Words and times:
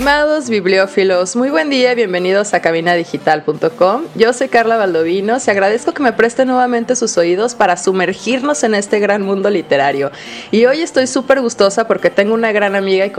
Estimados 0.00 0.48
bibliófilos, 0.48 1.36
muy 1.36 1.50
buen 1.50 1.68
día, 1.68 1.92
bienvenidos 1.92 2.54
a 2.54 2.62
cabinadigital.com. 2.62 4.04
Yo 4.14 4.32
soy 4.32 4.48
Carla 4.48 4.78
Valdovinos 4.78 5.46
y 5.46 5.50
agradezco 5.50 5.92
que 5.92 6.02
me 6.02 6.14
presten 6.14 6.48
nuevamente 6.48 6.96
sus 6.96 7.18
oídos 7.18 7.54
para 7.54 7.76
sumergirnos 7.76 8.64
en 8.64 8.74
este 8.74 8.98
gran 8.98 9.20
mundo 9.20 9.50
literario. 9.50 10.10
Y 10.52 10.64
hoy 10.64 10.80
estoy 10.80 11.06
súper 11.06 11.42
gustosa 11.42 11.86
porque 11.86 12.08
tengo 12.08 12.32
una 12.32 12.50
gran 12.50 12.76
amiga 12.76 13.04
y 13.04 13.12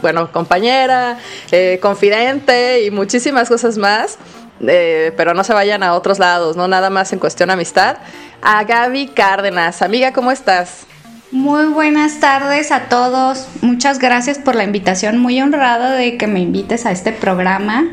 bueno, 0.00 0.32
compañera, 0.32 1.20
eh, 1.52 1.78
confidente 1.80 2.82
y 2.82 2.90
muchísimas 2.90 3.48
cosas 3.48 3.78
más. 3.78 4.18
Eh, 4.60 5.12
pero 5.16 5.34
no 5.34 5.44
se 5.44 5.52
vayan 5.52 5.84
a 5.84 5.94
otros 5.94 6.18
lados, 6.18 6.56
no 6.56 6.66
nada 6.66 6.90
más 6.90 7.12
en 7.12 7.20
cuestión 7.20 7.50
amistad. 7.50 7.98
A 8.42 8.64
Gaby 8.64 9.06
Cárdenas. 9.06 9.82
Amiga, 9.82 10.12
¿cómo 10.12 10.32
estás? 10.32 10.84
Muy 11.34 11.66
buenas 11.66 12.20
tardes 12.20 12.70
a 12.70 12.82
todos. 12.82 13.48
Muchas 13.60 13.98
gracias 13.98 14.38
por 14.38 14.54
la 14.54 14.62
invitación. 14.62 15.18
Muy 15.18 15.42
honrada 15.42 15.90
de 15.90 16.16
que 16.16 16.28
me 16.28 16.38
invites 16.38 16.86
a 16.86 16.92
este 16.92 17.10
programa. 17.10 17.88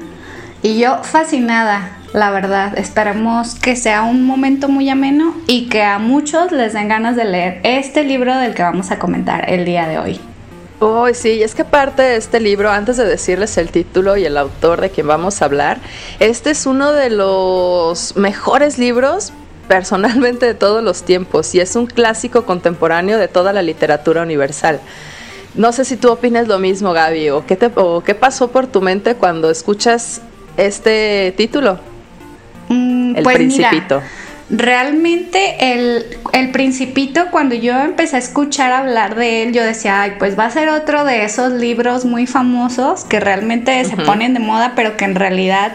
Y 0.61 0.77
yo 0.77 1.01
fascinada, 1.01 1.97
la 2.13 2.29
verdad. 2.29 2.77
Esperemos 2.77 3.55
que 3.55 3.75
sea 3.75 4.03
un 4.03 4.27
momento 4.27 4.69
muy 4.69 4.89
ameno 4.89 5.35
y 5.47 5.69
que 5.69 5.81
a 5.81 5.97
muchos 5.97 6.51
les 6.51 6.73
den 6.73 6.87
ganas 6.87 7.15
de 7.15 7.25
leer 7.25 7.61
este 7.63 8.03
libro 8.03 8.37
del 8.37 8.53
que 8.53 8.61
vamos 8.61 8.91
a 8.91 8.99
comentar 8.99 9.49
el 9.49 9.65
día 9.65 9.87
de 9.87 9.97
hoy. 9.97 10.21
Oh, 10.77 11.07
sí, 11.11 11.41
es 11.41 11.55
que 11.55 11.65
parte 11.65 12.03
de 12.03 12.17
este 12.17 12.39
libro, 12.39 12.69
antes 12.69 12.95
de 12.97 13.05
decirles 13.05 13.57
el 13.57 13.71
título 13.71 14.17
y 14.17 14.25
el 14.25 14.37
autor 14.37 14.81
de 14.81 14.91
quien 14.91 15.07
vamos 15.07 15.41
a 15.41 15.45
hablar, 15.45 15.79
este 16.19 16.51
es 16.51 16.67
uno 16.67 16.91
de 16.91 17.09
los 17.09 18.15
mejores 18.15 18.77
libros 18.77 19.33
personalmente 19.71 20.45
de 20.45 20.53
todos 20.53 20.83
los 20.83 21.03
tiempos 21.03 21.55
y 21.55 21.61
es 21.61 21.77
un 21.77 21.85
clásico 21.85 22.43
contemporáneo 22.43 23.17
de 23.17 23.29
toda 23.29 23.53
la 23.53 23.61
literatura 23.61 24.21
universal. 24.21 24.81
No 25.55 25.71
sé 25.71 25.85
si 25.85 25.95
tú 25.95 26.11
opinas 26.11 26.49
lo 26.49 26.59
mismo, 26.59 26.91
Gaby, 26.91 27.29
o 27.29 27.45
qué, 27.45 27.55
te, 27.55 27.71
qué 28.05 28.13
pasó 28.13 28.51
por 28.51 28.67
tu 28.67 28.81
mente 28.81 29.15
cuando 29.15 29.49
escuchas 29.49 30.19
este 30.57 31.33
título. 31.37 31.79
Mm, 32.67 33.15
el 33.15 33.23
pues 33.23 33.37
Principito. 33.37 34.01
realmente 34.49 35.71
el, 35.71 36.17
el, 36.33 36.51
Principito, 36.51 37.27
cuando 37.31 37.55
yo 37.55 37.79
empecé 37.79 38.17
a 38.17 38.19
escuchar 38.19 38.73
hablar 38.73 39.15
de 39.15 39.43
él, 39.43 39.53
yo 39.53 39.63
decía, 39.63 40.01
ay, 40.01 40.15
pues 40.19 40.37
va 40.37 40.47
a 40.47 40.51
ser 40.51 40.67
otro 40.67 41.05
de 41.05 41.23
esos 41.23 41.53
libros 41.53 42.03
muy 42.03 42.27
famosos 42.27 43.05
que 43.05 43.21
realmente 43.21 43.85
se 43.85 43.95
ponen 43.95 44.33
de 44.33 44.41
moda, 44.41 44.73
pero 44.75 44.97
que 44.97 45.05
en 45.05 45.15
realidad 45.15 45.71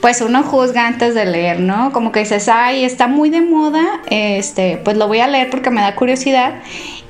pues 0.00 0.22
uno 0.22 0.42
juzga 0.42 0.86
antes 0.86 1.14
de 1.14 1.26
leer, 1.26 1.60
¿no? 1.60 1.92
Como 1.92 2.10
que 2.10 2.20
dices, 2.20 2.48
ay, 2.48 2.84
está 2.84 3.06
muy 3.06 3.28
de 3.30 3.42
moda, 3.42 3.84
este, 4.08 4.80
pues 4.82 4.96
lo 4.96 5.08
voy 5.08 5.20
a 5.20 5.26
leer 5.26 5.50
porque 5.50 5.70
me 5.70 5.80
da 5.82 5.94
curiosidad. 5.94 6.54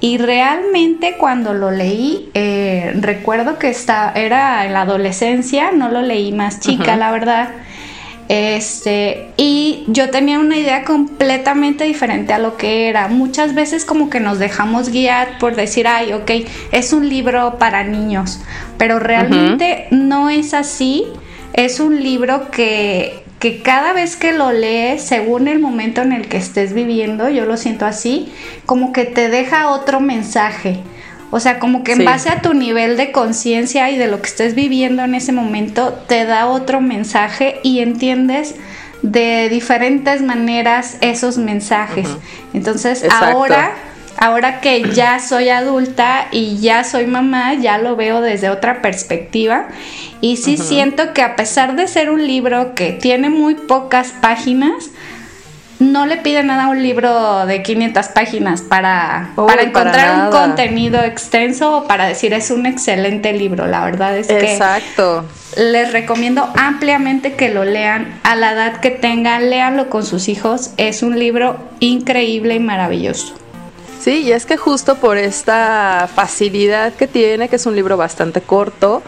Y 0.00 0.19
realmente 0.19 1.16
cuando 1.19 1.55
lo 1.55 1.70
leí, 1.70 2.31
eh, 2.34 2.92
recuerdo 2.97 3.59
que 3.59 3.69
está, 3.69 4.12
era 4.14 4.64
en 4.66 4.72
la 4.72 4.82
adolescencia, 4.82 5.70
no 5.72 5.88
lo 5.91 6.03
leí 6.03 6.32
más 6.32 6.59
chica, 6.60 6.97
la 6.97 7.12
verdad. 7.12 7.50
Este, 8.28 9.32
y 9.37 9.84
yo 9.88 10.10
tenía 10.10 10.38
una 10.38 10.56
idea 10.56 10.84
completamente 10.84 11.84
diferente 11.84 12.32
a 12.32 12.38
lo 12.38 12.56
que 12.56 12.88
era. 12.88 13.09
Muchas 13.09 13.54
veces 13.54 13.84
como 13.84 14.09
que 14.09 14.20
nos 14.20 14.38
dejamos 14.38 14.88
guiar 14.88 15.38
por 15.38 15.54
decir, 15.54 15.87
ay, 15.87 16.12
ok, 16.12 16.31
es 16.72 16.93
un 16.93 17.09
libro 17.09 17.59
para 17.59 17.84
niños, 17.84 18.41
pero 18.78 19.00
realmente 19.00 19.87
no 19.91 20.31
es 20.31 20.54
así 20.54 21.06
es 21.53 21.81
un 21.81 22.03
libro 22.03 22.50
que, 22.50 23.25
cada 23.65 23.93
vez 23.93 24.16
que 24.16 24.33
lo 24.33 24.53
lees, 24.53 25.03
según 25.03 25.49
el 25.49 25.59
momento 25.59 26.03
en 26.03 26.12
el 26.12 26.28
que 26.28 26.37
estés 26.37 26.72
viviendo, 26.72 27.28
yo 27.28 27.47
lo 27.47 27.56
siento 27.56 27.87
así, 27.87 28.33
como 28.66 28.93
que 28.93 29.05
te 29.05 29.28
deja 29.28 29.71
otro 29.71 30.00
mensaje. 30.00 30.78
O 31.33 31.38
sea, 31.38 31.61
como 31.61 31.84
que 31.84 31.93
en 31.93 32.05
base 32.05 32.28
a 32.28 32.43
tu 32.43 32.55
nivel 32.55 32.97
de 32.97 33.12
conciencia 33.12 33.88
y 33.91 33.97
de 33.97 34.09
lo 34.09 34.21
que 34.21 34.28
estés 34.28 34.55
viviendo 34.55 35.05
en 35.05 35.15
ese 35.15 35.33
momento, 35.33 35.93
te 36.09 36.25
da 36.25 36.47
otro 36.47 36.81
mensaje 36.81 37.61
y 37.62 37.78
entiendes 37.78 38.56
de 39.03 39.49
diferentes 39.49 40.22
maneras 40.22 40.97
esos 41.00 41.38
mensajes. 41.38 42.09
Entonces, 42.53 43.06
ahora 43.11 43.75
ahora 44.16 44.60
que 44.60 44.91
ya 44.93 45.19
soy 45.19 45.48
adulta 45.48 46.26
y 46.31 46.59
ya 46.59 46.84
soy 46.84 47.06
mamá, 47.06 47.54
ya 47.54 47.78
lo 47.78 47.97
veo 47.97 48.21
desde 48.21 48.50
otra 48.50 48.82
perspectiva. 48.82 49.69
Y 50.21 50.37
sí 50.37 50.56
siento 50.56 51.12
que 51.12 51.22
a 51.22 51.37
pesar 51.37 51.76
de 51.76 51.88
ser 51.88 52.10
un 52.10 52.26
libro 52.26 52.75
que 52.75 52.93
tiene 52.93 53.31
muy 53.31 53.54
pocas 53.54 54.12
páginas, 54.20 54.91
no 55.81 56.04
le 56.04 56.19
pide 56.19 56.43
nada 56.43 56.65
a 56.65 56.69
un 56.69 56.82
libro 56.82 57.47
de 57.47 57.62
500 57.62 58.09
páginas 58.09 58.60
para, 58.60 59.31
para 59.34 59.62
encontrar 59.62 60.26
un 60.26 60.31
contenido 60.31 61.03
extenso 61.03 61.78
o 61.78 61.84
para 61.88 62.06
decir 62.06 62.34
es 62.34 62.50
un 62.50 62.66
excelente 62.66 63.32
libro. 63.32 63.66
La 63.66 63.82
verdad 63.84 64.16
es 64.16 64.26
que 64.26 64.53
Exacto. 64.53 65.25
les 65.56 65.93
recomiendo 65.93 66.53
ampliamente 66.54 67.32
que 67.32 67.49
lo 67.49 67.65
lean 67.65 68.20
a 68.25 68.37
la 68.37 68.53
edad 68.53 68.81
que 68.81 68.91
tengan, 68.91 69.49
léanlo 69.49 69.88
con 69.88 70.04
sus 70.04 70.28
hijos. 70.28 70.72
Es 70.76 71.03
un 71.03 71.19
libro 71.19 71.56
increíble 71.81 72.56
y 72.56 72.60
maravilloso. 72.60 73.39
Sí, 74.00 74.22
y 74.22 74.33
es 74.33 74.47
que 74.47 74.56
justo 74.56 74.97
por 74.97 75.19
esta 75.19 76.09
facilidad 76.15 76.94
que 76.94 77.06
tiene, 77.06 77.50
que 77.50 77.56
es 77.56 77.66
un 77.66 77.77
libro 77.77 77.99
bastante 77.99 78.41
corto, 78.41 79.03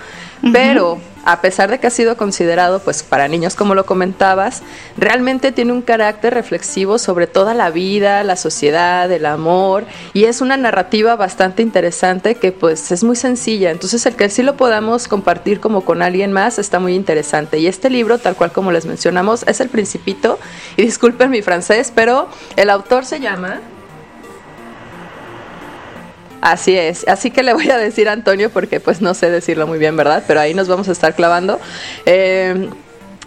pero 0.53 0.99
a 1.25 1.41
pesar 1.41 1.71
de 1.71 1.79
que 1.79 1.87
ha 1.87 1.91
sido 1.91 2.17
considerado 2.17 2.81
pues 2.81 3.03
para 3.05 3.29
niños 3.29 3.55
como 3.55 3.75
lo 3.75 3.87
comentabas, 3.87 4.63
realmente 4.99 5.53
tiene 5.53 5.73
un 5.73 5.81
carácter 5.81 6.35
reflexivo 6.35 6.99
sobre 6.99 7.27
toda 7.27 7.55
la 7.55 7.71
vida, 7.71 8.25
la 8.25 8.37
sociedad, 8.37 9.11
el 9.11 9.25
amor 9.25 9.85
y 10.13 10.25
es 10.25 10.41
una 10.41 10.57
narrativa 10.57 11.15
bastante 11.17 11.63
interesante 11.63 12.35
que 12.35 12.51
pues 12.51 12.91
es 12.91 13.05
muy 13.05 13.17
sencilla, 13.17 13.71
entonces 13.71 14.05
el 14.05 14.17
que 14.17 14.29
sí 14.29 14.43
lo 14.43 14.57
podamos 14.57 15.07
compartir 15.07 15.61
como 15.61 15.83
con 15.83 16.03
alguien 16.03 16.33
más 16.33 16.59
está 16.59 16.81
muy 16.81 16.95
interesante. 16.95 17.59
Y 17.59 17.67
este 17.69 17.89
libro 17.89 18.19
tal 18.19 18.35
cual 18.35 18.53
como 18.53 18.73
les 18.73 18.85
mencionamos 18.85 19.45
es 19.47 19.61
El 19.61 19.69
Principito 19.69 20.39
y 20.77 20.83
disculpen 20.83 21.31
mi 21.31 21.41
francés, 21.41 21.93
pero 21.95 22.29
el 22.57 22.69
autor 22.69 23.05
se 23.05 23.21
llama 23.21 23.61
Así 26.43 26.77
es, 26.77 27.07
así 27.07 27.31
que 27.31 27.45
le 27.45 27.55
voy 27.55 27.71
a 27.71 27.79
decir 27.79 28.09
a 28.09 28.13
Antonio 28.13 28.51
porque 28.51 28.81
pues 28.81 29.01
no 29.01 29.15
sé 29.15 29.31
decirlo 29.31 29.69
muy 29.69 29.79
bien, 29.79 29.97
¿verdad? 29.97 30.25
Pero 30.27 30.41
ahí 30.41 30.55
nos 30.55 30.67
vamos 30.67 30.89
a 30.89 30.93
estar 30.93 31.15
clavando. 31.15 31.61
Eh, 32.05 32.69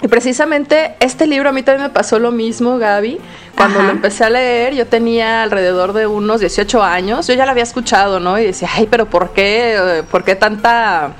y 0.01 0.07
precisamente 0.09 0.95
este 0.99 1.25
libro 1.25 1.47
a 1.47 1.51
mí 1.53 1.63
también 1.63 1.87
me 1.87 1.93
pasó 1.93 2.19
lo 2.19 2.31
mismo, 2.31 2.77
Gaby. 2.77 3.17
Cuando 3.55 3.81
lo 3.81 3.89
empecé 3.89 4.25
a 4.25 4.29
leer, 4.29 4.75
yo 4.75 4.85
tenía 4.85 5.43
alrededor 5.43 5.93
de 5.93 6.05
unos 6.05 6.41
18 6.41 6.83
años. 6.83 7.25
Yo 7.27 7.33
ya 7.35 7.45
lo 7.45 7.51
había 7.51 7.63
escuchado, 7.63 8.19
¿no? 8.19 8.37
Y 8.37 8.47
decía, 8.47 8.67
ay, 8.75 8.87
pero 8.91 9.09
¿por 9.09 9.31
qué? 9.31 10.03
¿Por 10.11 10.25
qué 10.25 10.35
tanta 10.35 11.13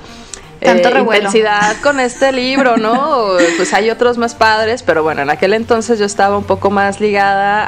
tanto 0.66 0.88
eh, 0.88 1.00
intensidad 1.00 1.76
con 1.82 2.00
este 2.00 2.32
libro, 2.32 2.76
¿no? 2.76 3.36
pues 3.56 3.72
hay 3.72 3.90
otros 3.90 4.18
más 4.18 4.34
padres, 4.34 4.82
pero 4.82 5.02
bueno, 5.02 5.22
en 5.22 5.30
aquel 5.30 5.54
entonces 5.54 5.98
yo 5.98 6.04
estaba 6.04 6.36
un 6.36 6.44
poco 6.44 6.70
más 6.70 7.00
ligada 7.00 7.66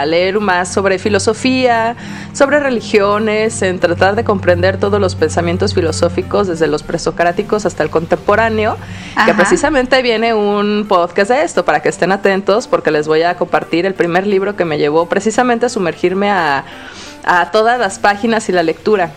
a 0.00 0.04
leer 0.06 0.40
más 0.40 0.72
sobre 0.72 0.98
filosofía, 0.98 1.96
sobre 2.32 2.60
religiones, 2.60 3.62
en 3.62 3.78
tratar 3.78 4.16
de 4.16 4.24
comprender 4.24 4.78
todos 4.78 5.00
los 5.00 5.14
pensamientos 5.14 5.74
filosóficos 5.74 6.48
desde 6.48 6.66
los 6.66 6.82
presocráticos 6.82 7.66
hasta 7.66 7.82
el 7.82 7.90
contemporáneo, 7.90 8.76
que 9.24 9.34
precisamente 9.34 10.02
viene 10.02 10.34
un 10.34 10.86
podcast 10.88 11.30
de 11.30 11.42
esto 11.42 11.64
para 11.64 11.80
que 11.80 11.88
estén 11.88 12.12
atentos 12.12 12.66
porque 12.68 12.90
les 12.90 13.06
voy 13.06 13.22
a 13.22 13.36
compartir 13.36 13.86
el 13.86 13.94
primer 13.94 14.26
libro 14.26 14.56
que 14.56 14.64
me 14.64 14.78
llevó 14.78 15.06
precisamente 15.06 15.66
a 15.66 15.68
sumergirme 15.68 16.30
a, 16.30 16.64
a 17.24 17.50
todas 17.50 17.78
las 17.78 17.98
páginas 17.98 18.48
y 18.48 18.52
la 18.52 18.62
lectura. 18.62 19.12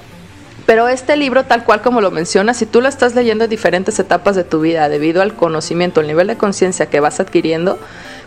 Pero 0.65 0.88
este 0.88 1.18
libro, 1.18 1.44
tal 1.44 1.65
cual 1.65 1.81
como 1.81 2.00
lo 2.00 2.12
menciona, 2.12 2.54
si 2.54 2.65
tú 2.65 2.81
lo 2.81 2.88
estás 2.88 3.15
leyendo 3.15 3.44
en 3.44 3.50
diferentes 3.50 4.00
etapas 4.00 4.36
de 4.36 4.44
tu 4.44 4.62
vida, 4.62 4.88
debido 4.88 5.21
al 5.21 5.33
conocimiento, 5.33 6.00
al 6.00 6.07
nivel 6.07 6.27
de 6.27 6.38
conciencia 6.38 6.86
que 6.86 7.00
vas 7.00 7.19
adquiriendo, 7.19 7.77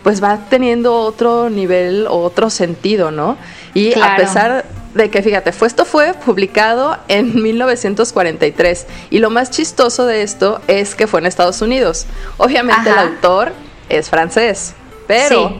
pues 0.03 0.23
va 0.23 0.38
teniendo 0.50 0.94
otro 0.94 1.50
nivel 1.50 2.06
otro 2.09 2.50
sentido, 2.50 3.11
¿no? 3.11 3.37
Y 3.75 3.99
a 3.99 4.17
pesar 4.17 4.65
de 4.94 5.11
que, 5.11 5.23
fíjate, 5.23 5.53
fue, 5.53 5.69
esto 5.69 5.85
fue 5.85 6.15
publicado 6.15 6.97
en 7.09 7.43
1943 7.43 8.87
y 9.11 9.19
lo 9.19 9.31
más 9.31 9.50
chistoso 9.50 10.06
de 10.06 10.23
esto 10.23 10.61
es 10.67 10.94
que 10.94 11.06
fue 11.06 11.21
en 11.21 11.27
Estados 11.27 11.62
Unidos. 11.62 12.06
Obviamente 12.37 12.91
el 12.91 12.99
autor 12.99 13.53
es 13.89 14.11
francés, 14.11 14.75
pero 15.06 15.59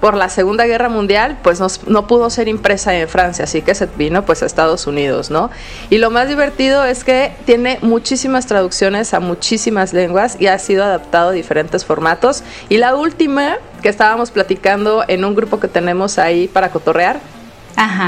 por 0.00 0.14
la 0.16 0.30
Segunda 0.30 0.64
Guerra 0.64 0.88
Mundial, 0.88 1.38
pues 1.42 1.60
no 1.86 2.06
pudo 2.06 2.30
ser 2.30 2.48
impresa 2.48 2.94
en 2.94 3.08
Francia, 3.08 3.44
así 3.44 3.60
que 3.60 3.74
se 3.74 3.86
vino 3.86 4.24
pues 4.24 4.42
a 4.42 4.46
Estados 4.46 4.86
Unidos, 4.86 5.30
¿no? 5.30 5.50
Y 5.90 5.98
lo 5.98 6.10
más 6.10 6.26
divertido 6.26 6.84
es 6.84 7.04
que 7.04 7.32
tiene 7.44 7.78
muchísimas 7.82 8.46
traducciones 8.46 9.12
a 9.12 9.20
muchísimas 9.20 9.92
lenguas 9.92 10.36
y 10.40 10.46
ha 10.46 10.58
sido 10.58 10.84
adaptado 10.84 11.30
a 11.30 11.32
diferentes 11.32 11.84
formatos. 11.84 12.42
Y 12.70 12.78
la 12.78 12.94
última 12.94 13.56
que 13.82 13.90
estábamos 13.90 14.30
platicando 14.30 15.04
en 15.06 15.24
un 15.24 15.34
grupo 15.34 15.60
que 15.60 15.68
tenemos 15.68 16.18
ahí 16.18 16.48
para 16.48 16.70
cotorrear, 16.70 17.20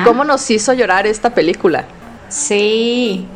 ¿cómo 0.05 0.25
nos 0.25 0.51
hizo 0.51 0.73
llorar 0.73 1.07
esta 1.07 1.31
película? 1.31 1.85
Sí, 2.29 3.27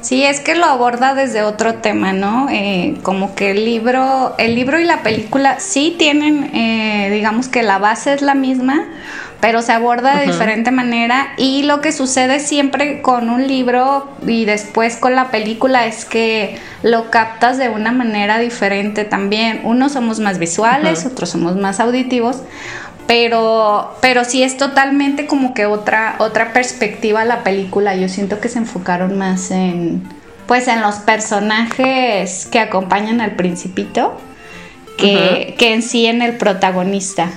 Sí, 0.00 0.24
es 0.24 0.40
que 0.40 0.54
lo 0.54 0.64
aborda 0.64 1.14
desde 1.14 1.42
otro 1.42 1.74
tema, 1.74 2.12
¿no? 2.12 2.48
Eh, 2.50 2.96
como 3.02 3.34
que 3.34 3.50
el 3.50 3.64
libro, 3.64 4.34
el 4.38 4.54
libro 4.54 4.80
y 4.80 4.84
la 4.84 5.02
película 5.02 5.60
sí 5.60 5.94
tienen, 5.98 6.54
eh, 6.54 7.10
digamos 7.12 7.48
que 7.48 7.62
la 7.62 7.78
base 7.78 8.14
es 8.14 8.22
la 8.22 8.34
misma, 8.34 8.86
pero 9.40 9.62
se 9.62 9.72
aborda 9.72 10.18
de 10.18 10.26
diferente 10.26 10.70
manera 10.70 11.32
y 11.36 11.62
lo 11.62 11.80
que 11.80 11.92
sucede 11.92 12.40
siempre 12.40 13.00
con 13.00 13.30
un 13.30 13.46
libro 13.46 14.10
y 14.26 14.44
después 14.44 14.96
con 14.96 15.14
la 15.14 15.30
película 15.30 15.86
es 15.86 16.04
que 16.04 16.58
lo 16.82 17.10
captas 17.10 17.56
de 17.56 17.70
una 17.70 17.92
manera 17.92 18.38
diferente 18.38 19.04
también. 19.04 19.60
Unos 19.64 19.92
somos 19.92 20.20
más 20.20 20.38
visuales, 20.38 21.06
otros 21.06 21.30
somos 21.30 21.56
más 21.56 21.80
auditivos, 21.80 22.42
pero, 23.10 23.96
pero 24.00 24.22
sí 24.24 24.44
es 24.44 24.56
totalmente 24.56 25.26
como 25.26 25.52
que 25.52 25.66
otra, 25.66 26.14
otra 26.20 26.52
perspectiva 26.52 27.24
la 27.24 27.42
película. 27.42 27.96
Yo 27.96 28.08
siento 28.08 28.38
que 28.38 28.48
se 28.48 28.58
enfocaron 28.58 29.18
más 29.18 29.50
en, 29.50 30.00
pues 30.46 30.68
en 30.68 30.80
los 30.80 30.94
personajes 31.00 32.46
que 32.46 32.60
acompañan 32.60 33.20
al 33.20 33.32
principito 33.32 34.16
que, 34.96 35.56
en 35.58 35.82
sí 35.82 36.06
en 36.06 36.22
el 36.22 36.36
protagonista. 36.36 37.30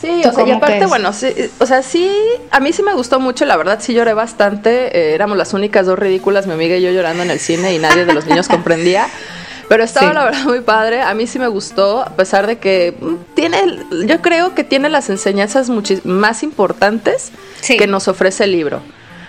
Sí, 0.00 0.22
o 0.24 0.32
sea, 0.32 0.46
y 0.46 0.52
aparte, 0.52 0.86
bueno, 0.86 1.12
sí, 1.12 1.34
o 1.58 1.66
sea, 1.66 1.82
sí, 1.82 2.10
a 2.50 2.58
mí 2.58 2.72
sí 2.72 2.82
me 2.82 2.94
gustó 2.94 3.20
mucho, 3.20 3.44
la 3.44 3.58
verdad 3.58 3.80
sí 3.82 3.92
lloré 3.92 4.14
bastante, 4.14 4.96
eh, 4.96 5.12
éramos 5.12 5.36
las 5.36 5.52
únicas 5.52 5.84
dos 5.84 5.98
ridículas, 5.98 6.46
mi 6.46 6.54
amiga 6.54 6.76
y 6.76 6.80
yo 6.80 6.90
llorando 6.92 7.24
en 7.24 7.30
el 7.30 7.40
cine 7.40 7.74
y 7.74 7.78
nadie 7.78 8.06
de 8.06 8.14
los 8.14 8.24
niños 8.24 8.48
comprendía. 8.48 9.06
Pero 9.68 9.84
estaba 9.84 10.12
la 10.12 10.24
verdad 10.24 10.44
muy 10.44 10.60
padre. 10.60 11.02
A 11.02 11.14
mí 11.14 11.26
sí 11.26 11.38
me 11.38 11.48
gustó, 11.48 12.00
a 12.00 12.16
pesar 12.16 12.46
de 12.46 12.58
que 12.58 12.94
mm, 12.98 13.14
tiene, 13.34 13.58
yo 14.06 14.20
creo 14.20 14.54
que 14.54 14.64
tiene 14.64 14.88
las 14.88 15.10
enseñanzas 15.10 15.70
más 16.04 16.42
importantes 16.42 17.30
que 17.66 17.86
nos 17.86 18.08
ofrece 18.08 18.44
el 18.44 18.52
libro. 18.52 18.80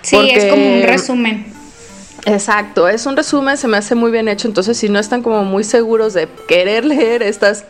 Sí, 0.02 0.16
es 0.30 0.50
como 0.50 0.74
un 0.74 0.82
resumen. 0.82 1.52
Exacto, 2.26 2.88
es 2.88 3.06
un 3.06 3.16
resumen, 3.16 3.56
se 3.56 3.66
me 3.66 3.76
hace 3.76 3.94
muy 3.94 4.10
bien 4.10 4.28
hecho. 4.28 4.48
Entonces, 4.48 4.76
si 4.76 4.88
no 4.88 4.98
están 4.98 5.22
como 5.22 5.44
muy 5.44 5.64
seguros 5.64 6.14
de 6.14 6.28
querer 6.48 6.84
leer 6.84 7.22
estas 7.22 7.64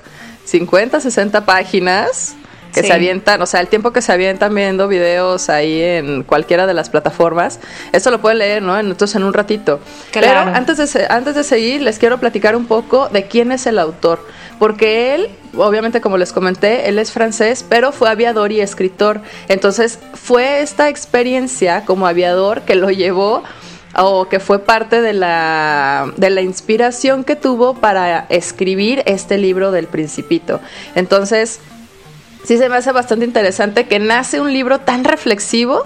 50, 0.45 1.01
60 1.01 1.45
páginas, 1.45 2.35
que 2.73 2.83
se 2.83 2.93
avientan, 2.93 3.41
o 3.43 3.47
sea, 3.47 3.61
el 3.61 3.69
tiempo 3.69 3.93
que 3.93 4.03
se 4.03 4.13
avientan 4.13 4.55
viendo 4.55 4.89
videos 4.89 5.49
ahí 5.49 5.83
en 5.83 6.23
cualquiera 6.23 6.67
de 6.67 6.75
las 6.75 6.91
plataformas, 6.91 7.61
eso 7.93 8.11
lo 8.11 8.21
pueden 8.21 8.39
leer, 8.39 8.63
¿no? 8.63 8.79
Entonces 8.79 9.17
en 9.17 9.25
un 9.25 9.33
ratito. 9.33 9.81
Pero 10.13 10.41
antes 10.41 10.79
de, 10.79 11.07
antes 11.09 11.35
de 11.35 11.45
seguir, 11.45 11.83
les 11.83 11.99
quiero 11.99 12.19
platicar 12.19 12.57
un 12.57 12.67
poco 12.67 13.09
de 13.09 13.25
quién 13.25 13.53
es 13.53 13.67
el 13.67 13.79
autor, 13.79 14.27
porque 14.59 15.15
él, 15.15 15.29
obviamente 15.57 16.01
como 16.01 16.19
les 16.19 16.33
comenté, 16.33 16.89
él 16.89 16.99
es 16.99 17.13
francés, 17.13 17.65
pero 17.69 17.93
fue 17.93 18.11
aviador 18.11 18.53
y 18.53 18.61
escritor. 18.61 19.21
Entonces 19.49 19.99
fue 20.15 20.61
esta 20.61 20.89
experiencia 20.89 21.85
como 21.85 22.07
aviador 22.07 22.63
que 22.63 22.75
lo 22.75 22.91
llevó 22.91 23.43
o 23.97 24.29
que 24.29 24.41
fue 24.41 24.61
parte 24.61 25.01
de 25.01 25.13
la, 25.13 26.13
de 26.17 26.31
la 26.31 26.43
inspiración 26.43 27.25
que 27.25 27.37
tuvo 27.37 27.75
para 27.75 28.27
escribir 28.29 29.03
este 29.07 29.39
libro 29.39 29.73
del 29.73 29.87
principito. 29.87 30.61
Entonces, 30.95 31.61
sí 32.45 32.59
se 32.59 32.69
me 32.69 32.77
hace 32.77 32.93
bastante 32.93 33.25
interesante 33.25 33.87
que 33.87 33.99
nace 33.99 34.41
un 34.41 34.53
libro 34.53 34.81
tan 34.81 35.05
reflexivo 35.05 35.85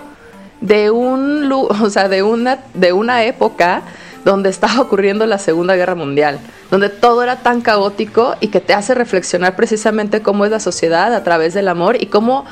de 0.60 0.90
un 0.90 1.50
o 1.52 1.90
sea, 1.90 2.08
de 2.08 2.22
una 2.22 2.58
de 2.74 2.92
una 2.92 3.24
época 3.24 3.82
donde 4.24 4.48
estaba 4.48 4.80
ocurriendo 4.80 5.26
la 5.26 5.38
Segunda 5.38 5.76
Guerra 5.76 5.94
Mundial, 5.94 6.40
donde 6.70 6.88
todo 6.88 7.22
era 7.22 7.36
tan 7.36 7.60
caótico 7.60 8.36
y 8.40 8.48
que 8.48 8.60
te 8.60 8.72
hace 8.72 8.94
reflexionar 8.94 9.54
precisamente 9.54 10.22
cómo 10.22 10.46
es 10.46 10.50
la 10.50 10.60
sociedad 10.60 11.14
a 11.14 11.22
través 11.22 11.52
del 11.52 11.68
amor 11.68 12.00
y 12.00 12.06
cómo 12.06 12.46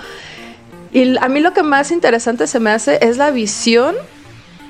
y 0.93 1.17
a 1.17 1.29
mí 1.29 1.41
lo 1.41 1.55
que 1.55 1.63
más 1.63 1.91
interesante 1.91 2.47
se 2.47 2.61
me 2.61 2.71
hace 2.71 2.99
es 3.01 3.17
la 3.17 3.31
visión 3.31 3.97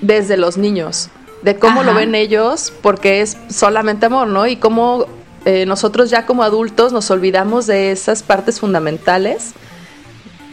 desde 0.01 0.37
los 0.37 0.57
niños, 0.57 1.09
de 1.43 1.59
cómo 1.59 1.83
lo 1.83 1.95
ven 1.95 2.15
ellos, 2.15 2.73
porque 2.81 3.23
es 3.23 3.37
solamente 3.49 4.07
amor, 4.07 4.29
¿no? 4.29 4.47
Y 4.47 4.57
cómo 4.57 5.07
eh, 5.45 5.67
nosotros 5.67 6.11
ya 6.11 6.27
como 6.27 6.43
adultos 6.43 6.93
nos 6.93 7.11
olvidamos 7.11 7.67
de 7.67 7.91
esas 7.91 8.23
partes 8.23 8.61
fundamentales 8.61 9.53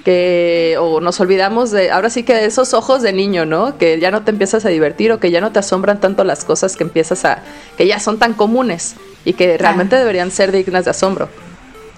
que 0.03 0.77
o 0.79 1.01
nos 1.01 1.19
olvidamos 1.19 1.71
de 1.71 1.91
ahora 1.91 2.09
sí 2.09 2.23
que 2.23 2.33
de 2.33 2.45
esos 2.45 2.73
ojos 2.73 3.01
de 3.01 3.13
niño, 3.13 3.45
¿no? 3.45 3.77
Que 3.77 3.99
ya 3.99 4.11
no 4.11 4.23
te 4.23 4.31
empiezas 4.31 4.65
a 4.65 4.69
divertir 4.69 5.11
o 5.11 5.19
que 5.19 5.29
ya 5.29 5.41
no 5.41 5.51
te 5.51 5.59
asombran 5.59 5.99
tanto 5.99 6.23
las 6.23 6.45
cosas 6.45 6.75
que 6.75 6.83
empiezas 6.83 7.25
a 7.25 7.43
que 7.77 7.85
ya 7.85 7.99
son 7.99 8.17
tan 8.17 8.33
comunes 8.33 8.95
y 9.25 9.33
que 9.33 9.57
realmente 9.57 9.95
deberían 9.95 10.31
ser 10.31 10.51
dignas 10.51 10.85
de 10.85 10.91
asombro. 10.91 11.29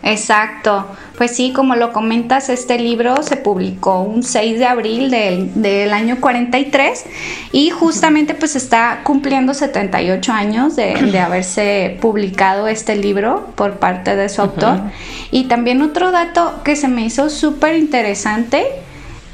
Exacto. 0.04 0.88
Pues 1.18 1.36
sí, 1.36 1.54
como 1.54 1.76
lo 1.76 1.94
comentas, 1.94 2.50
este 2.50 2.80
libro 2.80 3.22
se 3.22 3.38
publicó 3.38 4.02
un 4.02 4.24
6 4.24 4.58
de 4.58 4.66
abril 4.66 5.12
del, 5.12 5.94
año 5.94 6.20
43 6.20 7.06
y 7.52 7.70
justamente 7.70 8.34
pues 8.34 8.56
está 8.56 9.02
cumpliendo 9.04 9.54
78 9.54 10.32
años 10.32 10.76
de, 10.76 11.20
haberse 11.20 11.98
publicado 12.02 12.68
este 12.68 12.96
libro 12.96 13.52
por 13.56 13.74
parte 13.74 14.16
de 14.16 14.30
su 14.30 14.42
autor. 14.42 14.80
Y 15.30 15.44
también 15.44 15.82
otro 15.82 16.12
dato 16.12 16.62
que 16.64 16.76
se 16.76 16.88
me 16.88 17.06
hizo 17.06 17.30
súper 17.30 17.76
interesante 17.76 18.66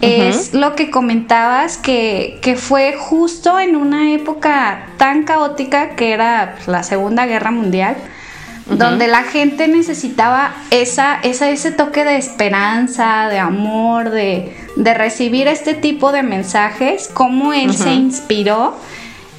es 0.01 0.53
lo 0.53 0.75
que 0.75 0.91
comentabas 0.91 1.77
que, 1.77 2.37
que, 2.41 2.55
fue 2.55 2.95
justo 2.97 3.59
en 3.59 3.75
una 3.75 4.13
época 4.13 4.89
tan 4.97 5.23
caótica 5.23 5.95
que 5.95 6.11
era 6.11 6.55
la 6.67 6.83
Segunda 6.83 7.25
Guerra 7.25 7.49
Mundial 7.49 7.95
donde 8.69 9.07
la 9.07 9.23
gente 9.23 9.67
necesitaba 9.67 10.53
esa, 10.71 11.19
esa, 11.23 11.49
ese 11.49 11.71
toque 11.71 12.03
de 12.03 12.17
esperanza, 12.17 13.27
de 13.29 13.39
amor, 13.39 14.09
de, 14.09 14.53
recibir 14.77 15.47
este 15.47 15.73
tipo 15.73 16.11
de 16.11 16.23
mensajes, 16.23 17.09
cómo 17.13 17.53
él 17.53 17.73
se 17.73 17.93
inspiró 17.93 18.75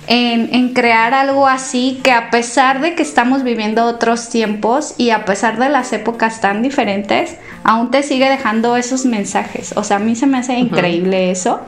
en, 0.06 0.54
en, 0.54 0.72
crear 0.72 1.14
algo 1.14 1.46
así 1.46 2.00
que 2.02 2.12
a 2.12 2.30
pesar 2.30 2.80
de 2.80 2.94
que 2.94 3.02
estamos 3.02 3.44
viviendo 3.44 3.84
otros 3.84 4.30
tiempos 4.30 4.94
y 4.98 5.10
a 5.10 5.24
pesar 5.24 5.58
de 5.58 5.68
las 5.68 5.92
épocas 5.92 6.40
tan 6.40 6.62
diferentes, 6.62 7.36
aún 7.64 7.90
te 7.90 8.02
sigue 8.02 8.28
dejando 8.28 8.76
esos 8.76 9.04
mensajes. 9.04 9.72
O 9.76 9.84
sea, 9.84 9.98
a 9.98 10.00
mí 10.00 10.16
se 10.16 10.26
me 10.26 10.38
hace 10.38 10.54
increíble 10.54 11.30
eso. 11.30 11.60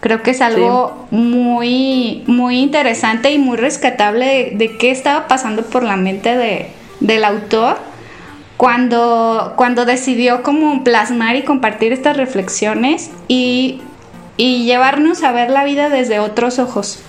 Creo 0.00 0.22
que 0.22 0.30
es 0.30 0.40
algo 0.40 1.06
muy, 1.10 2.24
muy 2.26 2.60
interesante 2.60 3.32
y 3.32 3.38
muy 3.38 3.58
rescatable 3.58 4.52
de, 4.54 4.76
qué 4.78 4.90
estaba 4.90 5.28
pasando 5.28 5.62
por 5.62 5.82
la 5.82 5.96
mente 5.96 6.36
de, 6.36 6.70
del 7.00 7.22
autor 7.24 7.76
cuando, 8.56 9.52
cuando 9.56 9.84
decidió 9.84 10.42
como 10.42 10.84
plasmar 10.84 11.36
y 11.36 11.42
compartir 11.42 11.92
estas 11.92 12.16
reflexiones 12.16 13.10
y, 13.28 13.82
llevarnos 14.38 15.22
a 15.22 15.32
ver 15.32 15.50
la 15.50 15.64
vida 15.64 15.90
desde 15.90 16.18
otros 16.18 16.58
ojos. 16.58 17.00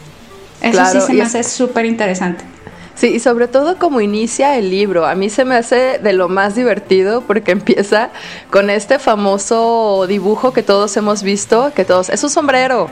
Eso 0.62 0.86
sí 0.86 1.00
se 1.00 1.13
me 1.13 1.21
hace 1.21 1.43
súper 1.43 1.86
interesante. 1.86 2.43
Sí, 2.95 3.07
y 3.07 3.19
sobre 3.19 3.48
todo 3.48 3.77
como 3.77 4.01
inicia 4.01 4.57
el 4.57 4.69
libro. 4.69 5.05
A 5.05 5.15
mí 5.15 5.29
se 5.29 5.45
me 5.45 5.55
hace 5.55 6.00
de 6.00 6.13
lo 6.13 6.29
más 6.29 6.55
divertido 6.55 7.21
porque 7.21 7.51
empieza 7.62 8.10
con 8.50 8.69
este 8.69 9.00
famoso 9.00 10.05
dibujo 10.07 10.53
que 10.53 10.63
todos 10.63 10.95
hemos 10.98 11.24
visto, 11.24 11.71
que 11.75 11.86
todos, 11.86 12.10
es 12.10 12.24
un 12.24 12.29
sombrero 12.29 12.89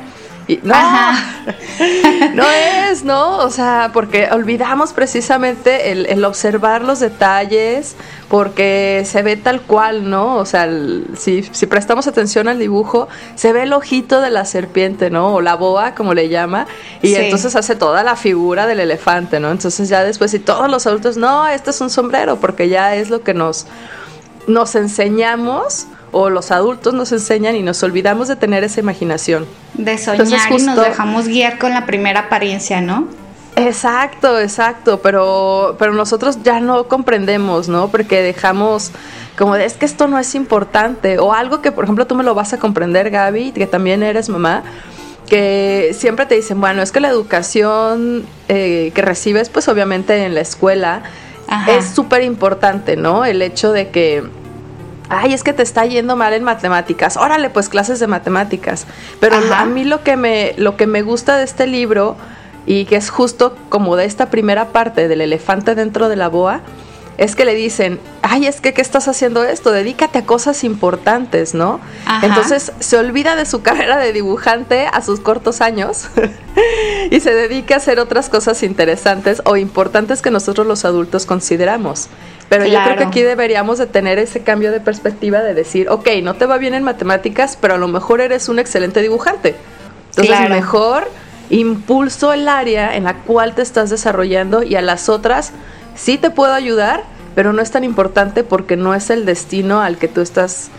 no, 0.58 0.74
no 2.34 2.44
es, 2.50 3.04
¿no? 3.04 3.38
O 3.38 3.50
sea, 3.52 3.92
porque 3.94 4.30
olvidamos 4.32 4.94
precisamente 4.94 5.92
el, 5.92 6.26
observar 6.26 6.84
los 6.84 7.00
detalles, 7.00 7.96
porque 8.30 9.04
se 9.06 9.22
ve 9.22 9.38
tal 9.38 9.62
cual, 9.62 10.10
¿no? 10.10 10.38
O 10.38 10.46
sea, 10.46 10.68
si, 11.16 11.42
prestamos 11.68 12.08
atención 12.08 12.48
al 12.48 12.58
dibujo, 12.58 13.08
se 13.36 13.54
ve 13.54 13.64
el 13.64 13.74
ojito 13.74 14.22
de 14.22 14.32
la 14.32 14.46
serpiente, 14.46 15.10
¿no? 15.10 15.36
O 15.36 15.42
la 15.42 15.56
boa, 15.56 15.94
como 15.94 16.14
le 16.14 16.30
llama, 16.30 16.66
y 17.02 17.14
entonces 17.16 17.56
hace 17.56 17.76
toda 17.76 18.04
la 18.04 18.16
figura 18.16 18.66
del 18.66 18.80
elefante, 18.80 19.40
¿no? 19.40 19.52
Entonces 19.52 19.88
ya 19.88 20.04
después, 20.04 20.34
y 20.34 20.40
todos 20.40 20.70
los 20.70 20.88
adultos, 20.88 21.18
no, 21.18 21.48
esto 21.48 21.70
es 21.70 21.80
un 21.82 21.90
sombrero, 21.90 22.38
porque 22.38 22.70
ya 22.70 22.96
es 22.96 23.10
lo 23.10 23.22
que 23.22 23.34
nos, 23.34 23.68
nos 24.48 24.76
enseñamos 24.76 25.88
o 26.12 26.30
los 26.30 26.52
adultos 26.52 26.94
nos 26.94 27.12
enseñan 27.12 27.56
y 27.56 27.64
nos 27.64 27.82
olvidamos 27.84 28.28
de 28.28 28.36
tener 28.36 28.64
esa 28.64 28.80
imaginación. 28.80 29.46
De 29.74 29.98
soñar 29.98 30.52
y 30.52 30.62
nos 30.64 30.82
dejamos 30.82 31.28
guiar 31.28 31.58
con 31.58 31.74
la 31.74 31.86
primera 31.86 32.22
apariencia, 32.22 32.82
¿no? 32.82 33.08
Exacto, 33.56 34.40
exacto, 34.40 35.02
pero, 35.02 35.76
pero 35.78 35.94
nosotros 35.94 36.40
ya 36.44 36.60
no 36.60 36.86
comprendemos, 36.86 37.68
¿no? 37.68 37.90
Porque 37.90 38.22
dejamos 38.22 38.92
como 39.38 39.56
de, 39.56 39.66
es 39.66 39.74
que 39.74 39.86
esto 39.86 40.08
no 40.08 40.20
es 40.20 40.36
importante, 40.36 41.20
o 41.20 41.34
algo 41.34 41.62
que, 41.62 41.72
por 41.72 41.84
ejemplo, 41.86 42.08
tú 42.08 42.16
me 42.16 42.24
lo 42.24 42.36
vas 42.36 42.54
a 42.54 42.58
comprender, 42.58 43.10
Gaby, 43.10 43.52
que 43.52 43.68
también 43.68 44.04
eres 44.04 44.30
mamá, 44.30 44.64
que 45.28 45.96
siempre 45.98 46.26
te 46.26 46.36
dicen, 46.36 46.60
bueno, 46.60 46.82
es 46.82 46.92
que 46.92 47.00
la 47.00 47.10
educación 47.10 48.26
eh, 48.48 48.92
que 48.94 49.02
recibes, 49.02 49.50
pues 49.50 49.68
obviamente 49.68 50.26
en 50.26 50.36
la 50.36 50.42
escuela, 50.42 51.04
es 51.68 51.86
súper 51.86 52.24
importante, 52.24 52.96
¿no? 52.96 53.26
El 53.26 53.42
hecho 53.42 53.72
de 53.72 53.90
que 53.90 54.24
ay, 55.10 55.34
es 55.34 55.44
que 55.44 55.54
te 55.54 55.64
está 55.64 55.86
yendo 55.86 56.16
mal 56.16 56.34
en 56.34 56.44
matemáticas, 56.44 57.18
órale, 57.18 57.50
pues 57.50 57.70
clases 57.70 58.00
de 58.00 58.08
matemáticas. 58.08 58.86
Pero 59.20 59.38
a 59.54 59.66
mí 59.66 59.84
lo 59.84 60.04
que, 60.04 60.16
me, 60.16 60.54
lo 60.58 60.78
que 60.78 60.88
me 60.88 61.02
gusta 61.02 61.38
de 61.38 61.44
este 61.44 61.68
libro, 61.68 62.16
y 62.66 62.86
que 62.86 62.96
es 62.96 63.10
justo 63.10 63.56
como 63.70 63.96
de 63.96 64.06
esta 64.06 64.30
primera 64.30 64.68
parte 64.68 65.08
del 65.08 65.22
elefante 65.22 65.76
dentro 65.76 66.08
de 66.08 66.16
la 66.16 66.30
boa, 66.30 66.62
es 67.20 67.36
que 67.36 67.44
le 67.44 67.54
dicen, 67.54 68.00
ay, 68.22 68.48
es 68.48 68.62
que, 68.62 68.74
¿qué 68.74 68.82
estás 68.82 69.10
haciendo 69.10 69.44
esto? 69.44 69.72
Dedícate 69.72 70.20
a 70.20 70.26
cosas 70.26 70.64
importantes, 70.64 71.54
¿no? 71.54 71.82
Entonces 72.24 72.72
se 72.80 72.98
olvida 72.98 73.36
de 73.36 73.46
su 73.46 73.62
carrera 73.64 73.98
de 73.98 74.14
dibujante 74.14 74.88
a 74.88 75.02
sus 75.02 75.20
cortos 75.20 75.60
años 75.60 76.08
y 77.12 77.20
se 77.20 77.34
dedica 77.34 77.76
a 77.76 77.78
hacer 77.78 78.00
otras 78.00 78.30
cosas 78.30 78.64
interesantes 78.64 79.42
o 79.44 79.58
importantes 79.58 80.22
que 80.22 80.32
nosotros 80.32 80.66
los 80.66 80.86
adultos 80.86 81.26
consideramos. 81.26 82.08
Pero 82.48 82.66
yo 82.66 82.82
creo 82.86 82.96
que 82.96 83.04
aquí 83.04 83.22
deberíamos 83.22 83.78
de 83.80 83.86
tener 83.86 84.18
ese 84.18 84.42
cambio 84.42 84.72
de 84.72 84.80
perspectiva 84.80 85.42
de 85.42 85.54
decir, 85.54 85.90
ok, 85.90 86.08
no 86.24 86.36
te 86.36 86.46
va 86.46 86.58
bien 86.58 86.74
en 86.74 86.84
matemáticas, 86.84 87.58
pero 87.60 87.74
a 87.74 87.78
lo 87.78 87.90
mejor 87.90 88.22
eres 88.22 88.48
un 88.48 88.60
excelente 88.60 89.02
dibujante. 89.02 89.56
Entonces, 90.16 90.50
mejor 90.50 91.12
impulso 91.50 92.32
el 92.32 92.48
área 92.48 92.96
en 92.96 93.04
la 93.04 93.16
cual 93.16 93.56
te 93.56 93.62
estás 93.62 93.90
desarrollando 93.90 94.64
y 94.64 94.76
a 94.78 94.82
las 94.82 95.10
otras 95.10 95.52
sí 96.00 96.18
te 96.18 96.30
puedo 96.30 96.54
ayudar, 96.54 97.04
pero 97.36 97.54
no 97.54 97.62
es 97.62 97.72
tan 97.72 97.84
importante 97.84 98.44
porque 98.44 98.78
no 98.78 98.96
es 98.96 99.10
el 99.10 99.26
destino 99.26 99.82
al 99.82 99.98
que 99.98 100.08
tú 100.08 100.22
estás 100.22 100.70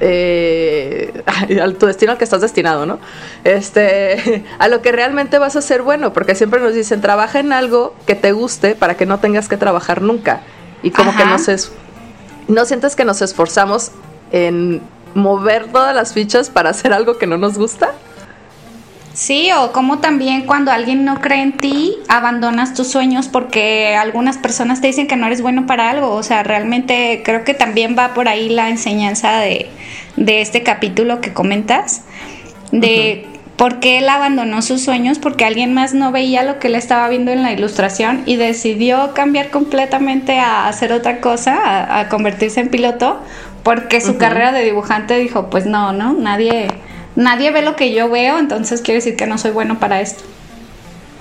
eh, 0.00 1.22
al 1.62 1.76
tu 1.76 1.86
destino 1.86 2.12
al 2.12 2.18
que 2.18 2.24
estás 2.24 2.40
destinado, 2.40 2.84
¿no? 2.84 2.98
Este, 3.44 4.44
a 4.58 4.68
lo 4.68 4.82
que 4.82 4.92
realmente 4.92 5.38
vas 5.38 5.56
a 5.56 5.62
ser 5.62 5.82
bueno, 5.82 6.12
porque 6.12 6.34
siempre 6.34 6.60
nos 6.60 6.74
dicen, 6.74 7.00
trabaja 7.00 7.38
en 7.38 7.52
algo 7.52 7.94
que 8.06 8.14
te 8.14 8.32
guste 8.32 8.74
para 8.74 8.96
que 8.96 9.06
no 9.06 9.18
tengas 9.20 9.48
que 9.48 9.56
trabajar 9.56 10.02
nunca 10.02 10.42
y 10.82 10.90
como 10.90 11.16
que 11.16 11.24
no 11.24 11.38
se 11.38 11.56
no 12.48 12.64
sientes 12.64 12.94
que 12.94 13.04
nos 13.04 13.22
esforzamos 13.22 13.90
en 14.30 14.80
mover 15.14 15.72
todas 15.72 15.94
las 15.94 16.12
fichas 16.12 16.50
para 16.50 16.70
hacer 16.70 16.92
algo 16.92 17.18
que 17.18 17.26
no 17.26 17.38
nos 17.38 17.58
gusta. 17.58 17.92
Sí, 19.16 19.48
o 19.58 19.72
como 19.72 20.00
también 20.00 20.44
cuando 20.44 20.70
alguien 20.70 21.06
no 21.06 21.22
cree 21.22 21.40
en 21.40 21.56
ti, 21.56 21.96
abandonas 22.06 22.74
tus 22.74 22.88
sueños 22.88 23.28
porque 23.28 23.96
algunas 23.96 24.36
personas 24.36 24.82
te 24.82 24.88
dicen 24.88 25.06
que 25.06 25.16
no 25.16 25.26
eres 25.26 25.40
bueno 25.40 25.64
para 25.64 25.88
algo. 25.88 26.10
O 26.10 26.22
sea, 26.22 26.42
realmente 26.42 27.22
creo 27.24 27.42
que 27.42 27.54
también 27.54 27.96
va 27.98 28.12
por 28.12 28.28
ahí 28.28 28.50
la 28.50 28.68
enseñanza 28.68 29.38
de, 29.38 29.70
de 30.16 30.42
este 30.42 30.62
capítulo 30.62 31.22
que 31.22 31.32
comentas, 31.32 32.02
de 32.72 33.26
¿Por 33.56 33.80
qué 33.80 33.98
él 33.98 34.08
abandonó 34.10 34.60
sus 34.60 34.82
sueños? 34.82 35.18
Porque 35.18 35.46
alguien 35.46 35.72
más 35.72 35.94
no 35.94 36.12
veía 36.12 36.42
lo 36.42 36.58
que 36.58 36.68
él 36.68 36.74
estaba 36.74 37.08
viendo 37.08 37.30
en 37.30 37.42
la 37.42 37.52
ilustración 37.52 38.22
y 38.26 38.36
decidió 38.36 39.14
cambiar 39.14 39.48
completamente 39.48 40.38
a 40.38 40.68
hacer 40.68 40.92
otra 40.92 41.22
cosa, 41.22 41.98
a, 41.98 42.08
convertirse 42.10 42.60
en 42.60 42.68
piloto, 42.68 43.18
porque 43.62 44.02
su 44.02 44.18
carrera 44.18 44.52
de 44.52 44.62
dibujante 44.62 45.16
dijo, 45.16 45.48
pues 45.48 45.64
no, 45.64 45.94
no, 45.94 46.12
nadie, 46.12 46.68
nadie 47.16 47.50
ve 47.50 47.62
lo 47.62 47.74
que 47.74 47.92
yo 47.92 48.08
veo, 48.08 48.38
entonces 48.38 48.80
quiere 48.82 48.98
decir 48.98 49.16
que 49.16 49.26
no 49.26 49.38
soy 49.38 49.50
bueno 49.50 49.78
para 49.78 50.00
esto. 50.00 50.22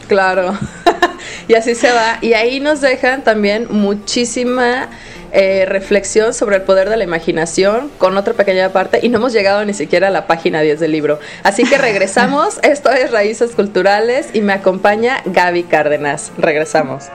Claro, 0.07 0.57
y 1.47 1.55
así 1.55 1.73
se 1.73 1.91
va. 1.91 2.19
Y 2.21 2.33
ahí 2.33 2.59
nos 2.59 2.81
dejan 2.81 3.23
también 3.23 3.67
muchísima 3.69 4.89
eh, 5.31 5.65
reflexión 5.65 6.33
sobre 6.33 6.57
el 6.57 6.61
poder 6.61 6.89
de 6.89 6.95
la 6.95 7.03
imaginación 7.03 7.91
con 7.97 8.15
otra 8.15 8.33
pequeña 8.33 8.69
parte 8.69 8.99
y 9.01 9.09
no 9.09 9.17
hemos 9.17 9.33
llegado 9.33 9.65
ni 9.65 9.73
siquiera 9.73 10.07
a 10.07 10.11
la 10.11 10.27
página 10.27 10.61
10 10.61 10.79
del 10.79 10.91
libro. 10.91 11.19
Así 11.43 11.63
que 11.63 11.77
regresamos, 11.77 12.59
esto 12.63 12.91
es 12.91 13.11
Raíces 13.11 13.51
Culturales 13.51 14.27
y 14.33 14.41
me 14.41 14.53
acompaña 14.53 15.21
Gaby 15.25 15.63
Cárdenas. 15.63 16.31
Regresamos. 16.37 17.05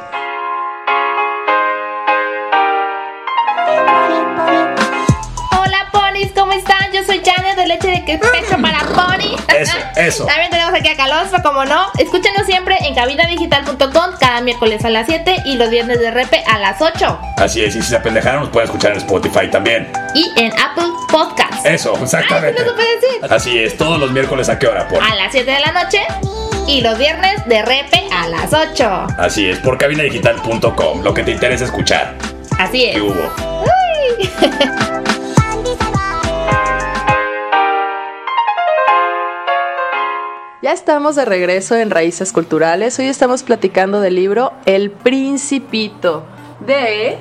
De 7.60 7.66
Leche 7.66 7.88
de 7.88 8.18
Pecho 8.18 8.60
para 8.62 8.80
Pony. 8.80 9.36
Eso, 9.58 9.76
eso. 9.96 10.24
También 10.24 10.50
tenemos 10.50 10.74
aquí 10.74 10.88
a 10.88 10.96
Calostro, 10.96 11.42
como 11.42 11.64
no. 11.64 11.88
Escúchenos 11.98 12.46
siempre 12.46 12.76
en 12.80 12.94
cabinadigital.com 12.94 14.14
cada 14.18 14.40
miércoles 14.40 14.84
a 14.84 14.90
las 14.90 15.06
7 15.06 15.42
y 15.44 15.56
los 15.56 15.70
viernes 15.70 16.00
de 16.00 16.10
repe 16.10 16.42
a 16.46 16.58
las 16.58 16.80
8. 16.80 17.20
Así 17.36 17.62
es, 17.62 17.76
y 17.76 17.82
si 17.82 17.88
se 17.88 17.96
apendejaron, 17.96 18.40
nos 18.40 18.50
pueden 18.50 18.68
escuchar 18.68 18.92
en 18.92 18.98
Spotify 18.98 19.50
también. 19.50 19.90
Y 20.14 20.32
en 20.36 20.52
Apple 20.58 20.88
Podcasts. 21.10 21.64
Eso, 21.64 21.96
exactamente. 22.02 22.62
Decir. 22.62 23.32
Así 23.32 23.58
es, 23.58 23.76
todos 23.76 23.98
los 23.98 24.10
miércoles 24.10 24.48
a 24.48 24.58
qué 24.58 24.66
hora, 24.66 24.88
por. 24.88 25.02
A 25.02 25.14
las 25.14 25.32
7 25.32 25.50
de 25.50 25.60
la 25.60 25.72
noche. 25.72 26.00
Y 26.66 26.80
los 26.82 26.96
viernes 26.98 27.46
de 27.46 27.62
repe 27.62 28.04
a 28.12 28.28
las 28.28 28.52
8. 28.52 29.06
Así 29.18 29.48
es, 29.48 29.58
por 29.58 29.76
cabinadigital.com, 29.76 31.02
lo 31.02 31.12
que 31.12 31.22
te 31.24 31.32
interesa 31.32 31.64
escuchar. 31.64 32.14
Así 32.58 32.84
es. 32.84 32.94
¿Qué 32.94 33.00
hubo? 33.00 33.30
Estamos 40.72 41.16
de 41.16 41.24
regreso 41.24 41.74
en 41.74 41.90
Raíces 41.90 42.32
Culturales. 42.32 42.96
Hoy 43.00 43.06
estamos 43.06 43.42
platicando 43.42 44.00
del 44.00 44.14
libro 44.14 44.52
El 44.66 44.92
Principito 44.92 46.24
de... 46.64 47.18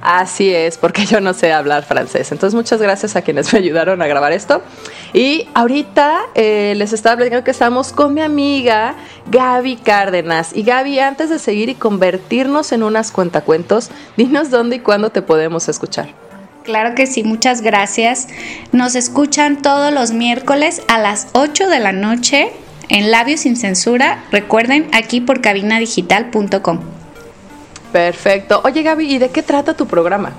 Así 0.00 0.54
es, 0.54 0.78
porque 0.78 1.04
yo 1.04 1.20
no 1.20 1.34
sé 1.34 1.52
hablar 1.52 1.84
francés. 1.84 2.32
Entonces 2.32 2.54
muchas 2.54 2.80
gracias 2.80 3.14
a 3.14 3.20
quienes 3.20 3.52
me 3.52 3.58
ayudaron 3.58 4.00
a 4.00 4.06
grabar 4.06 4.32
esto. 4.32 4.62
Y 5.12 5.50
ahorita 5.52 6.20
eh, 6.34 6.72
les 6.78 6.94
estaba 6.94 7.16
platicando 7.16 7.44
que 7.44 7.50
estamos 7.50 7.92
con 7.92 8.14
mi 8.14 8.22
amiga 8.22 8.94
Gaby 9.30 9.76
Cárdenas. 9.76 10.56
Y 10.56 10.62
Gaby, 10.62 10.98
antes 11.00 11.28
de 11.28 11.38
seguir 11.38 11.68
y 11.68 11.74
convertirnos 11.74 12.72
en 12.72 12.84
unas 12.84 13.12
cuentacuentos, 13.12 13.90
dinos 14.16 14.48
dónde 14.48 14.76
y 14.76 14.80
cuándo 14.80 15.10
te 15.10 15.20
podemos 15.20 15.68
escuchar. 15.68 16.21
Claro 16.64 16.94
que 16.94 17.06
sí, 17.06 17.24
muchas 17.24 17.60
gracias. 17.60 18.28
Nos 18.70 18.94
escuchan 18.94 19.60
todos 19.62 19.92
los 19.92 20.12
miércoles 20.12 20.82
a 20.88 20.98
las 20.98 21.28
8 21.32 21.68
de 21.68 21.80
la 21.80 21.92
noche 21.92 22.52
en 22.88 23.10
Labios 23.10 23.40
sin 23.40 23.56
Censura. 23.56 24.24
Recuerden, 24.30 24.88
aquí 24.92 25.20
por 25.20 25.40
cabinadigital.com. 25.40 26.80
Perfecto. 27.92 28.60
Oye 28.64 28.82
Gaby, 28.82 29.14
¿y 29.14 29.18
de 29.18 29.30
qué 29.30 29.42
trata 29.42 29.74
tu 29.74 29.86
programa? 29.86 30.32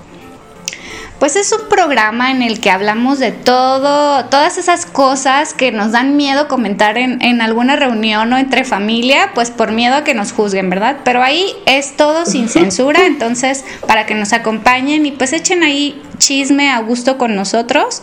Pues 1.24 1.38
es 1.38 1.54
un 1.54 1.70
programa 1.70 2.32
en 2.32 2.42
el 2.42 2.60
que 2.60 2.70
hablamos 2.70 3.18
de 3.18 3.32
todo, 3.32 4.26
todas 4.26 4.58
esas 4.58 4.86
cosas 4.86 5.54
que 5.54 5.72
nos 5.72 5.94
dan 5.94 6.18
miedo 6.18 6.50
comentar 6.50 6.98
en, 6.98 7.22
en, 7.22 7.40
alguna 7.40 7.78
reunión 7.78 8.34
o 8.34 8.38
entre 8.38 8.66
familia, 8.66 9.32
pues 9.34 9.50
por 9.50 9.72
miedo 9.72 9.96
a 9.96 10.04
que 10.04 10.14
nos 10.14 10.34
juzguen, 10.34 10.70
¿verdad? 10.70 10.98
Pero 11.06 11.24
ahí 11.24 11.46
es 11.66 11.96
todo 11.96 12.26
sin 12.26 12.50
censura, 12.50 13.06
entonces 13.06 13.64
para 13.88 14.06
que 14.06 14.16
nos 14.16 14.34
acompañen 14.34 15.06
y 15.06 15.14
pues 15.14 15.32
echen 15.32 15.64
ahí 15.64 16.02
chisme 16.18 16.70
a 16.70 16.82
gusto 16.82 17.18
con 17.18 17.38
nosotros. 17.38 18.02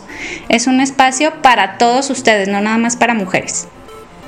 Es 0.49 0.65
un 0.65 0.81
espacio 0.81 1.43
para 1.43 1.77
todos 1.77 2.09
ustedes, 2.09 2.47
no 2.47 2.59
nada 2.59 2.79
más 2.79 2.95
para 2.95 3.13
mujeres. 3.13 3.67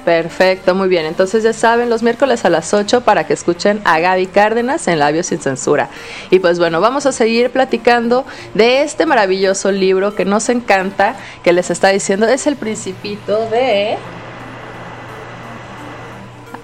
Perfecto, 0.06 0.76
muy 0.76 0.90
bien. 0.90 1.06
Entonces 1.06 1.44
ya 1.44 1.54
saben, 1.54 1.90
los 1.90 2.04
miércoles 2.04 2.44
a 2.44 2.50
las 2.50 2.74
8 2.74 3.02
para 3.02 3.26
que 3.26 3.34
escuchen 3.34 3.82
a 3.86 4.00
Gaby 4.00 4.28
Cárdenas 4.28 4.88
en 4.88 5.00
Labios 5.00 5.28
sin 5.28 5.40
Censura. 5.40 5.90
Y 6.30 6.40
pues 6.40 6.60
bueno, 6.60 6.82
vamos 6.82 7.06
a 7.06 7.14
seguir 7.14 7.52
platicando 7.52 8.26
de 8.54 8.82
este 8.82 9.06
maravilloso 9.06 9.72
libro 9.72 10.14
que 10.14 10.26
nos 10.26 10.50
encanta, 10.50 11.16
que 11.42 11.54
les 11.54 11.70
está 11.70 11.90
diciendo, 11.90 12.28
es 12.28 12.48
el 12.48 12.58
principito 12.58 13.50
de... 13.50 13.98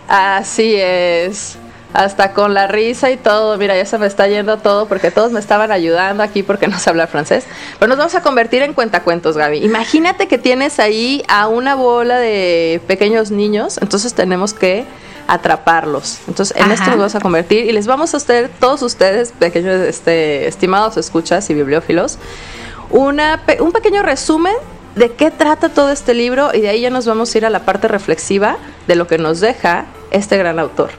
Así 0.09 0.75
es 0.75 1.57
hasta 1.93 2.33
con 2.33 2.53
la 2.53 2.67
risa 2.67 3.11
y 3.11 3.17
todo. 3.17 3.57
Mira, 3.57 3.75
ya 3.75 3.85
se 3.85 3.97
me 3.97 4.07
está 4.07 4.27
yendo 4.27 4.57
todo 4.57 4.87
porque 4.87 5.11
todos 5.11 5.31
me 5.31 5.39
estaban 5.39 5.71
ayudando 5.71 6.23
aquí 6.23 6.43
porque 6.43 6.67
no 6.67 6.79
sé 6.79 6.89
hablar 6.89 7.07
francés. 7.07 7.45
Pero 7.79 7.89
nos 7.89 7.97
vamos 7.97 8.15
a 8.15 8.21
convertir 8.21 8.61
en 8.61 8.73
cuentacuentos, 8.73 9.37
Gaby. 9.37 9.63
Imagínate 9.63 10.27
que 10.27 10.37
tienes 10.37 10.79
ahí 10.79 11.23
a 11.27 11.47
una 11.47 11.75
bola 11.75 12.17
de 12.17 12.81
pequeños 12.87 13.31
niños, 13.31 13.79
entonces 13.81 14.13
tenemos 14.13 14.53
que 14.53 14.85
atraparlos. 15.27 16.19
Entonces, 16.27 16.57
en 16.57 16.71
esto 16.71 16.87
nos 16.87 16.97
vamos 16.97 17.15
a 17.15 17.19
convertir 17.19 17.65
y 17.65 17.71
les 17.71 17.85
vamos 17.85 18.13
a 18.15 18.17
hacer 18.17 18.49
todos 18.59 18.81
ustedes, 18.81 19.31
pequeños 19.31 19.79
este, 19.81 20.47
estimados 20.47 20.97
escuchas 20.97 21.47
y 21.51 21.53
bibliófilos, 21.53 22.17
una, 22.89 23.39
un 23.59 23.71
pequeño 23.71 24.01
resumen 24.01 24.55
de 24.95 25.11
qué 25.11 25.29
trata 25.29 25.69
todo 25.69 25.91
este 25.91 26.15
libro 26.15 26.49
y 26.51 26.61
de 26.61 26.69
ahí 26.69 26.81
ya 26.81 26.89
nos 26.89 27.05
vamos 27.05 27.33
a 27.33 27.37
ir 27.37 27.45
a 27.45 27.51
la 27.51 27.59
parte 27.59 27.87
reflexiva 27.87 28.57
de 28.87 28.95
lo 28.95 29.05
que 29.07 29.19
nos 29.19 29.39
deja 29.39 29.85
este 30.09 30.35
gran 30.37 30.57
autor. 30.57 30.89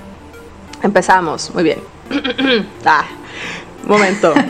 Empezamos, 0.83 1.55
muy 1.55 1.63
bien. 1.63 1.79
ah, 2.85 3.05
momento. 3.87 4.35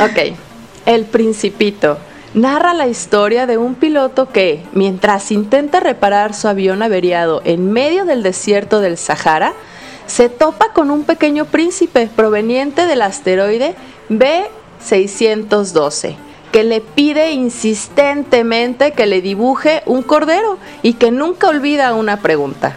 Ok. 0.00 0.34
El 0.86 1.04
Principito 1.04 1.98
narra 2.32 2.74
la 2.74 2.88
historia 2.88 3.46
de 3.46 3.58
un 3.58 3.74
piloto 3.74 4.30
que, 4.30 4.64
mientras 4.72 5.30
intenta 5.30 5.78
reparar 5.78 6.34
su 6.34 6.48
avión 6.48 6.82
averiado 6.82 7.42
en 7.44 7.70
medio 7.70 8.06
del 8.06 8.22
desierto 8.22 8.80
del 8.80 8.96
Sahara, 8.96 9.52
se 10.06 10.30
topa 10.30 10.72
con 10.72 10.90
un 10.90 11.04
pequeño 11.04 11.44
príncipe 11.44 12.08
proveniente 12.14 12.86
del 12.86 13.02
asteroide 13.02 13.74
B612 14.08 16.16
que 16.50 16.64
le 16.64 16.80
pide 16.80 17.30
insistentemente 17.32 18.92
que 18.92 19.06
le 19.06 19.22
dibuje 19.22 19.82
un 19.86 20.02
cordero 20.02 20.58
y 20.82 20.94
que 20.94 21.12
nunca 21.12 21.48
olvida 21.48 21.94
una 21.94 22.20
pregunta. 22.20 22.76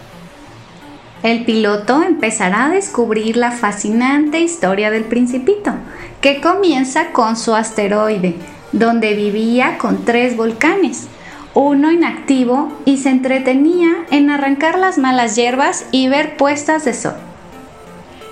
El 1.24 1.46
piloto 1.46 2.02
empezará 2.02 2.66
a 2.66 2.70
descubrir 2.70 3.38
la 3.38 3.50
fascinante 3.50 4.40
historia 4.40 4.90
del 4.90 5.04
principito, 5.04 5.72
que 6.20 6.42
comienza 6.42 7.12
con 7.12 7.36
su 7.36 7.54
asteroide, 7.54 8.34
donde 8.72 9.14
vivía 9.14 9.78
con 9.78 10.04
tres 10.04 10.36
volcanes, 10.36 11.08
uno 11.54 11.90
inactivo 11.90 12.70
y 12.84 12.98
se 12.98 13.08
entretenía 13.08 14.04
en 14.10 14.28
arrancar 14.28 14.78
las 14.78 14.98
malas 14.98 15.34
hierbas 15.34 15.86
y 15.92 16.08
ver 16.08 16.36
puestas 16.36 16.84
de 16.84 16.92
sol. 16.92 17.14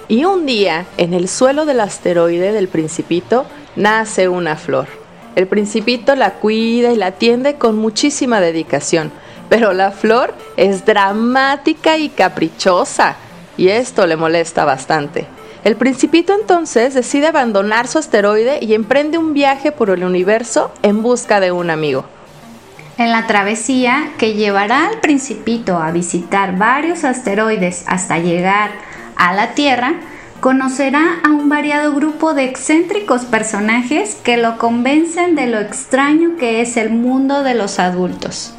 Y 0.07 0.27
un 0.27 0.45
día, 0.45 0.85
en 0.99 1.15
el 1.15 1.29
suelo 1.29 1.65
del 1.65 1.81
asteroide 1.81 2.53
del 2.53 2.69
principito, 2.69 3.47
nace 3.75 4.29
una 4.29 4.57
flor. 4.57 4.87
El 5.35 5.47
principito 5.47 6.15
la 6.15 6.35
cuida 6.35 6.93
y 6.93 6.97
la 6.97 7.07
atiende 7.07 7.55
con 7.55 7.79
muchísima 7.79 8.43
dedicación, 8.43 9.11
pero 9.53 9.75
la 9.75 9.91
flor 9.91 10.33
es 10.57 10.87
dramática 10.87 11.99
y 11.99 12.09
caprichosa, 12.09 13.17
y 13.59 13.69
esto 13.69 14.07
le 14.07 14.17
molesta 14.17 14.65
bastante. 14.65 15.27
El 15.63 15.77
principito 15.77 16.33
entonces 16.33 16.95
decide 16.95 17.27
abandonar 17.27 17.87
su 17.87 17.99
asteroide 17.99 18.61
y 18.63 18.73
emprende 18.73 19.19
un 19.19 19.35
viaje 19.35 19.71
por 19.71 19.91
el 19.91 20.05
universo 20.05 20.73
en 20.83 21.03
busca 21.03 21.39
de 21.39 21.53
un 21.53 21.69
amigo. 21.69 22.07
En 22.97 23.13
la 23.13 23.27
travesía 23.27 24.13
que 24.17 24.33
llevará 24.33 24.89
al 24.89 25.01
principito 25.01 25.77
a 25.77 25.91
visitar 25.91 26.57
varios 26.57 27.05
asteroides 27.05 27.85
hasta 27.87 28.21
llegar 28.21 28.71
a 29.17 29.35
la 29.35 29.49
Tierra, 29.49 29.97
conocerá 30.41 31.21
a 31.23 31.29
un 31.29 31.51
variado 31.51 31.93
grupo 31.93 32.33
de 32.33 32.45
excéntricos 32.45 33.27
personajes 33.27 34.15
que 34.15 34.39
lo 34.39 34.57
convencen 34.57 35.35
de 35.35 35.47
lo 35.47 35.61
extraño 35.61 36.39
que 36.39 36.63
es 36.63 36.79
el 36.79 36.89
mundo 36.89 37.43
de 37.43 37.53
los 37.53 37.79
adultos. 37.79 38.55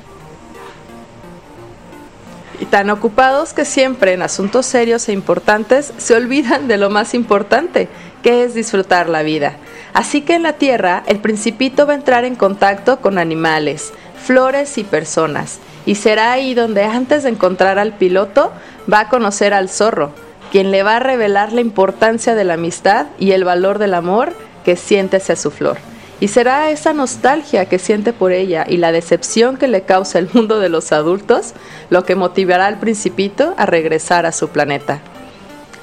Y 2.60 2.66
tan 2.66 2.90
ocupados 2.90 3.54
que 3.54 3.66
siempre 3.66 4.14
en 4.14 4.22
asuntos 4.22 4.66
serios 4.66 5.10
e 5.10 5.14
importantes 5.14 5.94
se 5.98 6.16
olvidan 6.16 6.68
de 6.68 6.78
lo 6.78 6.90
más 6.90 7.14
importante, 7.14 7.90
que 8.22 8.44
es 8.44 8.54
disfrutar 8.54 9.10
la 9.10 9.24
vida. 9.24 9.58
Así 9.94 10.22
que 10.22 10.36
en 10.36 10.44
la 10.44 10.54
Tierra 10.54 11.04
el 11.08 11.20
principito 11.20 11.86
va 11.86 11.94
a 11.94 11.98
entrar 11.98 12.26
en 12.26 12.36
contacto 12.36 13.00
con 13.00 13.18
animales, 13.18 13.94
flores 14.24 14.78
y 14.78 14.84
personas. 14.84 15.60
Y 15.86 15.96
será 15.96 16.32
ahí 16.32 16.54
donde 16.54 16.84
antes 16.84 17.24
de 17.24 17.30
encontrar 17.30 17.78
al 17.78 17.94
piloto 17.94 18.52
va 18.92 19.02
a 19.02 19.10
conocer 19.10 19.54
al 19.54 19.70
zorro, 19.70 20.12
quien 20.52 20.72
le 20.72 20.84
va 20.84 20.98
a 20.98 21.00
revelar 21.00 21.52
la 21.52 21.62
importancia 21.62 22.36
de 22.36 22.44
la 22.44 22.54
amistad 22.54 23.08
y 23.20 23.32
el 23.32 23.44
valor 23.44 23.80
del 23.80 23.94
amor 23.94 24.34
que 24.64 24.76
siente 24.76 25.18
hacia 25.18 25.36
su 25.36 25.52
flor. 25.52 25.78
Y 26.24 26.30
será 26.30 26.70
esa 26.70 26.94
nostalgia 26.94 27.66
que 27.66 27.78
siente 27.78 28.14
por 28.14 28.32
ella 28.32 28.66
y 28.66 28.78
la 28.78 28.94
decepción 28.94 29.58
que 29.58 29.68
le 29.68 29.82
causa 29.82 30.20
el 30.20 30.30
mundo 30.32 30.62
de 30.62 30.70
los 30.70 30.94
adultos 30.94 31.54
lo 31.90 32.06
que 32.06 32.16
motivará 32.16 32.68
al 32.68 32.80
principito 32.80 33.54
a 33.58 33.66
regresar 33.66 34.26
a 34.26 34.32
su 34.32 34.48
planeta. 34.48 35.02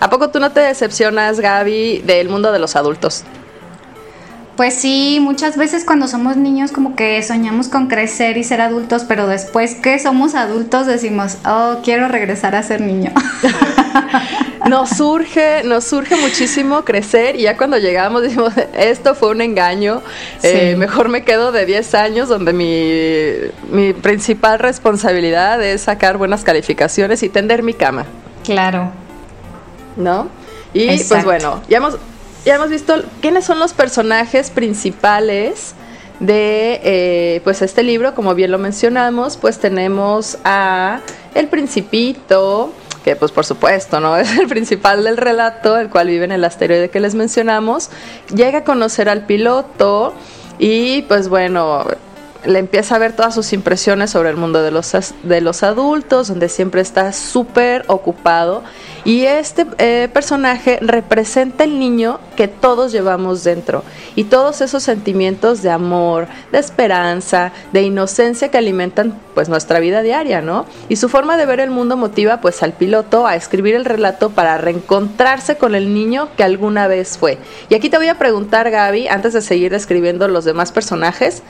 ¿A 0.01 0.09
poco 0.09 0.31
tú 0.31 0.41
no 0.41 0.51
te 0.51 0.61
decepcionas, 0.61 1.41
Gaby, 1.41 1.99
del 2.07 2.31
mundo 2.31 2.53
de 2.53 2.59
los 2.59 2.75
adultos? 2.75 3.23
Pues 4.57 4.73
sí, 4.73 5.19
muchas 5.21 5.59
veces 5.59 5.85
cuando 5.85 6.09
somos 6.09 6.39
niños 6.39 6.73
como 6.73 6.97
que 6.97 7.23
soñamos 7.23 7.69
con 7.69 7.89
crecer 7.89 8.39
y 8.39 8.45
ser 8.45 8.63
adultos, 8.63 9.05
pero 9.07 9.27
después 9.27 9.75
que 9.75 9.99
somos 9.99 10.35
adultos 10.35 10.87
decimos, 10.87 11.37
oh, 11.45 11.81
quiero 11.85 12.09
regresar 12.09 12.57
a 12.57 12.63
ser 12.63 12.81
niño. 12.81 13.13
nos 14.69 14.91
surge, 14.91 15.63
nos 15.65 15.85
surge 15.85 16.17
muchísimo 16.17 16.85
crecer 16.85 17.37
y 17.37 17.43
ya 17.43 17.57
cuando 17.57 17.79
llegamos 17.79 18.23
decimos, 18.23 18.53
esto 18.75 19.15
fue 19.15 19.31
un 19.31 19.41
engaño, 19.41 20.03
eh, 20.43 20.77
mejor 20.77 21.09
me 21.09 21.25
quedo 21.25 21.53
de 21.53 21.67
10 21.67 21.95
años 21.95 22.29
donde 22.29 22.53
mi, 22.53 23.51
mi 23.71 23.93
principal 23.93 24.59
responsabilidad 24.59 25.63
es 25.63 25.83
sacar 25.83 26.17
buenas 26.17 26.45
calificaciones 26.45 27.23
y 27.23 27.29
tender 27.29 27.63
mi 27.63 27.75
cama. 27.75 28.07
Claro. 28.45 28.91
¿No? 29.97 30.29
Y 30.73 31.03
pues 31.05 31.25
bueno, 31.25 31.63
ya 31.69 31.79
hemos, 31.79 31.99
ya 32.45 32.55
hemos 32.55 32.71
visto 32.71 33.03
quiénes 33.21 33.45
son 33.45 33.59
los 33.59 33.73
personajes 33.73 34.51
principales 34.51 35.75
de 36.21 36.81
eh, 36.85 37.41
pues 37.45 37.63
este 37.63 37.83
libro, 37.83 38.15
como 38.15 38.35
bien 38.35 38.51
lo 38.51 38.59
mencionamos, 38.59 39.37
pues 39.37 39.59
tenemos 39.59 40.39
a 40.45 41.01
El 41.35 41.49
Principito, 41.49 42.73
que 43.05 43.17
pues 43.17 43.33
por 43.33 43.45
supuesto, 43.45 44.01
¿no? 44.01 44.17
Es 44.19 44.39
el 44.39 44.49
principal 44.49 45.05
del 45.05 45.17
relato, 45.17 45.77
el 45.77 45.89
cual 45.89 46.09
vive 46.09 46.25
en 46.25 46.33
el 46.33 46.45
asteroide 46.45 46.91
que 46.91 47.01
les 47.01 47.15
mencionamos, 47.15 47.91
llega 48.35 48.59
a 48.59 48.65
conocer 48.65 49.09
al 49.09 49.27
piloto 49.27 50.15
y 50.59 51.03
pues 51.03 51.29
bueno, 51.29 51.85
le 52.45 52.59
empieza 52.59 52.97
a 52.97 52.99
ver 52.99 53.15
todas 53.15 53.35
sus 53.35 53.53
impresiones 53.53 54.11
sobre 54.11 54.31
el 54.31 54.37
mundo 54.37 54.63
de 54.63 54.71
los, 54.71 54.93
de 55.23 55.41
los 55.41 55.63
adultos, 55.63 56.29
donde 56.29 56.49
siempre 56.49 56.81
está 56.81 57.13
súper 57.13 57.85
ocupado. 57.87 58.63
Y 59.05 59.25
este 59.25 59.67
eh, 59.79 60.09
personaje 60.13 60.79
representa 60.83 61.65
el 61.65 61.79
niño 61.79 62.21
que 62.37 62.49
todos 62.49 62.93
llevamos 62.93 63.45
dentro. 63.45 63.83
Y 64.15 64.25
todos 64.25 64.61
esos 64.61 64.83
sentimientos 64.83 65.63
de 65.63 65.71
amor, 65.71 66.29
de 66.53 66.59
esperanza, 66.59 67.53
de 67.73 67.83
inocencia 67.83 68.51
que 68.51 68.59
alimentan 68.59 69.19
pues 69.35 69.49
nuestra 69.49 69.79
vida 69.79 70.03
diaria, 70.03 70.43
¿no? 70.43 70.67
Y 70.89 70.97
su 70.97 71.09
forma 71.09 71.37
de 71.37 71.47
ver 71.47 71.61
el 71.61 71.71
mundo 71.71 71.97
motiva 71.97 72.41
pues 72.41 72.63
al 72.63 72.73
piloto 72.73 73.27
a 73.27 73.37
escribir 73.37 73.75
el 73.75 73.85
relato 73.85 74.31
para 74.31 74.59
reencontrarse 74.59 75.57
con 75.57 75.75
el 75.75 75.95
niño 75.95 76.29
que 76.37 76.43
alguna 76.43 76.87
vez 76.87 77.17
fue. 77.17 77.39
Y 77.69 77.75
aquí 77.75 77.89
te 77.89 77.97
voy 77.97 78.09
a 78.09 78.19
preguntar, 78.19 78.71
Gaby, 78.71 79.09
antes 79.09 79.33
de 79.33 79.41
seguir 79.41 79.71
describiendo 79.71 80.29
los 80.29 80.45
demás 80.45 80.73
personajes, 80.73 81.43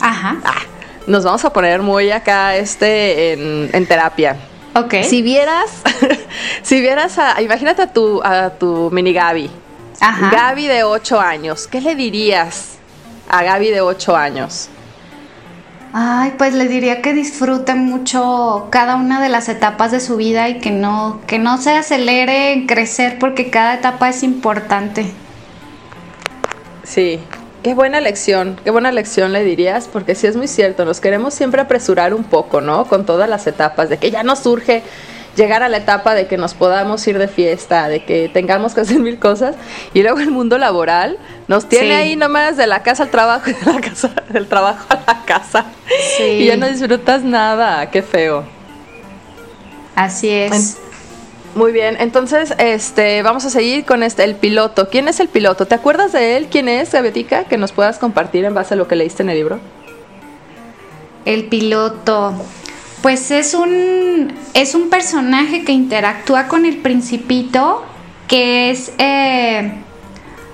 Ajá. 0.00 0.36
Ah, 0.44 0.62
nos 1.06 1.24
vamos 1.24 1.44
a 1.44 1.52
poner 1.52 1.82
muy 1.82 2.10
acá 2.10 2.56
este 2.56 3.32
en, 3.32 3.86
terapia. 3.86 4.36
Ok. 4.74 4.94
Si 5.02 5.22
vieras, 5.22 5.82
si 6.62 6.80
vieras 6.80 7.18
a, 7.18 7.40
imagínate 7.42 7.82
a 7.82 7.92
tu, 7.92 8.22
a 8.22 8.50
tu 8.50 8.90
mini 8.90 9.12
Gaby. 9.12 9.50
Ajá. 10.00 10.30
Gaby 10.30 10.66
de 10.66 10.84
8 10.84 11.20
años, 11.20 11.66
¿qué 11.66 11.80
le 11.80 11.94
dirías 11.94 12.78
a 13.28 13.42
Gaby 13.42 13.70
de 13.70 13.80
8 13.80 14.16
años? 14.16 14.68
Ay, 15.96 16.34
pues 16.36 16.54
le 16.54 16.66
diría 16.66 17.00
que 17.02 17.12
disfrute 17.12 17.76
mucho 17.76 18.66
cada 18.70 18.96
una 18.96 19.22
de 19.22 19.28
las 19.28 19.48
etapas 19.48 19.92
de 19.92 20.00
su 20.00 20.16
vida 20.16 20.48
y 20.48 20.58
que 20.58 20.72
no, 20.72 21.20
que 21.28 21.38
no 21.38 21.56
se 21.56 21.70
acelere 21.70 22.52
en 22.52 22.66
crecer 22.66 23.16
porque 23.20 23.48
cada 23.48 23.74
etapa 23.74 24.08
es 24.08 24.24
importante. 24.24 25.06
Sí, 26.82 27.20
Qué 27.64 27.72
buena 27.72 27.98
lección, 28.02 28.60
qué 28.62 28.70
buena 28.70 28.92
lección 28.92 29.32
le 29.32 29.42
dirías, 29.42 29.88
porque 29.90 30.14
sí 30.14 30.26
es 30.26 30.36
muy 30.36 30.48
cierto, 30.48 30.84
nos 30.84 31.00
queremos 31.00 31.32
siempre 31.32 31.62
apresurar 31.62 32.12
un 32.12 32.22
poco, 32.22 32.60
¿no? 32.60 32.84
Con 32.84 33.06
todas 33.06 33.26
las 33.26 33.46
etapas, 33.46 33.88
de 33.88 33.96
que 33.96 34.10
ya 34.10 34.22
nos 34.22 34.40
surge 34.40 34.82
llegar 35.34 35.62
a 35.62 35.70
la 35.70 35.78
etapa 35.78 36.14
de 36.14 36.26
que 36.26 36.36
nos 36.36 36.52
podamos 36.52 37.08
ir 37.08 37.18
de 37.18 37.26
fiesta, 37.26 37.88
de 37.88 38.04
que 38.04 38.28
tengamos 38.28 38.74
que 38.74 38.82
hacer 38.82 38.98
mil 38.98 39.18
cosas, 39.18 39.56
y 39.94 40.02
luego 40.02 40.18
el 40.18 40.30
mundo 40.30 40.58
laboral 40.58 41.16
nos 41.48 41.66
tiene 41.66 41.94
ahí 41.94 42.16
nomás 42.16 42.58
de 42.58 42.66
la 42.66 42.82
casa 42.82 43.04
al 43.04 43.10
trabajo 43.10 43.48
y 43.48 43.54
de 43.64 43.72
la 43.72 43.80
casa, 43.80 44.10
del 44.28 44.46
trabajo 44.46 44.84
a 44.90 45.02
la 45.06 45.24
casa. 45.24 45.64
Y 46.20 46.44
ya 46.44 46.58
no 46.58 46.68
disfrutas 46.68 47.22
nada, 47.22 47.90
qué 47.90 48.02
feo. 48.02 48.44
Así 49.96 50.28
es. 50.28 50.76
Muy 51.54 51.70
bien, 51.70 51.96
entonces 52.00 52.52
este 52.58 53.22
vamos 53.22 53.44
a 53.44 53.50
seguir 53.50 53.84
con 53.84 54.02
este 54.02 54.24
el 54.24 54.34
piloto. 54.34 54.88
¿Quién 54.90 55.06
es 55.06 55.20
el 55.20 55.28
piloto? 55.28 55.66
¿Te 55.66 55.76
acuerdas 55.76 56.10
de 56.12 56.36
él? 56.36 56.48
¿Quién 56.50 56.68
es, 56.68 56.90
Gabetica? 56.90 57.44
Que 57.44 57.58
nos 57.58 57.70
puedas 57.70 57.98
compartir 57.98 58.44
en 58.44 58.54
base 58.54 58.74
a 58.74 58.76
lo 58.76 58.88
que 58.88 58.96
leíste 58.96 59.22
en 59.22 59.30
el 59.30 59.36
libro. 59.36 59.60
El 61.24 61.44
piloto. 61.44 62.34
Pues 63.02 63.30
es 63.30 63.54
un 63.54 64.32
es 64.52 64.74
un 64.74 64.90
personaje 64.90 65.64
que 65.64 65.70
interactúa 65.70 66.48
con 66.48 66.66
el 66.66 66.78
principito, 66.78 67.84
que 68.26 68.70
es 68.70 68.92
eh, 68.98 69.74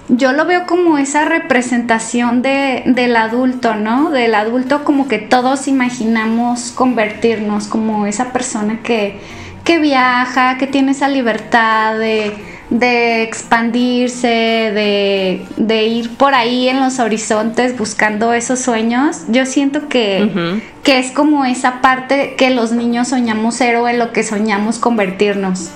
yo 0.09 0.33
lo 0.33 0.45
veo 0.45 0.67
como 0.67 0.99
esa 0.99 1.25
representación 1.25 2.43
de, 2.43 2.83
del 2.85 3.17
adulto, 3.17 3.75
¿no? 3.75 4.11
Del 4.11 4.35
adulto 4.35 4.85
como 4.85 5.09
que 5.09 5.19
todos 5.19 5.67
imaginamos 5.67 6.73
convertirnos, 6.73 7.69
como 7.69 8.05
esa 8.07 8.33
persona 8.33 8.81
que, 8.83 9.19
que 9.65 9.79
viaja, 9.79 10.59
que 10.59 10.67
tiene 10.67 10.93
esa 10.93 11.09
libertad 11.09 11.99
de, 11.99 13.23
expandirse, 13.23 14.29
de, 14.29 15.87
ir 15.87 16.17
por 16.17 16.35
ahí 16.35 16.69
en 16.69 16.81
los 16.81 16.99
horizontes 16.99 17.77
buscando 17.77 18.33
esos 18.33 18.61
sueños, 18.61 19.23
yo 19.29 19.47
siento 19.47 19.89
que, 19.89 20.61
que 20.83 20.99
es 20.99 21.11
como 21.13 21.45
esa 21.45 21.81
parte 21.81 22.35
que 22.37 22.51
los 22.51 22.73
niños 22.73 23.09
soñamos 23.09 23.57
ser 23.57 23.77
o 23.77 23.89
en 23.89 23.99
lo 23.99 24.13
que 24.13 24.23
soñamos 24.23 24.79
convertirnos. 24.79 25.71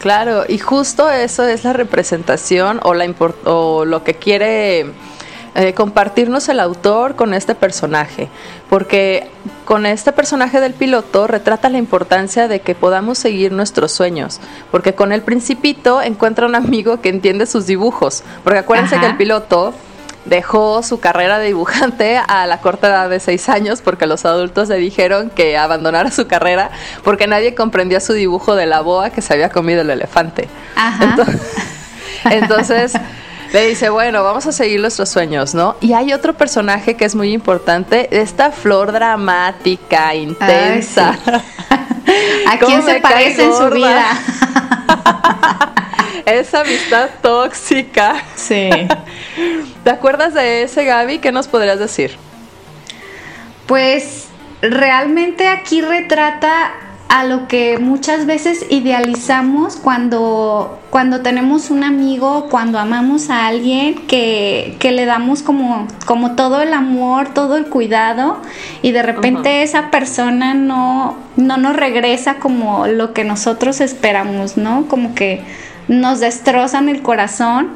Claro, 0.00 0.44
y 0.48 0.58
justo 0.58 1.08
eso 1.08 1.46
es 1.46 1.62
la 1.62 1.72
representación 1.72 2.80
o, 2.82 2.92
la 2.92 3.08
o 3.44 3.84
lo 3.84 4.02
que 4.02 4.14
quiere 4.14 4.86
eh, 5.54 5.74
compartirnos 5.74 6.48
el 6.48 6.60
autor 6.60 7.14
con 7.14 7.34
este 7.34 7.54
personaje, 7.54 8.28
porque 8.70 9.28
con 9.66 9.84
este 9.84 10.12
personaje 10.12 10.60
del 10.60 10.72
piloto 10.72 11.26
retrata 11.26 11.68
la 11.68 11.78
importancia 11.78 12.48
de 12.48 12.60
que 12.60 12.74
podamos 12.74 13.18
seguir 13.18 13.52
nuestros 13.52 13.92
sueños, 13.92 14.40
porque 14.70 14.94
con 14.94 15.12
el 15.12 15.22
principito 15.22 16.00
encuentra 16.00 16.46
un 16.46 16.54
amigo 16.54 17.00
que 17.00 17.10
entiende 17.10 17.44
sus 17.46 17.66
dibujos, 17.66 18.22
porque 18.44 18.60
acuérdense 18.60 18.98
que 18.98 19.06
el 19.06 19.16
piloto 19.18 19.74
dejó 20.24 20.82
su 20.82 21.00
carrera 21.00 21.38
de 21.38 21.48
dibujante 21.48 22.16
a 22.16 22.46
la 22.46 22.60
corta 22.60 22.88
edad 22.88 23.10
de 23.10 23.20
seis 23.20 23.48
años 23.48 23.82
porque 23.82 24.06
los 24.06 24.24
adultos 24.24 24.68
le 24.68 24.76
dijeron 24.76 25.30
que 25.30 25.58
abandonara 25.58 26.10
su 26.10 26.28
carrera 26.28 26.70
porque 27.02 27.26
nadie 27.26 27.54
comprendía 27.54 28.00
su 28.00 28.12
dibujo 28.12 28.54
de 28.54 28.66
la 28.66 28.80
boa 28.80 29.10
que 29.10 29.20
se 29.20 29.34
había 29.34 29.48
comido 29.48 29.82
el 29.82 29.90
elefante. 29.90 30.48
Entonces, 32.24 32.92
le 33.52 33.68
dice, 33.68 33.90
bueno, 33.90 34.24
vamos 34.24 34.46
a 34.46 34.52
seguir 34.52 34.80
nuestros 34.80 35.08
sueños, 35.10 35.54
¿no? 35.54 35.76
Y 35.80 35.92
hay 35.92 36.12
otro 36.12 36.34
personaje 36.34 36.96
que 36.96 37.04
es 37.04 37.14
muy 37.14 37.32
importante, 37.32 38.08
esta 38.10 38.50
flor 38.50 38.92
dramática, 38.92 40.14
intensa. 40.14 41.18
¿A 42.48 42.58
quién 42.58 42.82
se 42.82 43.00
parece 43.00 43.44
en 43.44 43.54
su 43.54 43.70
vida? 43.70 44.06
Esa 46.26 46.60
amistad 46.60 47.10
tóxica. 47.20 48.22
Sí. 48.36 48.70
¿Te 49.84 49.90
acuerdas 49.90 50.34
de 50.34 50.62
ese, 50.62 50.84
Gaby? 50.84 51.18
¿Qué 51.18 51.32
nos 51.32 51.48
podrías 51.48 51.78
decir? 51.78 52.16
Pues 53.66 54.28
realmente 54.60 55.48
aquí 55.48 55.82
retrata 55.82 56.72
a 57.12 57.24
lo 57.24 57.46
que 57.46 57.76
muchas 57.76 58.24
veces 58.24 58.64
idealizamos 58.70 59.76
cuando, 59.76 60.80
cuando 60.88 61.20
tenemos 61.20 61.68
un 61.68 61.84
amigo, 61.84 62.48
cuando 62.50 62.78
amamos 62.78 63.28
a 63.28 63.48
alguien, 63.48 64.06
que, 64.06 64.78
le 64.82 65.04
damos 65.04 65.42
como, 65.42 65.86
como 66.06 66.36
todo 66.36 66.62
el 66.62 66.72
amor, 66.72 67.34
todo 67.34 67.58
el 67.58 67.66
cuidado, 67.66 68.40
y 68.80 68.92
de 68.92 69.02
repente 69.02 69.62
esa 69.62 69.90
persona 69.90 70.54
no, 70.54 71.18
no 71.36 71.58
nos 71.58 71.76
regresa 71.76 72.36
como 72.36 72.86
lo 72.86 73.12
que 73.12 73.24
nosotros 73.24 73.82
esperamos, 73.82 74.56
¿no? 74.56 74.88
Como 74.88 75.14
que 75.14 75.42
nos 75.88 76.18
destrozan 76.20 76.88
el 76.88 77.02
corazón. 77.02 77.68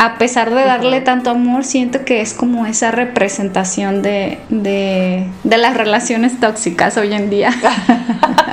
A 0.00 0.16
pesar 0.16 0.54
de 0.54 0.64
darle 0.64 1.00
tanto 1.00 1.30
amor, 1.30 1.64
siento 1.64 2.04
que 2.04 2.20
es 2.20 2.32
como 2.32 2.66
esa 2.66 2.92
representación 2.92 4.00
de, 4.00 4.38
de, 4.48 5.26
de 5.42 5.58
las 5.58 5.76
relaciones 5.76 6.38
tóxicas 6.38 6.96
hoy 6.96 7.12
en 7.12 7.30
día. 7.30 7.50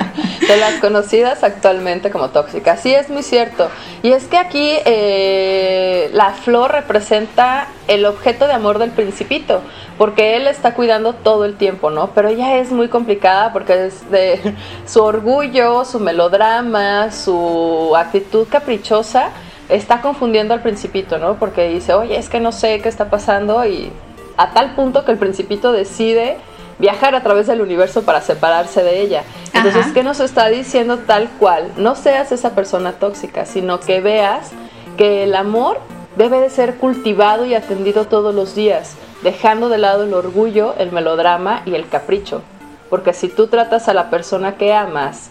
de 0.48 0.56
las 0.56 0.74
conocidas 0.74 1.44
actualmente 1.44 2.10
como 2.10 2.30
tóxicas. 2.30 2.80
Sí, 2.80 2.94
es 2.94 3.10
muy 3.10 3.22
cierto. 3.22 3.68
Y 4.02 4.10
es 4.10 4.24
que 4.24 4.38
aquí 4.38 4.72
eh, 4.84 6.10
la 6.12 6.30
flor 6.30 6.72
representa 6.72 7.68
el 7.88 8.04
objeto 8.06 8.46
de 8.46 8.52
amor 8.52 8.78
del 8.78 8.90
principito, 8.90 9.62
porque 9.98 10.36
él 10.36 10.46
está 10.46 10.74
cuidando 10.74 11.14
todo 11.14 11.44
el 11.44 11.56
tiempo, 11.56 11.90
¿no? 11.90 12.10
Pero 12.10 12.28
ella 12.28 12.56
es 12.58 12.70
muy 12.70 12.88
complicada 12.88 13.52
porque 13.52 13.86
es 13.86 14.10
de 14.10 14.54
su 14.86 15.02
orgullo, 15.02 15.84
su 15.84 16.00
melodrama, 16.00 17.10
su 17.12 17.94
actitud 17.96 18.46
caprichosa, 18.48 19.30
está 19.68 20.00
confundiendo 20.00 20.54
al 20.54 20.62
principito, 20.62 21.18
¿no? 21.18 21.36
Porque 21.36 21.68
dice, 21.68 21.94
oye, 21.94 22.16
es 22.16 22.28
que 22.28 22.40
no 22.40 22.52
sé 22.52 22.80
qué 22.80 22.88
está 22.88 23.10
pasando 23.10 23.64
y 23.64 23.90
a 24.36 24.52
tal 24.52 24.74
punto 24.74 25.04
que 25.04 25.12
el 25.12 25.18
principito 25.18 25.72
decide 25.72 26.36
viajar 26.78 27.14
a 27.14 27.22
través 27.22 27.46
del 27.46 27.60
universo 27.60 28.02
para 28.02 28.20
separarse 28.20 28.82
de 28.82 29.00
ella. 29.00 29.22
Entonces, 29.54 29.86
¿qué 29.94 30.02
nos 30.02 30.20
está 30.20 30.48
diciendo 30.48 30.98
tal 30.98 31.28
cual? 31.38 31.72
No 31.76 31.94
seas 31.94 32.32
esa 32.32 32.54
persona 32.54 32.92
tóxica, 32.92 33.46
sino 33.46 33.80
que 33.80 34.00
veas 34.00 34.50
que 34.96 35.24
el 35.24 35.34
amor 35.34 35.78
debe 36.16 36.40
de 36.40 36.50
ser 36.50 36.76
cultivado 36.76 37.46
y 37.46 37.54
atendido 37.54 38.06
todos 38.06 38.34
los 38.34 38.54
días, 38.54 38.96
dejando 39.22 39.68
de 39.68 39.78
lado 39.78 40.04
el 40.04 40.14
orgullo, 40.14 40.74
el 40.78 40.92
melodrama 40.92 41.62
y 41.64 41.74
el 41.74 41.88
capricho. 41.88 42.42
Porque 42.90 43.12
si 43.12 43.28
tú 43.28 43.48
tratas 43.48 43.88
a 43.88 43.94
la 43.94 44.10
persona 44.10 44.56
que 44.56 44.72
amas, 44.72 45.30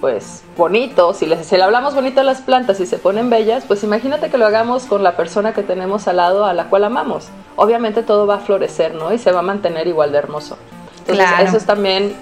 pues 0.00 0.42
bonito, 0.56 1.12
si 1.14 1.26
le, 1.26 1.42
si 1.44 1.56
le 1.56 1.62
hablamos 1.62 1.94
bonito 1.94 2.20
a 2.20 2.24
las 2.24 2.40
plantas 2.40 2.80
y 2.80 2.86
se 2.86 2.98
ponen 2.98 3.30
bellas, 3.30 3.64
pues 3.66 3.82
imagínate 3.84 4.30
que 4.30 4.38
lo 4.38 4.46
hagamos 4.46 4.84
con 4.84 5.02
la 5.02 5.16
persona 5.16 5.52
que 5.52 5.62
tenemos 5.62 6.08
al 6.08 6.16
lado 6.16 6.44
a 6.44 6.52
la 6.52 6.64
cual 6.64 6.84
amamos. 6.84 7.28
Obviamente 7.56 8.02
todo 8.02 8.26
va 8.26 8.36
a 8.36 8.40
florecer, 8.40 8.94
¿no? 8.94 9.12
Y 9.12 9.18
se 9.18 9.32
va 9.32 9.40
a 9.40 9.42
mantener 9.42 9.86
igual 9.86 10.12
de 10.12 10.18
hermoso. 10.18 10.58
Entonces 11.00 11.26
eso 11.40 11.56
es 11.56 11.66
también 11.66 12.14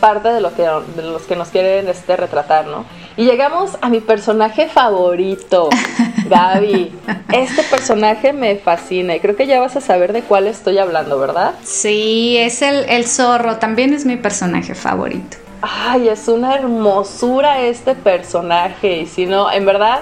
parte 0.00 0.28
de 0.28 0.40
lo 0.40 0.54
que 0.54 0.62
de 0.62 1.02
los 1.02 1.22
que 1.22 1.34
nos 1.34 1.48
quieren 1.48 1.88
este 1.88 2.16
retratar, 2.16 2.66
¿no? 2.66 2.84
Y 3.16 3.24
llegamos 3.24 3.76
a 3.80 3.88
mi 3.88 4.00
personaje 4.00 4.68
favorito, 4.68 5.70
Gaby. 6.28 6.92
Este 7.32 7.62
personaje 7.64 8.32
me 8.32 8.56
fascina 8.56 9.16
y 9.16 9.20
creo 9.20 9.34
que 9.34 9.46
ya 9.46 9.60
vas 9.60 9.74
a 9.76 9.80
saber 9.80 10.12
de 10.12 10.22
cuál 10.22 10.46
estoy 10.46 10.78
hablando, 10.78 11.18
¿verdad? 11.18 11.54
Sí, 11.64 12.36
es 12.38 12.62
el, 12.62 12.84
el 12.88 13.06
zorro, 13.06 13.56
también 13.56 13.92
es 13.92 14.04
mi 14.04 14.16
personaje 14.16 14.74
favorito. 14.74 15.47
Ay, 15.60 16.08
es 16.08 16.28
una 16.28 16.54
hermosura 16.54 17.60
este 17.62 17.94
personaje. 17.94 18.98
Y 18.98 19.06
si 19.06 19.26
no, 19.26 19.50
en 19.50 19.66
verdad, 19.66 20.00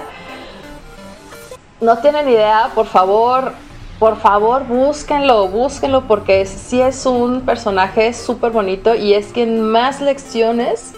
no 1.81 1.97
tienen 1.99 2.29
idea, 2.29 2.69
por 2.75 2.85
favor, 2.85 3.53
por 3.99 4.17
favor, 4.17 4.65
búsquenlo, 4.65 5.47
búsquenlo, 5.47 6.07
porque 6.07 6.45
sí 6.45 6.79
es 6.79 7.05
un 7.07 7.41
personaje 7.41 8.13
súper 8.13 8.51
bonito 8.51 8.93
y 8.93 9.13
es 9.13 9.27
quien 9.27 9.61
más 9.61 10.01
lecciones 10.01 10.93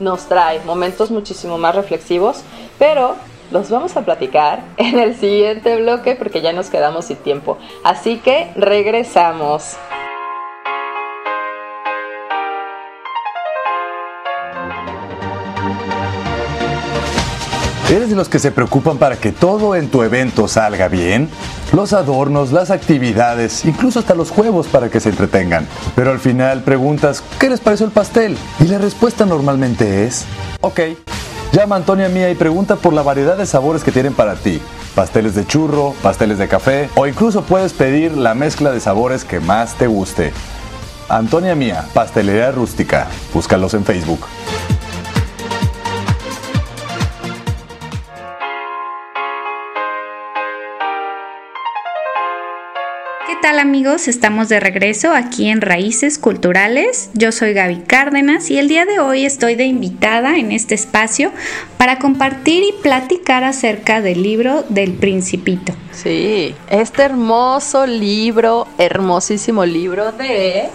nos 0.00 0.26
trae, 0.26 0.60
momentos 0.60 1.10
muchísimo 1.10 1.58
más 1.58 1.74
reflexivos, 1.74 2.42
pero 2.78 3.16
los 3.50 3.68
vamos 3.68 3.96
a 3.96 4.02
platicar 4.02 4.62
en 4.78 4.98
el 4.98 5.16
siguiente 5.16 5.76
bloque 5.76 6.14
porque 6.14 6.40
ya 6.40 6.52
nos 6.54 6.70
quedamos 6.70 7.06
sin 7.06 7.18
tiempo. 7.18 7.58
Así 7.84 8.16
que 8.18 8.50
regresamos. 8.54 9.76
¿Eres 17.90 18.10
de 18.10 18.16
los 18.16 18.28
que 18.28 18.38
se 18.38 18.52
preocupan 18.52 18.98
para 18.98 19.16
que 19.16 19.32
todo 19.32 19.74
en 19.74 19.88
tu 19.88 20.02
evento 20.02 20.46
salga 20.46 20.88
bien? 20.88 21.30
Los 21.72 21.94
adornos, 21.94 22.52
las 22.52 22.70
actividades, 22.70 23.64
incluso 23.64 23.98
hasta 23.98 24.14
los 24.14 24.30
juegos 24.30 24.66
para 24.66 24.90
que 24.90 25.00
se 25.00 25.08
entretengan. 25.08 25.66
Pero 25.96 26.10
al 26.10 26.18
final 26.18 26.62
preguntas, 26.62 27.24
¿qué 27.40 27.48
les 27.48 27.60
pareció 27.60 27.86
el 27.86 27.92
pastel? 27.92 28.36
Y 28.60 28.64
la 28.64 28.76
respuesta 28.76 29.24
normalmente 29.24 30.04
es, 30.04 30.26
ok. 30.60 30.80
Llama 31.52 31.76
a 31.76 31.78
Antonia 31.78 32.10
Mía 32.10 32.28
y 32.28 32.34
pregunta 32.34 32.76
por 32.76 32.92
la 32.92 33.00
variedad 33.00 33.38
de 33.38 33.46
sabores 33.46 33.82
que 33.82 33.90
tienen 33.90 34.12
para 34.12 34.34
ti. 34.34 34.60
Pasteles 34.94 35.34
de 35.34 35.46
churro, 35.46 35.94
pasteles 36.02 36.36
de 36.36 36.46
café 36.46 36.90
o 36.94 37.06
incluso 37.06 37.44
puedes 37.44 37.72
pedir 37.72 38.18
la 38.18 38.34
mezcla 38.34 38.70
de 38.70 38.80
sabores 38.80 39.24
que 39.24 39.40
más 39.40 39.76
te 39.76 39.86
guste. 39.86 40.34
Antonia 41.08 41.54
Mía, 41.54 41.86
Pastelería 41.94 42.50
Rústica. 42.52 43.06
Búscalos 43.32 43.72
en 43.72 43.86
Facebook. 43.86 44.26
Tal 53.48 53.60
amigos? 53.60 54.08
Estamos 54.08 54.50
de 54.50 54.60
regreso 54.60 55.14
aquí 55.14 55.48
en 55.48 55.62
Raíces 55.62 56.18
Culturales. 56.18 57.08
Yo 57.14 57.32
soy 57.32 57.54
Gaby 57.54 57.78
Cárdenas 57.86 58.50
y 58.50 58.58
el 58.58 58.68
día 58.68 58.84
de 58.84 59.00
hoy 59.00 59.24
estoy 59.24 59.54
de 59.54 59.64
invitada 59.64 60.36
en 60.36 60.52
este 60.52 60.74
espacio 60.74 61.32
para 61.78 61.98
compartir 61.98 62.62
y 62.62 62.74
platicar 62.82 63.44
acerca 63.44 64.02
del 64.02 64.22
libro 64.22 64.66
del 64.68 64.92
Principito. 64.92 65.72
Sí, 65.92 66.54
este 66.68 67.04
hermoso 67.04 67.86
libro, 67.86 68.68
hermosísimo 68.76 69.64
libro 69.64 70.12
de 70.12 70.68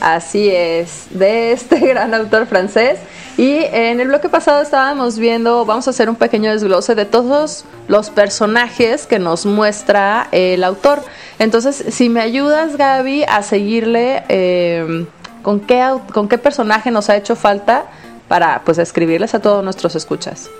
Así 0.00 0.48
es, 0.48 1.06
de 1.10 1.50
este 1.50 1.80
gran 1.88 2.14
autor 2.14 2.46
francés. 2.46 3.00
Y 3.38 3.60
en 3.72 4.00
el 4.00 4.08
bloque 4.08 4.28
pasado 4.28 4.60
estábamos 4.60 5.16
viendo, 5.16 5.64
vamos 5.64 5.86
a 5.86 5.90
hacer 5.90 6.10
un 6.10 6.16
pequeño 6.16 6.50
desglose 6.50 6.96
de 6.96 7.04
todos 7.04 7.64
los 7.86 8.10
personajes 8.10 9.06
que 9.06 9.20
nos 9.20 9.46
muestra 9.46 10.28
el 10.32 10.64
autor. 10.64 11.04
Entonces, 11.38 11.84
si 11.90 12.08
me 12.08 12.20
ayudas, 12.20 12.76
Gaby, 12.76 13.22
a 13.22 13.42
seguirle 13.42 14.24
em, 14.28 15.06
con, 15.42 15.60
qué, 15.60 15.88
con 16.12 16.28
qué 16.28 16.36
personaje 16.36 16.90
nos 16.90 17.08
ha 17.10 17.16
hecho 17.16 17.36
falta 17.36 17.84
para 18.26 18.62
pues 18.64 18.76
escribirles 18.78 19.34
a 19.34 19.40
todos 19.40 19.62
nuestros 19.62 19.94
escuchas. 19.94 20.50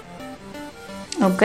¿ok? 1.21 1.43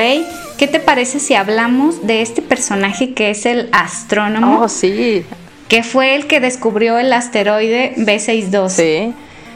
¿Qué 0.59 0.67
te 0.67 0.79
parece 0.79 1.19
si 1.19 1.33
hablamos 1.33 2.05
de 2.05 2.21
este 2.21 2.43
personaje 2.43 3.15
que 3.15 3.31
es 3.31 3.47
el 3.47 3.69
astrónomo? 3.71 4.61
Oh, 4.61 4.69
sí 4.69 5.25
que 5.73 5.81
fue 5.81 6.13
el 6.13 6.27
que 6.27 6.39
descubrió 6.39 6.99
el 6.99 7.11
asteroide 7.11 7.95
B62. 7.97 8.69
Sí. 8.69 9.13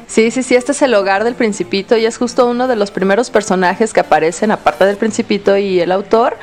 Sí, 0.07 0.31
sí, 0.31 0.41
sí, 0.41 0.55
este 0.55 0.71
es 0.71 0.81
el 0.81 0.93
hogar 0.93 1.25
del 1.25 1.35
principito 1.35 1.97
y 1.97 2.05
es 2.05 2.17
justo 2.17 2.47
uno 2.47 2.67
de 2.69 2.77
los 2.77 2.91
primeros 2.91 3.29
personajes 3.29 3.91
que 3.91 3.99
aparecen, 3.99 4.51
aparte 4.51 4.85
del 4.85 4.95
principito 4.95 5.57
y 5.57 5.81
el 5.81 5.91
autor, 5.91 6.37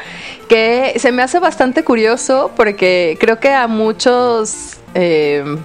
que 0.49 0.95
se 0.99 1.13
me 1.13 1.23
hace 1.23 1.39
bastante 1.39 1.83
curioso 1.83 2.53
porque 2.57 3.17
creo 3.21 3.41
que 3.41 3.53
a 3.53 3.67
muchos... 3.67 4.77
Em, 4.95 5.59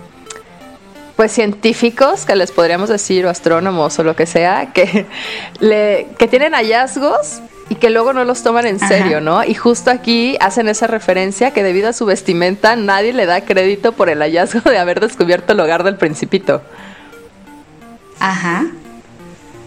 pues 1.15 1.33
científicos 1.33 2.25
que 2.25 2.33
les 2.33 2.53
podríamos 2.53 2.87
decir 2.87 3.25
o 3.25 3.29
astrónomos 3.29 3.99
o 3.99 4.03
lo 4.05 4.15
que 4.15 4.25
sea 4.25 4.71
que 4.71 5.05
le 5.59 6.07
que 6.17 6.29
tienen 6.29 6.53
hallazgos 6.53 7.41
y 7.67 7.75
que 7.75 7.89
luego 7.89 8.13
no 8.13 8.23
los 8.23 8.41
toman 8.41 8.65
en 8.65 8.79
serio, 8.79 9.19
¿no? 9.19 9.43
Y 9.43 9.53
justo 9.53 9.91
aquí 9.91 10.37
hacen 10.39 10.69
esa 10.69 10.87
referencia 10.87 11.51
que 11.51 11.61
debido 11.61 11.89
a 11.89 11.93
su 11.93 12.05
vestimenta 12.05 12.77
nadie 12.77 13.11
le 13.11 13.25
da 13.25 13.41
crédito 13.41 13.91
por 13.91 14.09
el 14.09 14.19
hallazgo 14.19 14.61
de 14.69 14.77
haber 14.77 15.01
descubierto 15.01 15.51
el 15.51 15.59
hogar 15.59 15.83
del 15.83 15.97
principito. 15.97 16.61
Ajá. 18.19 18.67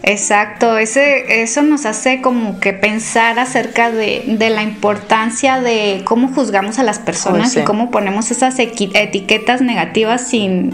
Exacto, 0.04 0.78
ese, 0.78 1.42
eso 1.42 1.62
nos 1.62 1.86
hace 1.86 2.20
como 2.22 2.58
que 2.58 2.72
pensar 2.72 3.38
acerca 3.38 3.92
de, 3.92 4.24
de 4.26 4.50
la 4.50 4.64
importancia 4.64 5.60
de 5.60 6.02
cómo 6.04 6.32
juzgamos 6.32 6.80
a 6.80 6.82
las 6.82 6.98
personas 6.98 7.56
y 7.56 7.62
cómo 7.62 7.92
ponemos 7.92 8.32
esas 8.32 8.58
etiquetas 8.58 9.60
negativas 9.60 10.26
sin, 10.26 10.72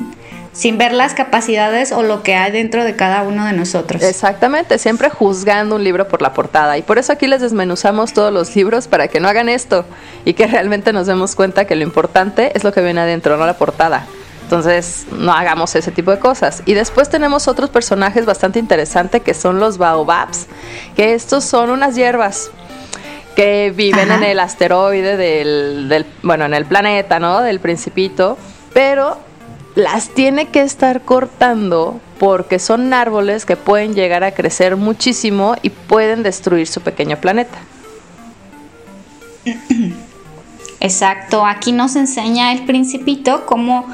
sin 0.52 0.78
ver 0.78 0.92
las 0.92 1.12
capacidades 1.12 1.92
o 1.92 2.02
lo 2.02 2.22
que 2.22 2.36
hay 2.36 2.50
dentro 2.52 2.84
de 2.84 2.96
cada 2.96 3.22
uno 3.22 3.44
de 3.44 3.52
nosotros. 3.52 4.02
Exactamente, 4.02 4.78
siempre 4.78 5.10
juzgando 5.10 5.76
un 5.76 5.84
libro 5.84 6.08
por 6.08 6.22
la 6.22 6.32
portada. 6.32 6.78
Y 6.78 6.82
por 6.82 6.96
eso 6.96 7.12
aquí 7.12 7.26
les 7.26 7.42
desmenuzamos 7.42 8.14
todos 8.14 8.32
los 8.32 8.56
libros 8.56 8.88
para 8.88 9.08
que 9.08 9.20
no 9.20 9.28
hagan 9.28 9.50
esto 9.50 9.84
y 10.24 10.32
que 10.32 10.46
realmente 10.48 10.94
nos 10.94 11.06
demos 11.06 11.34
cuenta 11.34 11.66
que 11.66 11.76
lo 11.76 11.82
importante 11.82 12.52
es 12.54 12.64
lo 12.64 12.72
que 12.72 12.80
viene 12.80 13.02
adentro, 13.02 13.36
no 13.36 13.44
la 13.44 13.58
portada. 13.58 14.06
Entonces, 14.48 15.04
no 15.12 15.30
hagamos 15.34 15.74
ese 15.76 15.92
tipo 15.92 16.10
de 16.10 16.18
cosas. 16.18 16.62
Y 16.64 16.72
después 16.72 17.10
tenemos 17.10 17.48
otros 17.48 17.68
personajes 17.68 18.24
bastante 18.24 18.58
interesantes 18.58 19.20
que 19.20 19.34
son 19.34 19.60
los 19.60 19.76
baobabs, 19.76 20.46
que 20.96 21.12
estos 21.12 21.44
son 21.44 21.68
unas 21.68 21.96
hierbas 21.96 22.50
que 23.36 23.74
viven 23.76 24.10
en 24.10 24.22
el 24.24 24.40
asteroide 24.40 25.18
del, 25.18 26.06
bueno, 26.22 26.46
en 26.46 26.54
el 26.54 26.64
planeta, 26.64 27.20
¿no? 27.20 27.42
Del 27.42 27.60
principito, 27.60 28.38
pero 28.72 29.18
las 29.74 30.08
tiene 30.08 30.46
que 30.46 30.62
estar 30.62 31.02
cortando 31.02 32.00
porque 32.18 32.58
son 32.58 32.94
árboles 32.94 33.44
que 33.44 33.56
pueden 33.56 33.94
llegar 33.94 34.24
a 34.24 34.30
crecer 34.32 34.76
muchísimo 34.76 35.56
y 35.60 35.68
pueden 35.68 36.22
destruir 36.22 36.66
su 36.66 36.80
pequeño 36.80 37.18
planeta. 37.18 37.58
Exacto, 40.80 41.44
aquí 41.44 41.72
nos 41.72 41.96
enseña 41.96 42.52
el 42.52 42.64
principito 42.64 43.46
cómo 43.46 43.86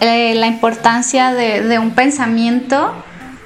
eh, 0.00 0.34
la 0.34 0.46
importancia 0.46 1.32
de, 1.32 1.78
un 1.78 1.92
pensamiento 1.92 2.92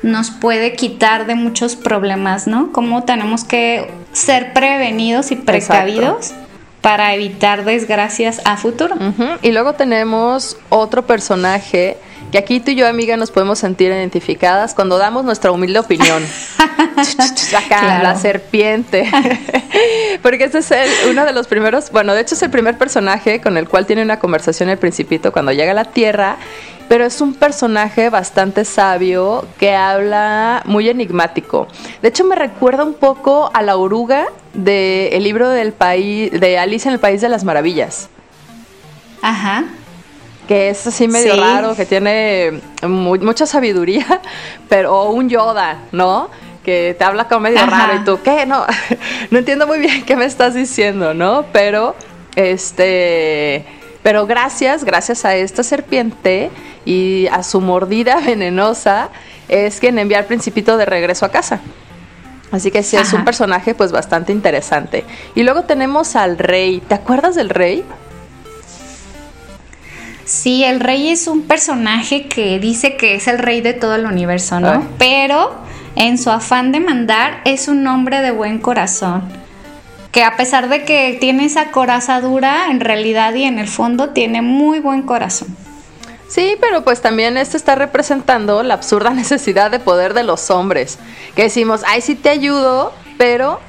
nos 0.02 0.30
puede 0.30 0.74
quitar 0.74 1.26
de 1.26 1.34
muchos 1.34 1.76
problemas, 1.76 2.46
¿no? 2.46 2.72
Cómo 2.72 3.04
tenemos 3.04 3.44
que 3.44 3.90
ser 4.12 4.52
prevenidos 4.52 5.30
y 5.30 5.36
precavidos 5.36 6.32
para 6.80 7.14
evitar 7.14 7.64
desgracias 7.64 8.40
a 8.44 8.56
futuro. 8.56 8.94
Y 9.42 9.50
luego 9.52 9.74
tenemos 9.74 10.56
otro 10.68 11.06
personaje 11.06 11.96
que 12.30 12.38
aquí 12.38 12.60
tú 12.60 12.70
y 12.70 12.74
yo, 12.74 12.86
amiga, 12.86 13.16
nos 13.16 13.30
podemos 13.30 13.58
sentir 13.58 13.90
identificadas 13.90 14.74
cuando 14.74 14.98
damos 14.98 15.24
nuestra 15.24 15.50
humilde 15.50 15.78
opinión. 15.78 16.22
Acá, 17.56 18.02
la 18.02 18.16
serpiente. 18.16 19.10
Porque 20.22 20.44
este 20.44 20.58
es 20.58 20.70
uno 21.10 21.24
de 21.24 21.32
los 21.32 21.46
primeros, 21.46 21.90
bueno, 21.90 22.14
de 22.14 22.20
hecho 22.20 22.34
es 22.34 22.42
el 22.42 22.50
primer 22.50 22.76
personaje 22.76 23.40
con 23.40 23.56
el 23.56 23.68
cual 23.68 23.86
tiene 23.86 24.02
una 24.02 24.18
conversación 24.18 24.68
el 24.68 24.78
principito 24.78 25.32
cuando 25.32 25.52
llega 25.52 25.72
a 25.72 25.74
la 25.74 25.86
Tierra, 25.86 26.36
pero 26.88 27.04
es 27.04 27.20
un 27.20 27.34
personaje 27.34 28.10
bastante 28.10 28.64
sabio 28.64 29.46
que 29.58 29.74
habla 29.74 30.62
muy 30.66 30.88
enigmático. 30.88 31.68
De 32.02 32.08
hecho 32.08 32.24
me 32.24 32.34
recuerda 32.34 32.84
un 32.84 32.94
poco 32.94 33.50
a 33.54 33.62
la 33.62 33.76
oruga 33.76 34.26
del 34.52 35.22
libro 35.22 35.48
del 35.48 35.72
país, 35.72 36.30
de 36.32 36.58
Alicia 36.58 36.88
en 36.88 36.94
el 36.94 37.00
País 37.00 37.20
de 37.20 37.28
las 37.28 37.44
Maravillas. 37.44 38.08
Ajá 39.22 39.64
que 40.48 40.70
es 40.70 40.86
así 40.86 41.06
medio 41.06 41.36
raro, 41.36 41.76
que 41.76 41.84
tiene 41.84 42.60
mucha 42.82 43.44
sabiduría, 43.44 44.22
pero 44.68 45.10
un 45.10 45.28
Yoda, 45.28 45.82
¿no? 45.92 46.30
Que 46.64 46.96
te 46.98 47.04
habla 47.04 47.28
como 47.28 47.42
medio 47.42 47.64
raro 47.66 47.96
y 47.96 48.04
tú, 48.04 48.18
¿qué? 48.24 48.46
No, 48.46 48.64
no 49.30 49.38
entiendo 49.38 49.66
muy 49.66 49.78
bien 49.78 50.04
qué 50.06 50.16
me 50.16 50.24
estás 50.24 50.54
diciendo, 50.54 51.12
¿no? 51.12 51.44
Pero, 51.52 51.94
este, 52.34 53.66
pero 54.02 54.26
gracias, 54.26 54.84
gracias 54.84 55.26
a 55.26 55.36
esta 55.36 55.62
serpiente 55.62 56.50
y 56.86 57.26
a 57.30 57.42
su 57.42 57.60
mordida 57.60 58.18
venenosa, 58.26 59.10
es 59.48 59.78
quien 59.80 59.98
envía 59.98 60.18
al 60.18 60.24
principito 60.24 60.78
de 60.78 60.86
regreso 60.86 61.26
a 61.26 61.28
casa. 61.30 61.60
Así 62.50 62.70
que 62.70 62.82
sí, 62.82 62.96
es 62.96 63.12
un 63.12 63.26
personaje 63.26 63.74
pues 63.74 63.92
bastante 63.92 64.32
interesante. 64.32 65.04
Y 65.34 65.42
luego 65.42 65.64
tenemos 65.64 66.16
al 66.16 66.38
rey. 66.38 66.80
¿Te 66.80 66.94
acuerdas 66.94 67.34
del 67.34 67.50
rey? 67.50 67.84
Sí, 70.28 70.62
el 70.62 70.80
rey 70.80 71.08
es 71.08 71.26
un 71.26 71.44
personaje 71.44 72.28
que 72.28 72.58
dice 72.58 72.98
que 72.98 73.14
es 73.14 73.28
el 73.28 73.38
rey 73.38 73.62
de 73.62 73.72
todo 73.72 73.94
el 73.94 74.04
universo, 74.04 74.60
¿no? 74.60 74.86
Pero 74.98 75.54
en 75.96 76.18
su 76.18 76.30
afán 76.30 76.70
de 76.70 76.80
mandar 76.80 77.40
es 77.46 77.66
un 77.66 77.86
hombre 77.86 78.20
de 78.20 78.30
buen 78.30 78.58
corazón. 78.58 79.22
Que 80.12 80.24
a 80.24 80.36
pesar 80.36 80.68
de 80.68 80.84
que 80.84 81.16
tiene 81.18 81.46
esa 81.46 81.70
coraza 81.70 82.20
dura, 82.20 82.66
en 82.70 82.80
realidad 82.80 83.32
y 83.36 83.44
en 83.44 83.58
el 83.58 83.68
fondo 83.68 84.10
tiene 84.10 84.42
muy 84.42 84.80
buen 84.80 85.00
corazón. 85.00 85.56
Sí, 86.28 86.56
pero 86.60 86.84
pues 86.84 87.00
también 87.00 87.38
esto 87.38 87.56
está 87.56 87.74
representando 87.74 88.62
la 88.62 88.74
absurda 88.74 89.10
necesidad 89.14 89.70
de 89.70 89.78
poder 89.78 90.12
de 90.12 90.24
los 90.24 90.50
hombres. 90.50 90.98
Que 91.36 91.44
decimos, 91.44 91.80
ay, 91.86 92.02
sí 92.02 92.14
te 92.14 92.28
ayudo, 92.28 92.92
pero 93.16 93.60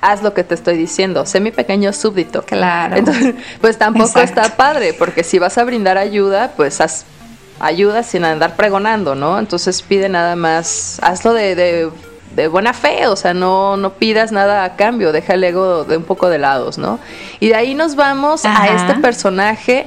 haz 0.00 0.22
lo 0.22 0.34
que 0.34 0.44
te 0.44 0.54
estoy 0.54 0.76
diciendo, 0.76 1.26
sé 1.26 1.40
mi 1.40 1.50
pequeño 1.50 1.92
súbdito. 1.92 2.42
Claro. 2.42 2.96
Entonces, 2.96 3.34
pues 3.60 3.78
tampoco 3.78 4.20
está 4.20 4.56
padre, 4.56 4.94
porque 4.94 5.24
si 5.24 5.38
vas 5.38 5.58
a 5.58 5.64
brindar 5.64 5.98
ayuda, 5.98 6.52
pues 6.56 6.80
haz 6.80 7.04
ayuda 7.60 8.02
sin 8.02 8.24
andar 8.24 8.56
pregonando, 8.56 9.14
¿no? 9.14 9.38
Entonces 9.38 9.82
pide 9.82 10.08
nada 10.08 10.34
más, 10.34 10.98
hazlo 11.02 11.34
de, 11.34 11.54
de, 12.34 12.48
buena 12.48 12.72
fe, 12.72 13.06
o 13.06 13.16
sea, 13.16 13.34
no, 13.34 13.76
no 13.76 13.92
pidas 13.94 14.32
nada 14.32 14.64
a 14.64 14.76
cambio, 14.76 15.12
deja 15.12 15.34
el 15.34 15.44
ego 15.44 15.84
de 15.84 15.98
un 15.98 16.04
poco 16.04 16.30
de 16.30 16.38
lados, 16.38 16.78
¿no? 16.78 16.98
Y 17.38 17.48
de 17.48 17.56
ahí 17.56 17.74
nos 17.74 17.96
vamos 17.96 18.46
a 18.46 18.66
este 18.68 18.94
personaje 19.00 19.86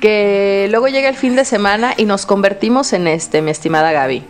que 0.00 0.68
luego 0.70 0.86
llega 0.88 1.08
el 1.08 1.16
fin 1.16 1.34
de 1.34 1.44
semana 1.44 1.94
y 1.96 2.04
nos 2.04 2.24
convertimos 2.24 2.92
en 2.92 3.08
este, 3.08 3.42
mi 3.42 3.50
estimada 3.50 3.90
Gaby. 3.90 4.24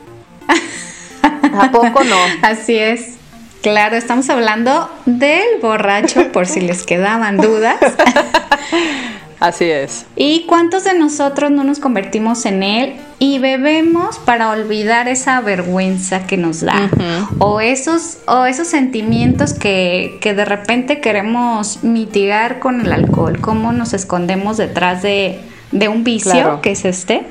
¿A 1.23 1.71
poco 1.71 2.05
no? 2.05 2.17
Así 2.43 2.79
es. 2.79 3.22
Claro, 3.63 3.95
estamos 3.97 4.29
hablando 4.29 4.91
del 5.07 5.61
borracho, 5.61 6.33
por 6.33 6.47
si 6.47 6.61
les 6.61 6.83
quedaban 6.83 7.37
dudas. 7.37 7.77
Así 9.41 9.65
es. 9.65 10.05
¿Y 10.17 10.47
cuántos 10.47 10.83
de 10.85 10.95
nosotros 10.95 11.51
no 11.53 11.63
nos 11.63 11.79
convertimos 11.79 12.45
en 12.45 12.65
él 12.65 12.95
y 13.21 13.39
bebemos 13.39 14.19
para 14.19 14.51
olvidar 14.51 15.07
esa 15.09 15.41
vergüenza 15.41 16.27
que 16.27 16.37
nos 16.37 16.61
da? 16.61 16.91
o, 17.39 17.61
esos, 17.61 18.19
o 18.27 18.47
esos 18.47 18.67
sentimientos 18.67 19.55
que, 19.55 20.19
de 20.23 20.45
repente 20.45 21.01
queremos 21.01 21.85
mitigar 21.85 22.59
con 22.59 22.81
el 22.81 22.93
alcohol, 22.93 23.41
cómo 23.41 23.73
nos 23.73 23.95
escondemos 23.95 24.57
detrás 24.57 25.03
de, 25.03 25.41
un 25.73 26.03
vicio 26.03 26.61
que 26.63 26.73
es 26.73 26.85
este. 26.85 27.23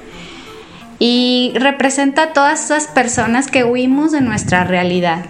Y 0.98 1.52
representa 1.56 2.24
a 2.24 2.34
todas 2.34 2.66
esas 2.66 2.88
personas 2.88 3.48
que 3.48 3.64
huimos 3.64 4.12
de 4.12 4.22
nuestra 4.22 4.64
realidad. 4.64 5.26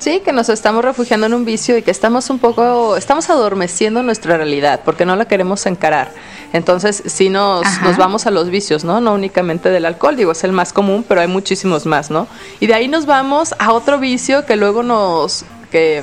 Sí, 0.00 0.20
que 0.24 0.32
nos 0.32 0.48
estamos 0.48 0.82
refugiando 0.82 1.26
en 1.26 1.34
un 1.34 1.44
vicio 1.44 1.76
y 1.76 1.82
que 1.82 1.90
estamos 1.90 2.30
un 2.30 2.38
poco, 2.38 2.96
estamos 2.96 3.28
adormeciendo 3.28 4.02
nuestra 4.02 4.38
realidad 4.38 4.80
porque 4.82 5.04
no 5.04 5.14
la 5.14 5.26
queremos 5.26 5.66
encarar. 5.66 6.10
Entonces, 6.54 7.02
sí 7.04 7.28
nos, 7.28 7.66
nos 7.82 7.98
vamos 7.98 8.26
a 8.26 8.30
los 8.30 8.48
vicios, 8.48 8.82
¿no? 8.82 9.02
No 9.02 9.12
únicamente 9.12 9.68
del 9.68 9.84
alcohol, 9.84 10.16
digo, 10.16 10.32
es 10.32 10.42
el 10.42 10.52
más 10.52 10.72
común, 10.72 11.04
pero 11.06 11.20
hay 11.20 11.26
muchísimos 11.26 11.84
más, 11.84 12.10
¿no? 12.10 12.28
Y 12.60 12.66
de 12.66 12.72
ahí 12.72 12.88
nos 12.88 13.04
vamos 13.04 13.54
a 13.58 13.74
otro 13.74 13.98
vicio 13.98 14.46
que 14.46 14.56
luego 14.56 14.82
nos, 14.82 15.44
que 15.70 16.02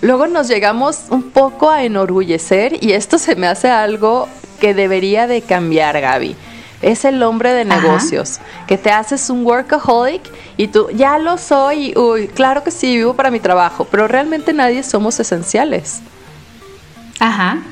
luego 0.00 0.26
nos 0.26 0.48
llegamos 0.48 1.02
un 1.10 1.30
poco 1.30 1.70
a 1.70 1.84
enorgullecer 1.84 2.84
y 2.84 2.90
esto 2.90 3.18
se 3.18 3.36
me 3.36 3.46
hace 3.46 3.70
algo 3.70 4.26
que 4.60 4.74
debería 4.74 5.28
de 5.28 5.42
cambiar, 5.42 6.00
Gaby 6.00 6.34
es 6.82 7.04
el 7.04 7.22
hombre 7.22 7.52
de 7.52 7.64
negocios, 7.64 8.40
que 8.66 8.76
te 8.76 8.90
haces 8.90 9.30
un 9.30 9.46
workaholic 9.46 10.22
y 10.56 10.68
tú, 10.68 10.90
ya 10.90 11.18
lo 11.18 11.38
soy, 11.38 11.94
uy, 11.96 12.28
claro 12.28 12.62
que 12.64 12.70
sí, 12.70 12.96
vivo 12.96 13.14
para 13.14 13.30
mi 13.30 13.40
trabajo, 13.40 13.86
pero 13.90 14.08
realmente 14.08 14.52
nadie 14.52 14.82
somos 14.82 15.18
esenciales. 15.20 16.00
Ajá, 17.20 17.62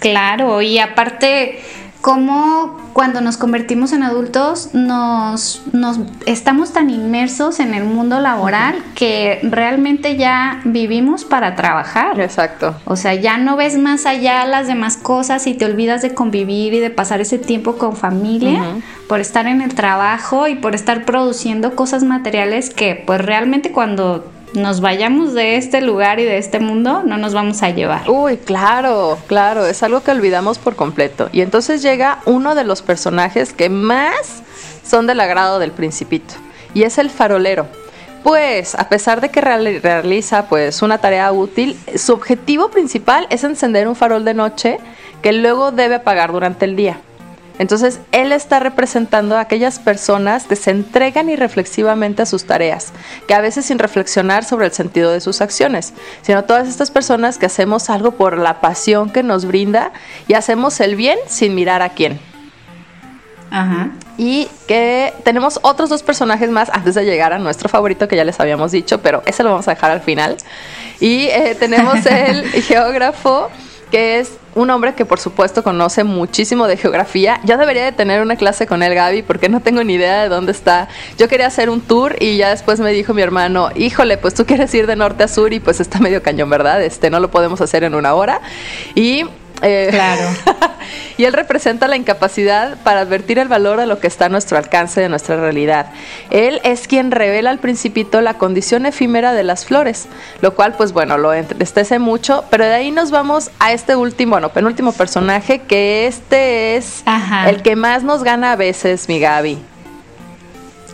claro, 0.00 0.62
y 0.62 0.78
aparte 0.78 1.60
cómo 2.06 2.76
cuando 2.92 3.20
nos 3.20 3.36
convertimos 3.36 3.92
en 3.92 4.04
adultos 4.04 4.70
nos, 4.74 5.62
nos, 5.72 5.98
estamos 6.24 6.72
tan 6.72 6.88
inmersos 6.88 7.58
en 7.58 7.74
el 7.74 7.82
mundo 7.82 8.20
laboral 8.20 8.76
que 8.94 9.40
realmente 9.42 10.16
ya 10.16 10.60
vivimos 10.64 11.24
para 11.24 11.56
trabajar. 11.56 12.20
Exacto. 12.20 12.76
O 12.84 12.94
sea, 12.94 13.14
ya 13.14 13.38
no 13.38 13.56
ves 13.56 13.76
más 13.76 14.06
allá 14.06 14.46
las 14.46 14.68
demás 14.68 14.96
cosas 14.96 15.48
y 15.48 15.54
te 15.54 15.64
olvidas 15.64 16.00
de 16.00 16.14
convivir 16.14 16.74
y 16.74 16.78
de 16.78 16.90
pasar 16.90 17.20
ese 17.20 17.38
tiempo 17.38 17.76
con 17.76 17.96
familia 17.96 18.62
por 19.08 19.18
estar 19.18 19.48
en 19.48 19.60
el 19.60 19.74
trabajo 19.74 20.46
y 20.46 20.54
por 20.54 20.76
estar 20.76 21.04
produciendo 21.06 21.74
cosas 21.74 22.04
materiales 22.04 22.70
que 22.70 23.02
pues 23.04 23.20
realmente 23.20 23.72
cuando 23.72 24.30
nos 24.56 24.80
vayamos 24.80 25.34
de 25.34 25.56
este 25.56 25.80
lugar 25.80 26.18
y 26.18 26.24
de 26.24 26.38
este 26.38 26.58
mundo, 26.58 27.02
no 27.04 27.18
nos 27.18 27.34
vamos 27.34 27.62
a 27.62 27.70
llevar. 27.70 28.08
Uy, 28.08 28.38
claro, 28.38 29.18
claro, 29.26 29.66
es 29.66 29.82
algo 29.82 30.02
que 30.02 30.10
olvidamos 30.10 30.58
por 30.58 30.74
completo. 30.74 31.28
Y 31.32 31.42
entonces 31.42 31.82
llega 31.82 32.20
uno 32.24 32.54
de 32.54 32.64
los 32.64 32.82
personajes 32.82 33.52
que 33.52 33.68
más 33.68 34.42
son 34.82 35.06
del 35.06 35.20
agrado 35.20 35.58
del 35.58 35.72
principito, 35.72 36.34
y 36.74 36.82
es 36.84 36.98
el 36.98 37.10
farolero. 37.10 37.66
Pues, 38.22 38.74
a 38.74 38.88
pesar 38.88 39.20
de 39.20 39.28
que 39.28 39.40
realiza 39.40 40.48
pues 40.48 40.82
una 40.82 40.98
tarea 40.98 41.30
útil, 41.30 41.78
su 41.94 42.12
objetivo 42.12 42.70
principal 42.70 43.28
es 43.30 43.44
encender 43.44 43.86
un 43.86 43.94
farol 43.94 44.24
de 44.24 44.34
noche 44.34 44.78
que 45.22 45.32
luego 45.32 45.70
debe 45.70 45.96
apagar 45.96 46.32
durante 46.32 46.64
el 46.64 46.74
día. 46.74 46.98
Entonces, 47.58 48.00
él 48.12 48.32
está 48.32 48.60
representando 48.60 49.36
a 49.36 49.40
aquellas 49.40 49.78
personas 49.78 50.44
que 50.44 50.56
se 50.56 50.70
entregan 50.70 51.28
irreflexivamente 51.28 52.22
a 52.22 52.26
sus 52.26 52.44
tareas, 52.44 52.92
que 53.26 53.34
a 53.34 53.40
veces 53.40 53.66
sin 53.66 53.78
reflexionar 53.78 54.44
sobre 54.44 54.66
el 54.66 54.72
sentido 54.72 55.10
de 55.10 55.20
sus 55.20 55.40
acciones, 55.40 55.94
sino 56.22 56.44
todas 56.44 56.68
estas 56.68 56.90
personas 56.90 57.38
que 57.38 57.46
hacemos 57.46 57.88
algo 57.90 58.12
por 58.12 58.38
la 58.38 58.60
pasión 58.60 59.10
que 59.10 59.22
nos 59.22 59.44
brinda 59.46 59.92
y 60.28 60.34
hacemos 60.34 60.80
el 60.80 60.96
bien 60.96 61.18
sin 61.26 61.54
mirar 61.54 61.82
a 61.82 61.90
quién. 61.90 62.20
Ajá. 63.50 63.90
Y 64.18 64.48
que 64.66 65.14
tenemos 65.24 65.60
otros 65.62 65.88
dos 65.88 66.02
personajes 66.02 66.50
más 66.50 66.70
antes 66.70 66.94
de 66.94 67.04
llegar 67.04 67.32
a 67.32 67.38
nuestro 67.38 67.68
favorito 67.68 68.08
que 68.08 68.16
ya 68.16 68.24
les 68.24 68.40
habíamos 68.40 68.72
dicho, 68.72 69.00
pero 69.00 69.22
ese 69.26 69.42
lo 69.42 69.50
vamos 69.50 69.68
a 69.68 69.72
dejar 69.72 69.90
al 69.90 70.00
final. 70.00 70.36
Y 71.00 71.26
eh, 71.26 71.56
tenemos 71.58 72.04
el 72.06 72.44
geógrafo 72.62 73.50
que 73.90 74.18
es 74.18 74.32
un 74.56 74.70
hombre 74.70 74.94
que 74.94 75.04
por 75.04 75.20
supuesto 75.20 75.62
conoce 75.62 76.02
muchísimo 76.02 76.66
de 76.66 76.78
geografía. 76.78 77.40
Yo 77.44 77.58
debería 77.58 77.84
de 77.84 77.92
tener 77.92 78.22
una 78.22 78.36
clase 78.36 78.66
con 78.66 78.82
él, 78.82 78.94
Gaby, 78.94 79.22
porque 79.22 79.50
no 79.50 79.60
tengo 79.60 79.84
ni 79.84 79.94
idea 79.94 80.22
de 80.22 80.28
dónde 80.30 80.50
está. 80.50 80.88
Yo 81.18 81.28
quería 81.28 81.46
hacer 81.46 81.68
un 81.68 81.82
tour 81.82 82.16
y 82.18 82.38
ya 82.38 82.48
después 82.48 82.80
me 82.80 82.90
dijo 82.90 83.12
mi 83.12 83.20
hermano, 83.20 83.68
híjole, 83.76 84.16
pues 84.16 84.32
tú 84.34 84.46
quieres 84.46 84.74
ir 84.74 84.86
de 84.86 84.96
norte 84.96 85.24
a 85.24 85.28
sur 85.28 85.52
y 85.52 85.60
pues 85.60 85.78
está 85.80 85.98
medio 86.00 86.22
cañón, 86.22 86.48
¿verdad? 86.48 86.82
Este, 86.82 87.10
no 87.10 87.20
lo 87.20 87.30
podemos 87.30 87.60
hacer 87.60 87.84
en 87.84 87.94
una 87.94 88.14
hora. 88.14 88.40
Y 88.94 89.26
eh, 89.62 89.88
claro. 89.90 90.28
y 91.18 91.24
él 91.24 91.32
representa 91.32 91.88
la 91.88 91.96
incapacidad 91.96 92.76
para 92.82 93.00
advertir 93.00 93.38
el 93.38 93.48
valor 93.48 93.78
de 93.78 93.86
lo 93.86 93.98
que 93.98 94.06
está 94.06 94.26
a 94.26 94.28
nuestro 94.28 94.58
alcance 94.58 95.00
de 95.00 95.08
nuestra 95.08 95.36
realidad. 95.36 95.86
Él 96.30 96.60
es 96.64 96.88
quien 96.88 97.10
revela 97.10 97.50
al 97.50 97.58
principito 97.58 98.20
la 98.20 98.34
condición 98.34 98.86
efímera 98.86 99.32
de 99.32 99.44
las 99.44 99.64
flores, 99.64 100.06
lo 100.40 100.54
cual, 100.54 100.74
pues 100.74 100.92
bueno, 100.92 101.18
lo 101.18 101.32
entristece 101.32 101.98
mucho, 101.98 102.44
pero 102.50 102.64
de 102.64 102.74
ahí 102.74 102.90
nos 102.90 103.10
vamos 103.10 103.50
a 103.58 103.72
este 103.72 103.96
último, 103.96 104.32
bueno, 104.32 104.50
penúltimo 104.50 104.92
personaje, 104.92 105.60
que 105.60 106.06
este 106.06 106.76
es 106.76 107.04
el 107.46 107.62
que 107.62 107.76
más 107.76 108.02
nos 108.02 108.22
gana 108.22 108.52
a 108.52 108.56
veces, 108.56 109.08
mi 109.08 109.18
Gaby. 109.18 109.58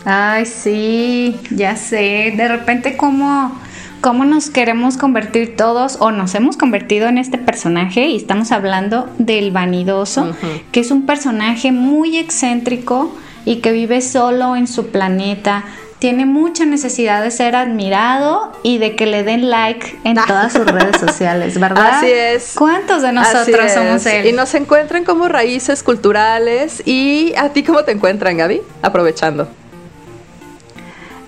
Ay, 0.04 0.46
sí, 0.46 1.40
ya 1.50 1.76
sé. 1.76 2.34
De 2.36 2.48
repente, 2.48 2.96
como 2.96 3.56
cómo 4.02 4.24
nos 4.24 4.50
queremos 4.50 4.98
convertir 4.98 5.56
todos 5.56 5.96
o 6.00 6.10
nos 6.10 6.34
hemos 6.34 6.58
convertido 6.58 7.08
en 7.08 7.16
este 7.18 7.38
personaje 7.38 8.08
y 8.08 8.16
estamos 8.16 8.50
hablando 8.50 9.08
del 9.16 9.52
vanidoso, 9.52 10.36
que 10.72 10.80
es 10.80 10.90
un 10.90 11.06
personaje 11.06 11.70
muy 11.70 12.18
excéntrico 12.18 13.14
y 13.46 13.60
que 13.60 13.70
vive 13.72 14.02
solo 14.02 14.56
en 14.56 14.66
su 14.66 14.88
planeta. 14.88 15.64
Tiene 16.00 16.26
mucha 16.26 16.64
necesidad 16.64 17.22
de 17.22 17.30
ser 17.30 17.54
admirado 17.54 18.52
y 18.64 18.78
de 18.78 18.96
que 18.96 19.06
le 19.06 19.22
den 19.22 19.50
like 19.50 19.96
en 20.02 20.16
todas 20.16 20.52
sus 20.52 20.66
redes 20.66 20.98
sociales, 20.98 21.58
¿verdad? 21.60 21.98
Así 21.98 22.10
es. 22.10 22.54
¿Cuántos 22.56 23.02
de 23.02 23.12
nosotros 23.12 23.70
somos 23.70 24.04
él? 24.06 24.26
Y 24.26 24.32
nos 24.32 24.52
encuentran 24.54 25.04
como 25.04 25.28
raíces 25.28 25.84
culturales. 25.84 26.82
¿Y 26.84 27.34
a 27.36 27.50
ti 27.50 27.62
cómo 27.62 27.84
te 27.84 27.92
encuentran, 27.92 28.36
Gaby? 28.36 28.62
Aprovechando. 28.82 29.61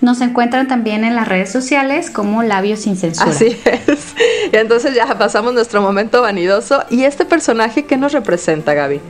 Nos 0.05 0.21
encuentran 0.21 0.69
también 0.69 1.03
en 1.03 1.17
las 1.17 1.27
redes 1.27 1.51
sociales 1.51 2.11
como 2.11 2.43
Labios 2.43 2.81
sin 2.81 2.95
Censura. 2.99 3.31
Así 3.31 3.59
es. 3.65 4.15
Y 4.53 4.57
entonces 4.59 4.95
ya 4.95 5.07
pasamos 5.19 5.55
nuestro 5.55 5.81
momento 5.81 6.21
vanidoso. 6.21 6.85
¿Y 6.91 7.05
este 7.05 7.25
personaje 7.25 7.87
qué 7.87 7.97
nos 7.97 8.13
representa, 8.13 8.75
Gaby? 8.75 9.01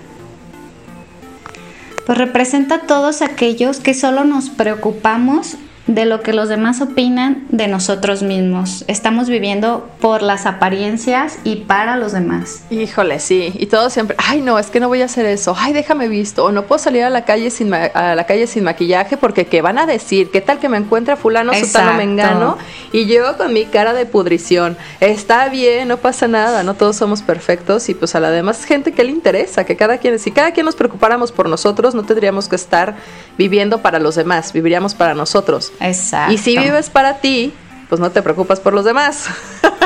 Pues 2.07 2.17
representa 2.17 2.77
a 2.77 2.81
todos 2.83 3.23
aquellos 3.23 3.81
que 3.81 3.93
solo 3.93 4.25
nos 4.25 4.51
preocupamos 4.51 5.57
de 5.87 6.07
lo 6.07 6.23
que 6.23 6.33
los 6.33 6.49
demás 6.49 6.81
opinan 6.81 7.47
de 7.51 7.69
nosotros 7.69 8.23
mismos. 8.23 8.85
Estamos 8.89 9.29
viviendo 9.29 9.89
por 10.01 10.23
las 10.23 10.47
apariencias 10.47 11.39
y 11.45 11.57
para 11.57 11.97
los 11.97 12.13
demás. 12.13 12.63
Híjole, 12.71 13.21
sí. 13.21 13.53
Y 13.59 13.67
todo 13.67 13.91
siempre, 13.91 14.17
ay 14.19 14.41
no, 14.41 14.59
es 14.59 14.69
que 14.69 14.81
no 14.81 14.89
voy 14.89 15.03
a 15.03 15.05
hacer 15.05 15.27
eso. 15.27 15.55
Ay, 15.59 15.73
déjame 15.73 16.09
visto. 16.09 16.45
O 16.45 16.53
no 16.53 16.65
puedo 16.65 16.79
salir 16.79 17.05
a 17.05 17.11
la 17.11 17.25
calle 17.25 17.51
sin, 17.51 17.73
a 17.75 18.15
la 18.15 18.25
calle 18.25 18.47
sin 18.47 18.65
maquillaje 18.65 19.17
porque 19.17 19.47
¿qué 19.47 19.61
van 19.61 19.79
a 19.79 19.87
decir? 19.87 20.31
¿Qué 20.31 20.41
tal 20.41 20.59
que 20.59 20.69
me 20.69 20.79
encuentra 20.79 21.17
fulano, 21.17 21.53
sutano, 21.53 21.95
mengano? 21.95 22.57
Y 22.93 23.07
yo 23.07 23.37
con 23.37 23.53
mi 23.53 23.67
cara 23.67 23.93
de 23.93 24.07
pudrición. 24.07 24.77
Está 25.01 25.49
bien, 25.49 25.89
no 25.89 25.99
pasa 25.99 26.29
nada, 26.29 26.63
no 26.63 26.75
todos 26.75 26.97
somos 26.97 27.23
perfectos 27.23 27.89
y 27.89 27.95
pues 27.95 28.15
a 28.15 28.21
la 28.21 28.31
demás 28.31 28.65
gente 28.65 28.93
que 28.93 29.05
le 29.05 29.11
interesa, 29.11 29.65
que 29.65 29.77
cada 29.77 29.99
quien, 29.99 30.19
si 30.19 30.31
cada 30.31 30.53
quien 30.53 30.65
nos 30.65 30.77
preocupáramos 30.77 31.31
por 31.31 31.49
nosotros, 31.49 31.95
no 31.95 32.05
tendríamos 32.05 32.49
que 32.49 32.57
estar 32.57 32.97
viviendo 33.37 33.83
para 33.83 33.99
los 33.99 34.15
demás, 34.15 34.53
viviríamos 34.53 34.95
para 34.95 35.15
nosotros. 35.15 35.74
Exacto. 35.81 36.33
Y 36.33 36.39
si 36.39 36.57
vives 36.57 36.91
para 36.91 37.19
ti, 37.19 37.53
pues 37.89 38.01
no 38.01 38.11
te 38.11 38.23
preocupas 38.23 38.61
por 38.61 38.73
los 38.73 38.85
demás. 38.85 39.27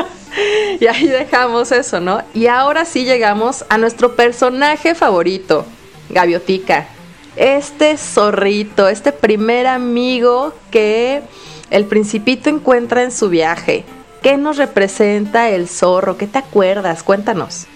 y 0.79 0.87
ahí 0.87 1.07
dejamos 1.07 1.71
eso, 1.71 1.99
¿no? 1.99 2.21
Y 2.33 2.47
ahora 2.47 2.85
sí 2.85 3.05
llegamos 3.05 3.65
a 3.69 3.77
nuestro 3.77 4.15
personaje 4.15 4.95
favorito, 4.95 5.65
Gaviotica. 6.09 6.87
Este 7.35 7.97
zorrito, 7.97 8.87
este 8.87 9.11
primer 9.11 9.67
amigo 9.67 10.53
que 10.71 11.21
el 11.69 11.85
principito 11.85 12.49
encuentra 12.49 13.03
en 13.03 13.11
su 13.11 13.29
viaje. 13.29 13.85
¿Qué 14.21 14.37
nos 14.37 14.57
representa 14.57 15.49
el 15.49 15.69
zorro? 15.69 16.17
¿Qué 16.17 16.27
te 16.27 16.39
acuerdas? 16.39 17.03
Cuéntanos. 17.03 17.67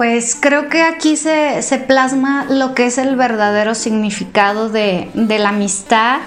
Pues 0.00 0.34
creo 0.34 0.70
que 0.70 0.80
aquí 0.80 1.14
se, 1.14 1.60
plasma 1.86 2.46
lo 2.48 2.72
que 2.74 2.86
es 2.86 2.96
el 2.96 3.16
verdadero 3.16 3.74
significado 3.74 4.70
de, 4.70 5.10
la 5.14 5.50
amistad 5.50 6.20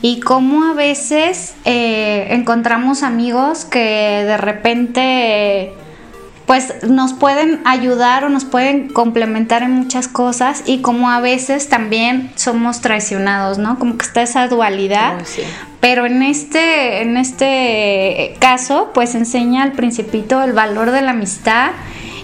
y 0.00 0.18
cómo 0.18 0.64
a 0.64 0.72
veces 0.74 1.54
eh, 1.64 2.26
encontramos 2.30 3.04
amigos 3.04 3.64
que 3.64 3.78
de 3.78 4.36
repente 4.38 5.72
pues 6.46 6.82
nos 6.82 7.12
pueden 7.12 7.60
ayudar 7.64 8.24
o 8.24 8.28
nos 8.28 8.44
pueden 8.44 8.88
complementar 8.88 9.62
en 9.62 9.70
muchas 9.70 10.08
cosas 10.08 10.64
y 10.66 10.80
como 10.80 11.08
a 11.08 11.20
veces 11.20 11.68
también 11.68 12.32
somos 12.34 12.80
traicionados, 12.80 13.56
¿no? 13.56 13.78
Como 13.78 13.98
que 13.98 14.04
está 14.04 14.22
esa 14.22 14.48
dualidad. 14.48 15.22
Pero 15.78 16.06
en 16.06 16.24
este, 16.24 17.02
en 17.02 17.16
este 17.16 18.34
caso, 18.40 18.90
pues 18.92 19.14
enseña 19.14 19.62
al 19.62 19.74
principito 19.74 20.42
el 20.42 20.54
valor 20.54 20.90
de 20.90 21.02
la 21.02 21.12
amistad 21.12 21.70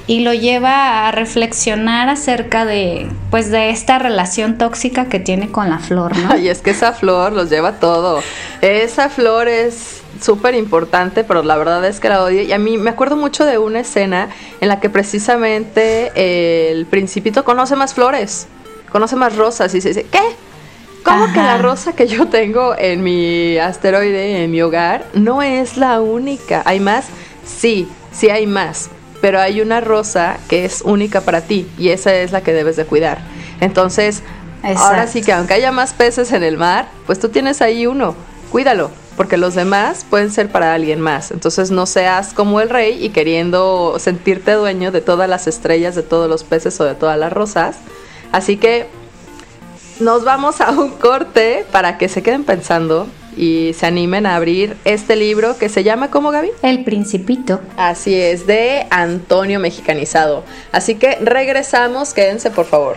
y 0.09 0.21
lo 0.21 0.33
lleva 0.33 1.07
a 1.07 1.13
reflexionar 1.13 2.09
acerca 2.09 2.65
de 2.65 3.07
pues 3.31 3.51
de 3.51 3.69
esta 3.69 3.99
relación 3.99 4.57
tóxica 4.57 5.05
que 5.05 5.21
tiene 5.21 5.51
con 5.53 5.69
la 5.69 5.79
flor, 5.79 6.17
¿no? 6.17 6.37
Y 6.39 6.49
es 6.49 6.63
que 6.63 6.71
esa 6.71 6.95
flor 6.95 7.35
los 7.35 7.51
lleva 7.51 7.73
todo. 7.73 8.23
Esa 8.63 9.11
flor 9.11 9.49
es 9.49 10.01
súper 10.21 10.55
importante, 10.55 11.25
pero 11.25 11.43
la 11.43 11.59
verdad 11.59 11.85
es 11.85 12.01
que 12.01 12.09
la 12.09 12.25
odio. 12.25 12.41
Y 12.41 12.53
a 12.53 12.59
mí 12.59 12.79
me 12.79 12.89
acuerdo 12.89 13.17
mucho 13.19 13.45
de 13.45 13.59
una 13.59 13.81
escena 13.81 14.31
en 14.63 14.69
la 14.69 14.81
que 14.81 14.89
precisamente 14.89 16.71
el 16.71 16.87
principito 16.87 17.45
conoce 17.45 17.77
más 17.77 17.93
flores, 17.93 18.49
conoce 18.91 19.15
más 19.15 19.37
rosas 19.37 19.75
y 19.75 19.83
se 19.83 19.89
dice, 19.89 20.07
¿qué? 20.11 20.23
¿Cómo 21.05 21.31
que 21.35 21.39
la 21.39 21.59
rosa 21.59 21.93
que 21.93 22.07
yo 22.07 22.29
tengo 22.29 22.75
en 22.77 23.03
mi 23.03 23.59
asteroide, 23.59 24.43
en 24.43 24.51
mi 24.51 24.63
hogar, 24.63 25.05
no 25.13 25.43
es 25.43 25.77
la 25.77 26.01
única? 26.01 26.63
¿Hay 26.65 26.81
más? 26.81 27.07
Sí, 27.45 27.89
sí 28.11 28.31
hay 28.31 28.47
más 28.47 28.91
pero 29.21 29.41
hay 29.41 29.61
una 29.61 29.81
rosa 29.81 30.39
que 30.49 30.65
es 30.65 30.83
única 30.83 31.21
para 31.21 31.41
ti 31.41 31.69
y 31.79 31.89
esa 31.89 32.15
es 32.15 32.33
la 32.33 32.43
que 32.43 32.53
debes 32.53 32.77
de 32.77 32.85
cuidar. 32.85 33.19
Entonces, 33.61 34.23
ahora 34.63 35.07
sí 35.07 35.23
que 35.23 35.33
aunque 35.33 35.55
haya 35.55 35.73
más 35.73 35.93
peces 35.93 36.33
en 36.33 36.43
el 36.43 36.57
mar, 36.57 36.89
pues 37.07 37.19
tú 37.19 37.29
tienes 37.29 37.63
ahí 37.63 37.87
uno, 37.87 38.15
cuídalo, 38.51 38.91
porque 39.17 39.37
los 39.37 39.55
demás 39.55 40.07
pueden 40.09 40.31
ser 40.31 40.51
para 40.51 40.75
alguien 40.75 41.01
más. 41.01 41.31
Entonces 41.31 41.71
no 41.71 41.87
seas 41.87 42.33
como 42.33 42.61
el 42.61 42.71
rey 42.71 43.05
y 43.05 43.11
queriendo 43.11 43.97
sentirte 43.99 44.53
dueño 44.53 44.93
de 44.93 45.01
todas 45.01 45.29
las 45.29 45.47
estrellas, 45.47 45.95
de 45.95 46.03
todos 46.03 46.29
los 46.29 46.45
peces 46.45 46.81
o 46.81 46.85
de 46.85 46.95
todas 46.95 47.19
las 47.19 47.33
rosas. 47.33 47.77
Así 48.31 48.57
que 48.57 48.87
nos 50.01 50.25
vamos 50.25 50.61
a 50.61 50.71
un 50.71 50.91
corte 50.91 51.67
para 51.73 51.99
que 51.99 52.09
se 52.09 52.23
queden 52.23 52.45
pensando 52.45 53.09
y 53.39 53.73
se 53.75 53.87
animen 53.87 54.27
a 54.27 54.35
abrir 54.35 54.77
este 54.85 55.15
libro 55.15 55.57
que 55.57 55.69
se 55.69 55.85
llama 55.85 56.11
¿cómo 56.11 56.31
Gaby? 56.31 56.51
El 56.63 56.85
Principito. 56.85 57.61
Así 57.77 58.15
es, 58.15 58.47
de 58.47 58.87
Antonio 58.91 59.61
Mexicanizado. 59.61 60.43
Así 60.73 60.97
que 60.97 61.19
regresamos, 61.21 62.13
quédense 62.13 62.51
por 62.51 62.67
favor. 62.67 62.97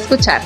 escuchar. 0.01 0.41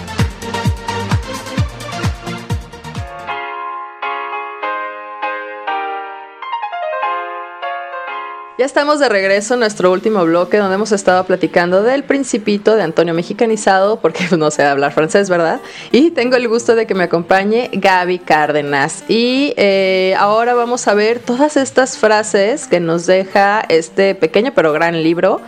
Ya 8.57 8.63
estamos 8.63 9.01
de 9.01 9.09
regreso 9.09 9.55
en 9.55 9.59
nuestro 9.59 9.91
último 9.91 10.23
bloque 10.23 10.55
donde 10.55 10.75
hemos 10.75 10.93
estado 10.93 11.25
platicando 11.25 11.83
del 11.83 12.05
principito 12.05 12.77
de 12.77 12.83
Antonio 12.83 13.13
Mexicanizado, 13.13 13.99
porque 13.99 14.25
no 14.37 14.49
sé 14.49 14.63
hablar 14.63 14.93
francés, 14.93 15.29
¿verdad? 15.29 15.59
Y 15.91 16.11
tengo 16.11 16.37
el 16.37 16.47
gusto 16.47 16.73
de 16.73 16.87
que 16.87 16.95
me 16.95 17.03
acompañe 17.03 17.69
Gaby 17.73 18.19
Cárdenas. 18.19 19.03
Y 19.09 19.53
eh, 19.57 20.15
ahora 20.17 20.53
vamos 20.53 20.87
a 20.87 20.93
ver 20.93 21.19
todas 21.19 21.57
estas 21.57 21.97
frases 21.97 22.67
que 22.67 22.79
nos 22.79 23.05
deja 23.05 23.59
este 23.67 24.15
pequeño 24.15 24.53
pero 24.55 24.71
gran 24.71 25.03
libro, 25.03 25.41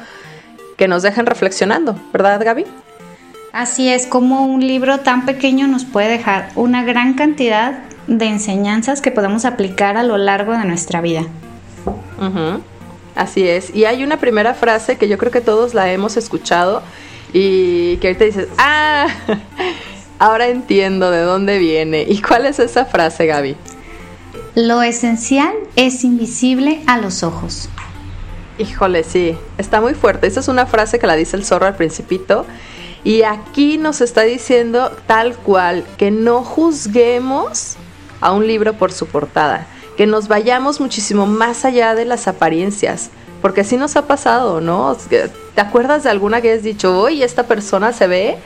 que 0.75 0.89
nos 0.89 1.01
dejan 1.01 1.27
reflexionando, 1.27 1.97
¿verdad 2.11 2.43
Gaby? 2.43 2.65
Así 3.57 3.89
es, 3.89 4.05
como 4.05 4.45
un 4.45 4.59
libro 4.67 4.99
tan 4.99 5.25
pequeño 5.25 5.65
nos 5.65 5.83
puede 5.83 6.09
dejar 6.09 6.51
una 6.53 6.83
gran 6.83 7.15
cantidad 7.15 7.79
de 8.05 8.25
enseñanzas 8.25 9.01
que 9.01 9.09
podemos 9.09 9.45
aplicar 9.45 9.97
a 9.97 10.03
lo 10.03 10.19
largo 10.19 10.51
de 10.51 10.63
nuestra 10.63 11.01
vida. 11.01 11.25
Así 13.15 13.47
es. 13.47 13.75
Y 13.75 13.85
hay 13.85 14.03
una 14.03 14.17
primera 14.17 14.53
frase 14.53 14.97
que 14.97 15.07
yo 15.07 15.17
creo 15.17 15.31
que 15.31 15.41
todos 15.41 15.73
la 15.73 15.91
hemos 15.91 16.17
escuchado 16.17 16.83
y 17.33 17.97
que 17.97 18.09
ahorita 18.09 18.25
dices, 18.25 18.47
ah, 18.59 19.07
ahora 20.19 20.49
entiendo 20.49 21.09
de 21.09 21.21
dónde 21.21 21.57
viene. 21.57 22.05
¿Y 22.07 22.21
cuál 22.21 22.45
es 22.45 22.59
esa 22.59 22.85
frase, 22.85 23.25
Gaby? 23.25 23.55
Lo 24.53 24.83
esencial 24.83 25.55
es 25.75 26.03
invisible 26.03 26.83
a 26.85 26.99
los 26.99 27.23
ojos. 27.23 27.69
Híjole, 28.59 29.03
sí, 29.03 29.35
está 29.57 29.81
muy 29.81 29.95
fuerte. 29.95 30.27
Esa 30.27 30.41
es 30.41 30.47
una 30.47 30.67
frase 30.67 30.99
que 30.99 31.07
la 31.07 31.15
dice 31.15 31.35
el 31.35 31.43
zorro 31.43 31.65
al 31.65 31.75
principito. 31.75 32.45
Y 33.03 33.23
aquí 33.23 33.77
nos 33.77 34.01
está 34.01 34.23
diciendo 34.23 34.91
tal 35.05 35.35
cual 35.35 35.85
que 35.97 36.11
no 36.11 36.43
juzguemos 36.43 37.75
a 38.21 38.31
un 38.31 38.47
libro 38.47 38.73
por 38.73 38.91
su 38.91 39.07
portada 39.07 39.67
que 39.97 40.05
nos 40.05 40.27
vayamos 40.27 40.79
muchísimo 40.79 41.25
más 41.25 41.65
allá 41.65 41.95
de 41.95 42.05
las 42.05 42.27
apariencias, 42.27 43.09
porque 43.41 43.61
así 43.61 43.77
nos 43.77 43.95
ha 43.97 44.05
pasado, 44.05 44.61
¿no? 44.61 44.95
¿Te 45.09 45.61
acuerdas 45.61 46.03
de 46.03 46.11
alguna 46.11 46.39
que 46.39 46.53
has 46.53 46.63
dicho, 46.63 47.01
oye, 47.01 47.25
esta 47.25 47.47
persona 47.47 47.91
se 47.91 48.05
ve 48.05 48.37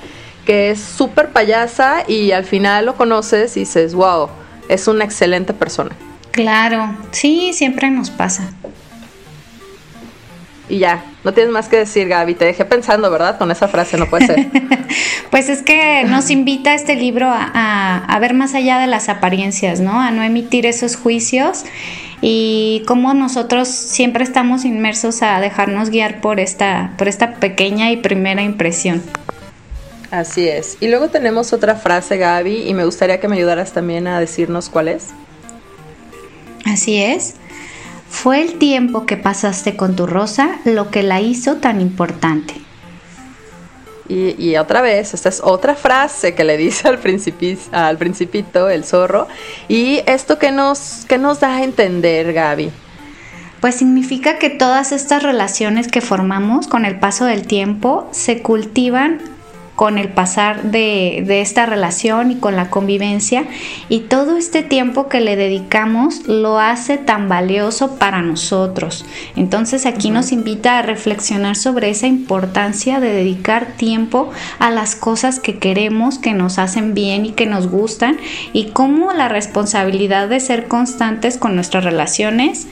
que 0.45 0.72
es 0.72 0.80
súper 0.80 1.32
payasa 1.32 2.06
y 2.08 2.32
al 2.32 2.45
final 2.45 2.86
lo 2.86 2.95
conoces 2.95 3.58
y 3.58 3.62
dices, 3.62 3.93
wow, 3.93 4.30
es 4.70 4.88
una 4.88 5.04
excelente 5.04 5.54
persona? 5.54 5.91
Claro, 6.32 6.95
sí, 7.12 7.52
siempre 7.54 7.91
nos 7.91 8.10
pasa. 8.10 8.49
Y 10.72 10.80
ya, 10.80 11.03
no 11.26 11.34
tienes 11.34 11.51
más 11.51 11.67
que 11.67 11.76
decir, 11.76 12.07
Gaby. 12.07 12.34
Te 12.34 12.45
dejé 12.45 12.63
pensando, 12.63 13.11
¿verdad? 13.11 13.38
Con 13.38 13.51
esa 13.51 13.67
frase, 13.67 13.97
no 13.97 14.09
puede 14.09 14.26
ser. 14.26 14.47
pues 15.30 15.49
es 15.49 15.63
que 15.63 16.05
nos 16.05 16.32
invita 16.32 16.74
este 16.74 16.95
libro 16.95 17.28
a, 17.30 18.17
ver 18.22 18.34
más 18.34 18.55
allá 18.55 18.80
de 18.80 18.88
las 18.88 19.09
apariencias, 19.09 19.82
¿no? 19.82 19.99
A 19.99 20.11
no 20.11 20.24
emitir 20.24 20.65
esos 20.65 20.95
juicios 20.95 21.65
y 22.22 22.84
cómo 22.88 23.13
nosotros 23.13 23.67
siempre 23.67 24.24
estamos 24.24 24.63
inmersos 24.63 25.22
a 25.24 25.41
dejarnos 25.41 25.89
guiar 25.89 26.22
por 26.22 26.39
esta, 26.39 26.93
por 26.97 27.09
esta 27.09 27.34
pequeña 27.34 27.91
y 27.91 27.97
primera 27.97 28.41
impresión. 28.41 29.03
Así 30.09 30.47
es. 30.47 30.78
Y 30.80 30.88
luego 30.88 31.09
tenemos 31.09 31.51
otra 31.51 31.76
frase, 31.76 32.15
Gaby, 32.15 32.69
y 32.69 32.74
me 32.74 32.86
gustaría 32.86 33.19
que 33.19 33.28
me 33.28 33.36
ayudaras 33.36 33.74
también 33.74 34.07
a 34.07 34.22
decirnos 34.22 34.69
cuál 34.69 34.88
es. 34.88 35.09
Así 36.65 36.95
es. 37.01 37.36
Fue 38.12 38.41
el 38.41 38.59
tiempo 38.59 39.07
que 39.07 39.18
pasaste 39.18 39.76
con 39.76 39.95
tu 39.95 40.05
rosa 40.05 40.59
lo 40.66 40.91
que 40.91 41.01
la 41.01 41.22
hizo 41.22 41.55
tan 41.55 41.82
importante. 41.82 42.53
Y, 44.07 44.57
otra 44.57 44.82
vez, 44.82 45.14
esta 45.14 45.30
es 45.30 45.39
otra 45.41 45.74
frase 45.74 46.36
que 46.36 46.43
le 46.43 46.57
dice 46.57 46.89
al, 46.89 46.99
al 47.72 47.97
principito, 47.97 48.70
el 48.70 48.84
zorro. 48.84 49.30
¿Y 49.70 50.01
esto 50.05 50.38
qué 50.38 50.51
nos, 50.51 51.05
qué 51.07 51.18
nos 51.18 51.39
da 51.39 51.55
a 51.55 51.64
entender, 51.64 52.34
Gaby? 52.34 52.72
Pues 53.62 53.76
significa 53.76 54.38
que 54.38 54.49
todas 54.49 54.91
estas 54.91 55.24
relaciones 55.24 55.88
que 55.88 56.01
formamos 56.01 56.68
con 56.68 56.84
el 56.84 56.99
paso 56.99 57.24
del 57.24 57.47
tiempo 57.47 58.09
se 58.12 58.41
cultivan 58.41 59.22
con 59.76 59.97
el 59.97 60.09
pasar 60.09 60.63
de, 60.63 61.41
esta 61.41 61.65
relación 61.65 62.32
y 62.32 62.36
con 62.36 62.55
la 62.55 62.69
convivencia 62.69 63.45
y 63.89 64.01
todo 64.01 64.38
este 64.38 64.63
tiempo 64.63 65.07
que 65.09 65.22
le 65.22 65.36
dedicamos 65.36 66.28
lo 66.28 66.59
hace 66.59 66.97
tan 66.97 67.30
valioso 67.30 67.97
para 67.97 68.22
nosotros. 68.22 69.05
Entonces 69.36 69.86
aquí 69.86 70.11
nos 70.11 70.32
invita 70.32 70.78
a 70.78 70.82
reflexionar 70.82 71.55
sobre 71.55 71.89
esa 71.89 72.07
importancia 72.07 72.99
de 72.99 73.11
dedicar 73.11 73.74
tiempo 73.78 74.30
a 74.59 74.69
las 74.69 74.95
cosas 74.95 75.39
que 75.39 75.57
queremos, 75.57 76.19
que 76.19 76.34
nos 76.34 76.59
hacen 76.59 76.93
bien 76.93 77.26
y 77.26 77.32
que 77.32 77.45
nos 77.45 77.67
gustan 77.67 78.17
y 78.53 78.65
cómo 78.67 79.13
la 79.13 79.30
responsabilidad 79.30 80.28
de 80.28 80.39
ser 80.39 80.67
constantes 80.67 81.38
con 81.38 81.55
nuestras 81.55 81.84
relaciones 81.84 82.67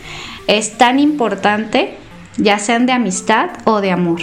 es 0.48 0.78
tan 0.78 1.00
importante, 1.00 1.96
ya 2.38 2.60
sean 2.60 2.86
de 2.86 2.94
amistad 2.94 3.50
o 3.66 3.82
de 3.82 3.92
amor. 3.92 4.22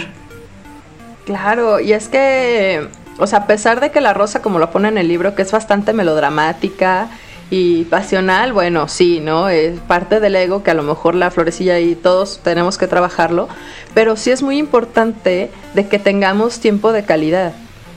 Claro, 1.27 1.81
y 1.81 1.91
es 1.91 2.07
que, 2.07 2.87
o 3.17 3.27
sea, 3.27 3.39
a 3.39 3.47
pesar 3.47 3.81
de 3.81 3.91
que 3.91 3.99
la 3.99 4.13
rosa, 4.13 4.41
como 4.41 4.59
lo 4.59 4.71
pone 4.71 4.87
en 4.87 4.97
el 4.97 5.09
libro, 5.09 5.35
que 5.35 5.41
es 5.41 5.51
bastante 5.51 5.91
melodramática 5.91 7.09
y 7.49 7.83
pasional, 7.83 8.53
bueno, 8.53 8.87
sí, 8.87 9.19
¿no? 9.19 9.49
Es 9.49 9.77
parte 9.81 10.21
del 10.21 10.37
ego 10.37 10.63
que 10.63 10.71
a 10.71 10.73
lo 10.73 10.83
mejor 10.83 11.15
la 11.15 11.29
florecilla 11.29 11.79
y 11.79 11.95
todos 11.95 12.39
tenemos 12.45 12.77
que 12.77 12.87
trabajarlo, 12.87 13.49
pero 13.93 14.15
sí 14.15 14.31
es 14.31 14.41
muy 14.41 14.57
importante 14.57 15.51
de 15.73 15.87
que 15.89 15.99
tengamos 15.99 16.61
tiempo 16.61 16.93
de 16.93 17.03
calidad. 17.03 17.51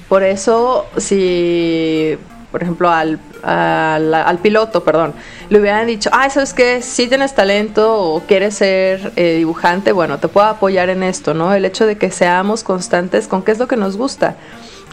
Por 0.08 0.24
eso, 0.24 0.86
si, 0.96 2.18
por 2.51 2.62
ejemplo, 2.62 2.90
al 2.90 3.18
al, 3.42 4.38
piloto, 4.38 4.82
perdón, 4.84 5.14
le 5.48 5.61
hubieran 5.61 5.86
dicho, 5.86 6.11
ay, 6.12 6.30
¿sabes 6.30 6.55
qué? 6.55 6.82
Si 6.82 7.09
tienes 7.09 7.34
talento 7.34 7.96
o 7.96 8.20
quieres 8.20 8.57
ser 8.57 9.12
eh, 9.16 9.36
dibujante, 9.36 9.92
bueno, 9.92 10.18
te 10.18 10.28
puedo 10.28 10.46
apoyar 10.46 10.88
en 10.90 11.03
esto, 11.03 11.34
¿no? 11.34 11.55
El 11.55 11.64
hecho 11.64 11.86
de 11.86 11.96
que 11.96 12.11
seamos 12.11 12.64
constantes 12.64 13.28
con 13.28 13.42
qué 13.42 13.53
es 13.53 13.59
lo 13.59 13.68
que 13.68 13.76
nos 13.76 13.96
gusta 13.96 14.36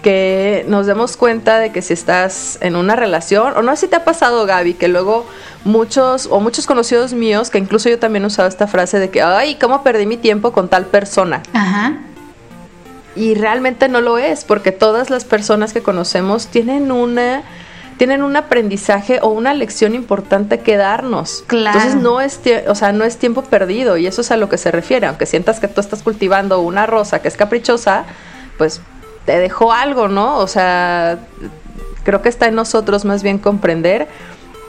que 0.01 0.63
nos 0.67 0.85
demos 0.85 1.17
cuenta 1.17 1.57
de 1.57 1.71
que 1.71 1.81
si 1.81 1.93
estás 1.93 2.59
en 2.61 2.75
una 2.75 2.95
relación, 2.95 3.53
o 3.57 3.63
no 3.63 3.75
sé 3.75 3.81
si 3.81 3.87
te 3.87 3.95
ha 3.95 4.05
pasado, 4.05 4.45
Gaby, 4.45 4.75
que 4.75 4.87
luego 4.87 5.25
muchos 5.65 6.27
o 6.29 6.39
muchos 6.39 6.67
conocidos 6.67 7.13
míos, 7.13 7.49
que 7.49 7.57
incluso 7.57 7.89
yo 7.89 7.97
también 7.97 8.23
usado 8.23 8.47
esta 8.47 8.67
frase 8.67 8.99
de 8.99 9.09
que, 9.09 9.23
ay, 9.23 9.55
¿cómo 9.55 9.81
perdí 9.81 10.05
mi 10.05 10.17
tiempo 10.17 10.51
con 10.51 10.69
tal 10.69 10.85
persona? 10.85 11.41
Ajá. 11.51 11.97
Y 13.17 13.35
realmente 13.35 13.89
no 13.89 14.01
lo 14.01 14.17
es, 14.17 14.43
porque 14.43 14.71
todas 14.71 15.09
las 15.09 15.25
personas 15.25 15.73
que 15.73 15.81
conocemos 15.81 16.47
tienen 16.47 16.91
una 16.91 17.43
tienen 17.97 18.21
un 18.21 18.35
aprendizaje 18.35 19.19
o 19.23 19.29
una 19.29 19.55
lección 19.55 19.95
importante 19.95 20.59
que 20.59 20.77
darnos. 20.77 21.43
Claro. 21.47 21.79
Entonces 21.79 22.01
no 22.01 22.21
es, 22.21 22.39
o 22.67 22.75
sea, 22.75 22.91
no 22.91 23.03
es 23.03 23.17
tiempo 23.17 23.41
perdido 23.41 23.97
y 23.97 24.05
eso 24.05 24.21
es 24.21 24.29
a 24.31 24.37
lo 24.37 24.49
que 24.49 24.59
se 24.59 24.71
refiere. 24.71 25.07
Aunque 25.07 25.25
sientas 25.25 25.59
que 25.59 25.67
tú 25.67 25.81
estás 25.81 26.03
cultivando 26.03 26.59
una 26.61 26.85
rosa 26.85 27.23
que 27.23 27.27
es 27.27 27.35
caprichosa, 27.35 28.05
pues 28.59 28.81
te 29.25 29.39
dejó 29.39 29.73
algo, 29.73 30.07
¿no? 30.07 30.37
O 30.37 30.47
sea, 30.47 31.17
creo 32.03 32.21
que 32.21 32.29
está 32.29 32.47
en 32.47 32.55
nosotros 32.55 33.03
más 33.03 33.23
bien 33.23 33.39
comprender 33.39 34.07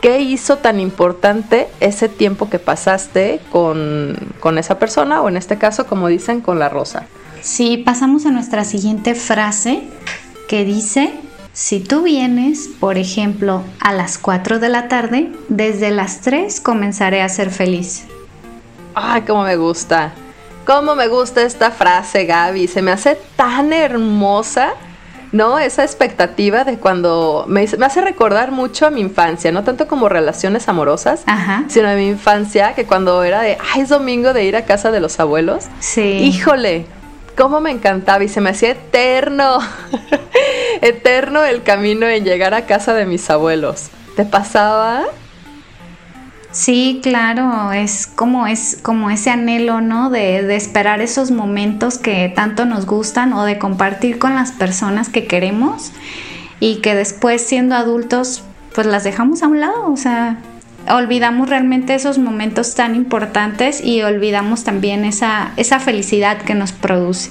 qué 0.00 0.20
hizo 0.20 0.58
tan 0.58 0.80
importante 0.80 1.68
ese 1.80 2.08
tiempo 2.08 2.48
que 2.48 2.58
pasaste 2.58 3.40
con, 3.52 4.16
con 4.40 4.58
esa 4.58 4.78
persona 4.78 5.20
o 5.20 5.28
en 5.28 5.36
este 5.36 5.58
caso, 5.58 5.86
como 5.86 6.08
dicen, 6.08 6.40
con 6.40 6.58
la 6.58 6.68
rosa. 6.68 7.06
Sí, 7.40 7.78
pasamos 7.78 8.26
a 8.26 8.30
nuestra 8.30 8.64
siguiente 8.64 9.14
frase 9.14 9.82
que 10.48 10.64
dice, 10.64 11.12
si 11.52 11.80
tú 11.80 12.02
vienes, 12.02 12.68
por 12.80 12.98
ejemplo, 12.98 13.62
a 13.80 13.92
las 13.92 14.18
4 14.18 14.58
de 14.58 14.68
la 14.68 14.88
tarde, 14.88 15.32
desde 15.48 15.90
las 15.90 16.20
3 16.20 16.60
comenzaré 16.60 17.22
a 17.22 17.28
ser 17.28 17.50
feliz. 17.50 18.04
Ay, 18.94 19.22
cómo 19.22 19.42
me 19.42 19.56
gusta. 19.56 20.12
Cómo 20.64 20.94
me 20.94 21.08
gusta 21.08 21.42
esta 21.42 21.70
frase, 21.70 22.26
Gaby. 22.26 22.68
Se 22.68 22.82
me 22.82 22.92
hace 22.92 23.18
tan 23.36 23.72
hermosa. 23.72 24.74
¿no? 25.32 25.58
Esa 25.58 25.84
expectativa 25.84 26.64
de 26.64 26.78
cuando 26.78 27.44
me, 27.48 27.64
hace 27.64 28.00
recordar 28.00 28.50
mucho 28.50 28.86
a 28.86 28.90
mi 28.90 29.00
infancia, 29.00 29.52
no 29.52 29.62
tanto 29.62 29.86
como 29.86 30.08
relaciones 30.08 30.68
amorosas, 30.68 31.24
sino 31.68 31.88
a 31.88 31.94
mi 31.94 32.08
infancia, 32.08 32.74
que 32.74 32.86
cuando 32.86 33.22
era 33.22 33.42
de, 33.42 33.58
ay, 33.74 33.82
es 33.82 33.88
domingo 33.90 34.32
de 34.32 34.44
ir 34.44 34.56
a 34.56 34.64
casa 34.64 34.90
de 34.90 35.00
los 35.00 35.20
abuelos. 35.20 35.66
Sí. 35.80 36.00
Híjole, 36.00 36.86
cómo 37.38 37.60
me 37.60 37.70
encantaba 37.70 38.24
y 38.24 38.28
se 38.28 38.40
me 38.40 38.50
hacía 38.50 38.72
eterno, 38.72 39.60
eterno 40.82 41.44
el 41.44 41.62
camino 41.62 42.06
en 42.06 42.24
llegar 42.24 42.52
a 42.52 42.66
casa 42.66 42.94
de 42.94 43.06
mis 43.06 43.30
abuelos. 43.30 43.90
¿Te 44.16 44.24
pasaba? 44.24 45.04
Sí, 46.50 46.98
claro, 47.00 47.72
es 47.72 48.08
como 48.08 48.48
es 48.48 48.78
como 48.82 49.10
ese 49.10 49.30
anhelo, 49.30 49.80
¿no? 49.80 50.10
De, 50.10 50.42
de, 50.42 50.56
esperar 50.56 51.00
esos 51.00 51.30
momentos 51.30 51.98
que 51.98 52.32
tanto 52.34 52.64
nos 52.64 52.86
gustan 52.86 53.32
o 53.32 53.44
de 53.44 53.58
compartir 53.58 54.18
con 54.18 54.34
las 54.34 54.50
personas 54.50 55.08
que 55.08 55.28
queremos 55.28 55.92
y 56.58 56.76
que 56.76 56.96
después 56.96 57.42
siendo 57.42 57.76
adultos 57.76 58.42
pues 58.74 58.86
las 58.86 59.04
dejamos 59.04 59.42
a 59.42 59.46
un 59.46 59.60
lado, 59.60 59.92
o 59.92 59.96
sea, 59.96 60.38
olvidamos 60.90 61.48
realmente 61.48 61.94
esos 61.94 62.18
momentos 62.18 62.74
tan 62.74 62.94
importantes 62.94 63.82
y 63.84 64.02
olvidamos 64.02 64.64
también 64.64 65.04
esa, 65.04 65.52
esa 65.56 65.80
felicidad 65.80 66.42
que 66.42 66.54
nos 66.54 66.72
produce. 66.72 67.30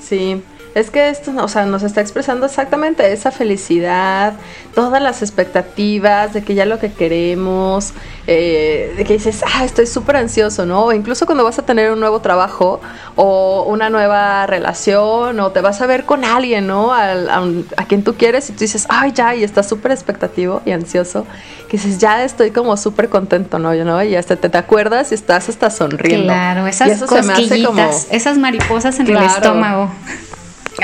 Sí, 0.00 0.42
es 0.76 0.90
que 0.90 1.08
esto, 1.08 1.32
o 1.42 1.48
sea, 1.48 1.64
nos 1.64 1.82
está 1.82 2.02
expresando 2.02 2.44
exactamente 2.44 3.10
esa 3.10 3.30
felicidad, 3.30 4.34
todas 4.74 5.00
las 5.00 5.22
expectativas 5.22 6.34
de 6.34 6.44
que 6.44 6.54
ya 6.54 6.66
lo 6.66 6.78
que 6.78 6.92
queremos, 6.92 7.94
eh, 8.26 8.92
de 8.94 9.04
que 9.04 9.14
dices, 9.14 9.42
ah, 9.54 9.64
estoy 9.64 9.86
súper 9.86 10.16
ansioso, 10.16 10.66
¿no? 10.66 10.84
O 10.84 10.92
incluso 10.92 11.24
cuando 11.24 11.44
vas 11.44 11.58
a 11.58 11.62
tener 11.62 11.90
un 11.92 11.98
nuevo 11.98 12.20
trabajo 12.20 12.82
o 13.14 13.64
una 13.66 13.88
nueva 13.88 14.46
relación 14.46 15.40
o 15.40 15.50
te 15.50 15.62
vas 15.62 15.80
a 15.80 15.86
ver 15.86 16.04
con 16.04 16.26
alguien, 16.26 16.66
¿no? 16.66 16.92
a, 16.92 17.12
a, 17.12 17.84
quien 17.88 18.04
tú 18.04 18.14
quieres 18.16 18.50
y 18.50 18.52
tú 18.52 18.58
dices, 18.58 18.84
ay, 18.90 19.12
ya, 19.12 19.34
y 19.34 19.44
estás 19.44 19.66
súper 19.66 19.92
expectativo 19.92 20.60
y 20.66 20.72
ansioso, 20.72 21.26
que 21.70 21.78
dices, 21.78 21.96
ya 21.96 22.22
estoy 22.22 22.50
como 22.50 22.76
súper 22.76 23.08
contento, 23.08 23.58
¿no? 23.58 23.72
¿no? 23.72 24.04
Y 24.04 24.14
hasta 24.14 24.36
te, 24.36 24.50
te 24.50 24.58
acuerdas 24.58 25.10
y 25.10 25.14
estás 25.14 25.48
hasta 25.48 25.70
sonriendo. 25.70 26.26
Claro, 26.26 26.66
esas 26.66 27.02
cosquillitas, 27.04 28.08
esas 28.10 28.36
mariposas 28.36 29.00
en 29.00 29.06
el 29.06 29.22
estómago. 29.22 29.90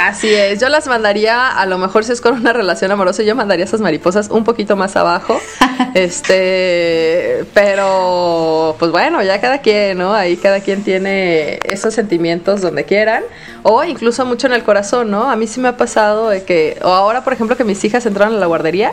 Así 0.00 0.32
es, 0.32 0.58
yo 0.58 0.68
las 0.68 0.86
mandaría, 0.86 1.48
a 1.48 1.66
lo 1.66 1.76
mejor 1.76 2.04
si 2.04 2.12
es 2.12 2.20
con 2.20 2.34
una 2.34 2.52
relación 2.52 2.90
amorosa, 2.90 3.22
yo 3.22 3.34
mandaría 3.36 3.64
esas 3.64 3.80
mariposas 3.80 4.30
un 4.30 4.42
poquito 4.42 4.74
más 4.74 4.96
abajo. 4.96 5.38
este, 5.94 7.44
pero 7.52 8.74
pues 8.78 8.90
bueno, 8.90 9.22
ya 9.22 9.40
cada 9.40 9.58
quien, 9.58 9.98
¿no? 9.98 10.14
Ahí 10.14 10.36
cada 10.36 10.60
quien 10.60 10.82
tiene 10.82 11.58
esos 11.64 11.94
sentimientos 11.94 12.62
donde 12.62 12.84
quieran, 12.84 13.22
o 13.62 13.84
incluso 13.84 14.24
mucho 14.24 14.46
en 14.46 14.54
el 14.54 14.62
corazón, 14.62 15.10
¿no? 15.10 15.30
A 15.30 15.36
mí 15.36 15.46
sí 15.46 15.60
me 15.60 15.68
ha 15.68 15.76
pasado 15.76 16.30
de 16.30 16.44
que, 16.44 16.78
o 16.82 16.88
ahora 16.88 17.22
por 17.22 17.34
ejemplo 17.34 17.56
que 17.56 17.64
mis 17.64 17.84
hijas 17.84 18.06
entraron 18.06 18.36
a 18.36 18.38
la 18.38 18.46
guardería, 18.46 18.92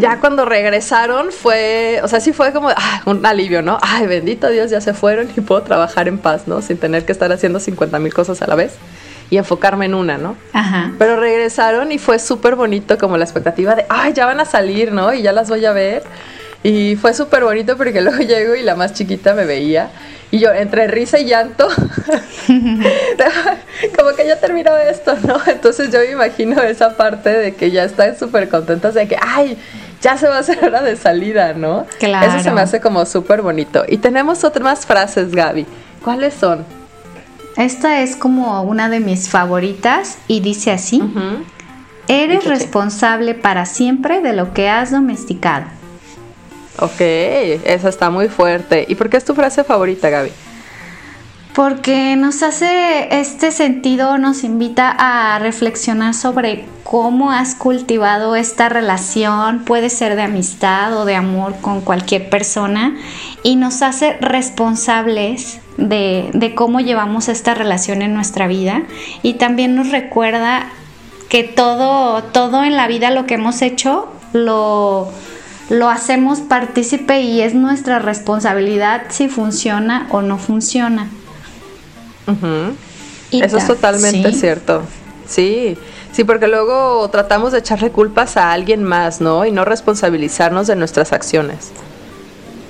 Ya 0.00 0.18
cuando 0.18 0.44
regresaron 0.44 1.30
fue, 1.30 2.00
o 2.02 2.08
sea, 2.08 2.18
sí 2.18 2.32
fue 2.32 2.52
como 2.52 2.70
ah, 2.70 3.02
un 3.06 3.24
alivio, 3.24 3.62
¿no? 3.62 3.78
Ay, 3.80 4.08
bendito 4.08 4.48
Dios, 4.48 4.72
ya 4.72 4.80
se 4.80 4.92
fueron 4.92 5.28
y 5.36 5.40
puedo 5.40 5.62
trabajar 5.62 6.08
en 6.08 6.18
paz, 6.18 6.48
¿no? 6.48 6.62
Sin 6.62 6.78
tener 6.78 7.04
que 7.04 7.12
estar 7.12 7.30
haciendo 7.30 7.60
50 7.60 7.96
mil 8.00 8.12
cosas 8.12 8.42
a 8.42 8.48
la 8.48 8.56
vez 8.56 8.72
y 9.32 9.38
enfocarme 9.38 9.86
en 9.86 9.94
una, 9.94 10.18
¿no? 10.18 10.36
Ajá. 10.52 10.92
Pero 10.98 11.18
regresaron 11.18 11.90
y 11.90 11.96
fue 11.96 12.18
súper 12.18 12.54
bonito 12.54 12.98
como 12.98 13.16
la 13.16 13.24
expectativa 13.24 13.74
de, 13.74 13.86
ay, 13.88 14.12
ya 14.12 14.26
van 14.26 14.40
a 14.40 14.44
salir, 14.44 14.92
¿no? 14.92 15.14
Y 15.14 15.22
ya 15.22 15.32
las 15.32 15.48
voy 15.48 15.64
a 15.64 15.72
ver. 15.72 16.02
Y 16.62 16.96
fue 16.96 17.14
súper 17.14 17.42
bonito 17.42 17.78
porque 17.78 18.00
luego 18.02 18.18
llego 18.18 18.54
y 18.54 18.62
la 18.62 18.74
más 18.74 18.92
chiquita 18.92 19.32
me 19.32 19.46
veía. 19.46 19.88
Y 20.30 20.38
yo, 20.38 20.52
entre 20.52 20.86
risa 20.86 21.18
y 21.18 21.24
llanto, 21.24 21.66
como 23.96 24.10
que 24.14 24.26
ya 24.26 24.38
terminó 24.38 24.76
esto, 24.76 25.16
¿no? 25.26 25.40
Entonces 25.46 25.90
yo 25.90 26.00
me 26.00 26.10
imagino 26.10 26.60
esa 26.60 26.94
parte 26.98 27.30
de 27.30 27.54
que 27.54 27.70
ya 27.70 27.84
están 27.84 28.18
súper 28.18 28.50
contentas 28.50 28.92
de 28.92 29.08
que, 29.08 29.16
ay, 29.18 29.56
ya 30.02 30.18
se 30.18 30.28
va 30.28 30.36
a 30.36 30.40
hacer 30.40 30.62
hora 30.62 30.82
de 30.82 30.96
salida, 30.96 31.54
¿no? 31.54 31.86
Claro. 31.98 32.32
Eso 32.32 32.42
se 32.44 32.50
me 32.50 32.60
hace 32.60 32.82
como 32.82 33.06
súper 33.06 33.40
bonito. 33.40 33.82
Y 33.88 33.96
tenemos 33.96 34.44
otras 34.44 34.62
más 34.62 34.84
frases, 34.84 35.34
Gaby. 35.34 35.64
¿Cuáles 36.04 36.34
son? 36.34 36.81
Esta 37.56 38.00
es 38.00 38.16
como 38.16 38.62
una 38.62 38.88
de 38.88 39.00
mis 39.00 39.28
favoritas 39.28 40.18
y 40.26 40.40
dice 40.40 40.70
así, 40.70 41.02
eres 42.08 42.44
responsable 42.44 43.34
para 43.34 43.66
siempre 43.66 44.20
de 44.20 44.32
lo 44.32 44.54
que 44.54 44.68
has 44.68 44.90
domesticado. 44.90 45.66
Ok, 46.78 47.00
esa 47.00 47.88
está 47.88 48.10
muy 48.10 48.28
fuerte. 48.28 48.86
¿Y 48.88 48.94
por 48.94 49.10
qué 49.10 49.18
es 49.18 49.24
tu 49.24 49.34
frase 49.34 49.64
favorita, 49.64 50.08
Gaby? 50.08 50.30
Porque 51.54 52.16
nos 52.16 52.42
hace 52.42 53.20
este 53.20 53.50
sentido, 53.50 54.16
nos 54.16 54.42
invita 54.42 54.94
a 54.98 55.38
reflexionar 55.38 56.14
sobre 56.14 56.64
cómo 56.82 57.30
has 57.30 57.54
cultivado 57.54 58.36
esta 58.36 58.70
relación, 58.70 59.64
puede 59.64 59.90
ser 59.90 60.16
de 60.16 60.22
amistad 60.22 60.96
o 60.96 61.04
de 61.04 61.14
amor 61.14 61.54
con 61.60 61.82
cualquier 61.82 62.30
persona, 62.30 62.96
y 63.42 63.56
nos 63.56 63.82
hace 63.82 64.14
responsables 64.14 65.60
de, 65.76 66.52
cómo 66.54 66.80
llevamos 66.80 67.28
esta 67.28 67.54
relación 67.54 68.02
en 68.02 68.14
nuestra 68.14 68.46
vida 68.46 68.82
y 69.22 69.34
también 69.34 69.74
nos 69.74 69.90
recuerda 69.90 70.66
que 71.28 71.44
todo, 71.44 72.22
todo 72.24 72.64
en 72.64 72.76
la 72.76 72.86
vida 72.88 73.10
lo 73.10 73.26
que 73.26 73.34
hemos 73.34 73.62
hecho 73.62 74.12
lo, 74.32 75.10
lo 75.70 75.88
hacemos 75.88 76.40
partícipe 76.40 77.20
y 77.20 77.40
es 77.40 77.54
nuestra 77.54 77.98
responsabilidad 77.98 79.04
si 79.08 79.28
funciona 79.28 80.06
o 80.10 80.22
no 80.22 80.38
funciona. 80.38 81.08
Eso 83.30 83.56
es 83.56 83.66
totalmente 83.66 84.32
cierto. 84.32 84.82
Sí, 85.26 85.76
sí, 86.12 86.24
porque 86.24 86.48
luego 86.48 87.08
tratamos 87.10 87.52
de 87.52 87.58
echarle 87.58 87.90
culpas 87.90 88.36
a 88.36 88.52
alguien 88.52 88.84
más, 88.84 89.20
¿no? 89.20 89.46
Y 89.46 89.52
no 89.52 89.64
responsabilizarnos 89.64 90.66
de 90.66 90.76
nuestras 90.76 91.12
acciones. 91.12 91.72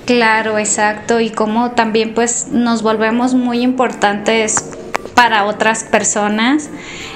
Claro, 0.07 0.59
exacto. 0.59 1.20
Y 1.20 1.30
como 1.30 1.72
también 1.72 2.14
pues 2.14 2.48
nos 2.48 2.82
volvemos 2.82 3.34
muy 3.34 3.62
importantes 3.62 4.64
para 5.14 5.44
otras 5.44 5.84
personas 5.84 6.70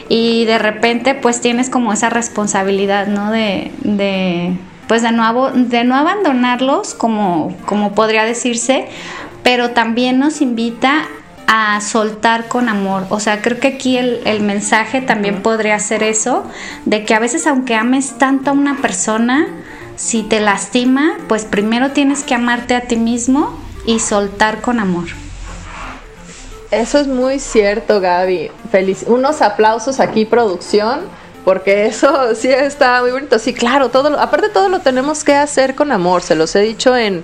y 0.08 0.44
de 0.44 0.58
repente 0.58 1.14
pues 1.14 1.40
tienes 1.40 1.70
como 1.70 1.92
esa 1.92 2.10
responsabilidad, 2.10 3.06
¿no? 3.06 3.30
De, 3.30 3.72
de 3.82 4.56
pues 4.86 5.02
de 5.02 5.10
no, 5.10 5.50
de 5.52 5.84
no 5.84 5.96
abandonarlos 5.96 6.94
como, 6.94 7.56
como 7.66 7.92
podría 7.92 8.24
decirse, 8.24 8.86
pero 9.42 9.70
también 9.70 10.18
nos 10.18 10.40
invita 10.40 11.08
a 11.46 11.80
soltar 11.80 12.48
con 12.48 12.68
amor. 12.68 13.06
O 13.10 13.20
sea, 13.20 13.42
creo 13.42 13.60
que 13.60 13.68
aquí 13.68 13.96
el, 13.98 14.20
el, 14.24 14.40
mensaje 14.40 15.00
también 15.00 15.42
podría 15.42 15.78
ser 15.78 16.02
eso, 16.02 16.44
de 16.84 17.04
que 17.04 17.14
a 17.14 17.18
veces 17.18 17.46
aunque 17.46 17.74
ames 17.74 18.18
tanto 18.18 18.50
a 18.50 18.52
una 18.52 18.80
persona, 18.80 19.46
si 19.96 20.22
te 20.22 20.40
lastima, 20.40 21.16
pues 21.28 21.44
primero 21.44 21.92
tienes 21.92 22.22
que 22.22 22.34
amarte 22.34 22.74
a 22.74 22.82
ti 22.82 22.96
mismo 22.96 23.58
y 23.86 24.00
soltar 24.00 24.60
con 24.60 24.80
amor. 24.80 25.06
Eso 26.70 26.98
es 26.98 27.06
muy 27.06 27.38
cierto, 27.38 28.00
Gaby. 28.00 28.50
Feliz. 28.70 29.04
Unos 29.06 29.40
aplausos 29.40 30.00
aquí, 30.00 30.24
producción, 30.24 31.02
porque 31.46 31.86
eso 31.86 32.34
sí 32.34 32.48
está 32.48 33.00
muy 33.02 33.12
bonito. 33.12 33.38
Sí, 33.38 33.54
claro, 33.54 33.88
todo, 33.88 34.18
aparte 34.18 34.48
todo 34.48 34.68
lo 34.68 34.80
tenemos 34.80 35.22
que 35.22 35.32
hacer 35.32 35.76
con 35.76 35.92
amor. 35.92 36.22
Se 36.22 36.34
los 36.34 36.56
he 36.56 36.60
dicho 36.60 36.96
en, 36.96 37.22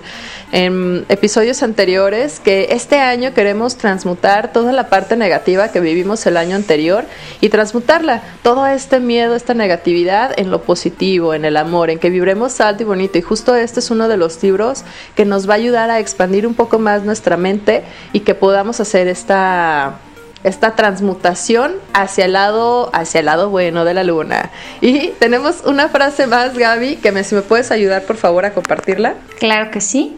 en 0.53 1.05
episodios 1.09 1.61
anteriores 1.61 2.39
que 2.39 2.69
este 2.71 2.99
año 2.99 3.33
queremos 3.33 3.75
transmutar 3.75 4.53
toda 4.53 4.71
la 4.71 4.87
parte 4.87 5.17
negativa 5.17 5.73
que 5.73 5.81
vivimos 5.81 6.25
el 6.25 6.37
año 6.37 6.55
anterior 6.55 7.03
y 7.41 7.49
transmutarla, 7.49 8.23
todo 8.43 8.65
este 8.65 9.01
miedo, 9.01 9.35
esta 9.35 9.55
negatividad 9.55 10.31
en 10.39 10.51
lo 10.51 10.61
positivo, 10.61 11.33
en 11.33 11.43
el 11.43 11.57
amor, 11.57 11.89
en 11.89 11.99
que 11.99 12.09
vibremos 12.09 12.61
alto 12.61 12.83
y 12.83 12.85
bonito. 12.85 13.17
Y 13.17 13.21
justo 13.21 13.55
este 13.55 13.81
es 13.81 13.91
uno 13.91 14.07
de 14.07 14.15
los 14.15 14.41
libros 14.41 14.85
que 15.15 15.25
nos 15.25 15.49
va 15.49 15.55
a 15.55 15.57
ayudar 15.57 15.89
a 15.89 15.99
expandir 15.99 16.47
un 16.47 16.53
poco 16.53 16.79
más 16.79 17.03
nuestra 17.03 17.35
mente 17.35 17.83
y 18.13 18.21
que 18.21 18.35
podamos 18.35 18.79
hacer 18.79 19.09
esta 19.09 19.99
esta 20.43 20.75
transmutación 20.75 21.73
hacia 21.93 22.25
el 22.25 22.33
lado 22.33 22.89
hacia 22.93 23.19
el 23.19 23.27
lado 23.27 23.49
bueno 23.49 23.85
de 23.85 23.93
la 23.93 24.03
luna. 24.03 24.51
Y 24.81 25.09
tenemos 25.19 25.63
una 25.65 25.89
frase 25.89 26.27
más, 26.27 26.57
Gaby, 26.57 26.97
que 26.97 27.11
me, 27.11 27.23
si 27.23 27.35
me 27.35 27.41
puedes 27.41 27.71
ayudar 27.71 28.03
por 28.03 28.17
favor 28.17 28.45
a 28.45 28.53
compartirla. 28.53 29.15
Claro 29.39 29.71
que 29.71 29.81
sí. 29.81 30.17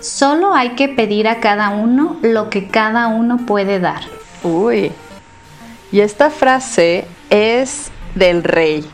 Solo 0.00 0.54
hay 0.54 0.70
que 0.70 0.88
pedir 0.88 1.28
a 1.28 1.40
cada 1.40 1.70
uno 1.70 2.18
lo 2.22 2.48
que 2.48 2.68
cada 2.68 3.08
uno 3.08 3.38
puede 3.46 3.80
dar. 3.80 4.00
Uy. 4.42 4.92
Y 5.92 6.00
esta 6.00 6.30
frase 6.30 7.04
es 7.28 7.90
del 8.14 8.42
rey. 8.44 8.88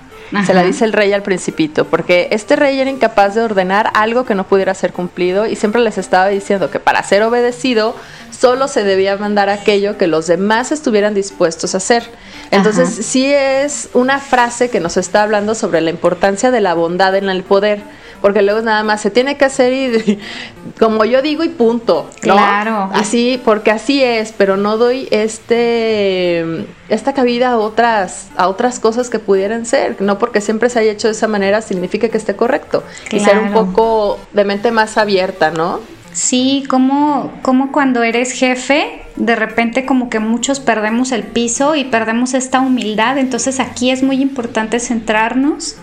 Se 0.45 0.55
la 0.55 0.63
dice 0.63 0.85
el 0.85 0.93
rey 0.93 1.13
al 1.13 1.23
principito, 1.23 1.85
porque 1.85 2.29
este 2.33 2.57
rey 2.57 2.81
era 2.81 2.91
incapaz 2.91 3.35
de 3.35 3.43
ordenar 3.43 3.91
algo 3.95 4.25
que 4.25 4.35
no 4.35 4.45
pudiera 4.45 4.75
ser 4.75 4.93
cumplido 4.93 5.47
y 5.47 5.57
siempre 5.57 5.81
les 5.81 5.99
estaba 5.99 6.29
diciendo 6.29 6.71
que 6.71 6.81
para 6.81 7.03
ser 7.03 7.23
obedecido 7.23 7.95
solo 8.37 8.69
se 8.69 8.83
debía 8.85 9.17
mandar 9.17 9.49
aquello 9.49 9.97
que 9.97 10.07
los 10.07 10.27
demás 10.27 10.73
estuvieran 10.73 11.15
dispuestos 11.15 11.75
a 11.75 11.79
hacer. 11.79 12.11
Entonces, 12.51 13.07
sí 13.07 13.33
es 13.33 13.89
una 13.95 14.19
frase 14.19 14.69
que 14.69 14.81
nos 14.81 14.97
está 14.97 15.23
hablando 15.23 15.55
sobre 15.55 15.81
la 15.81 15.91
importancia 15.91 16.51
de 16.51 16.61
la 16.61 16.75
bondad 16.75 17.15
en 17.15 17.29
el 17.29 17.43
poder 17.43 17.81
porque 18.21 18.43
luego 18.43 18.61
nada 18.63 18.83
más 18.83 19.01
se 19.01 19.11
tiene 19.11 19.37
que 19.37 19.45
hacer 19.45 19.73
y 19.73 20.19
como 20.79 21.05
yo 21.05 21.23
digo 21.23 21.45
y 21.45 21.49
punto. 21.49 22.11
Claro. 22.21 22.91
Así, 22.93 23.41
porque 23.45 23.71
así 23.71 24.03
es, 24.03 24.33
pero 24.37 24.57
no 24.57 24.77
doy 24.77 25.09
este 25.11 26.67
esta 26.89 27.15
cabida 27.15 27.53
a 27.53 27.59
otras 27.59 28.29
a 28.37 28.49
otras 28.49 28.79
cosas 28.79 29.11
que 29.11 29.19
pudieran 29.19 29.67
ser, 29.67 30.01
no 30.01 30.19
porque 30.19 30.41
siempre 30.41 30.71
se 30.71 30.79
haya 30.81 30.93
hecho 30.93 31.09
de 31.09 31.13
esa 31.13 31.29
manera 31.29 31.63
significa 31.63 32.09
que 32.09 32.17
esté 32.17 32.37
correcto 32.37 32.85
y 33.11 33.21
ser 33.21 33.39
un 33.39 33.53
poco 33.53 34.19
de 34.33 34.45
mente 34.45 34.71
más 34.71 34.97
abierta, 34.99 35.51
¿no? 35.51 35.81
Sí, 36.13 36.65
como, 36.71 37.31
como 37.43 37.73
cuando 37.73 38.03
eres 38.03 38.33
jefe, 38.33 39.03
de 39.17 39.35
repente 39.35 39.87
como 39.87 40.11
que 40.11 40.21
muchos 40.21 40.61
perdemos 40.61 41.13
el 41.13 41.23
piso 41.23 41.75
y 41.75 41.85
perdemos 41.85 42.35
esta 42.35 42.61
humildad. 42.61 43.19
Entonces 43.19 43.61
aquí 43.61 43.91
es 43.91 44.03
muy 44.03 44.21
importante 44.21 44.79
centrarnos 44.79 45.77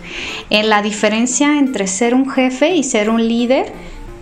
en 0.50 0.70
la 0.70 0.82
diferencia 0.82 1.58
entre 1.58 1.88
ser 1.88 2.14
un 2.14 2.30
jefe 2.30 2.76
y 2.76 2.84
ser 2.84 3.10
un 3.10 3.28
líder. 3.28 3.72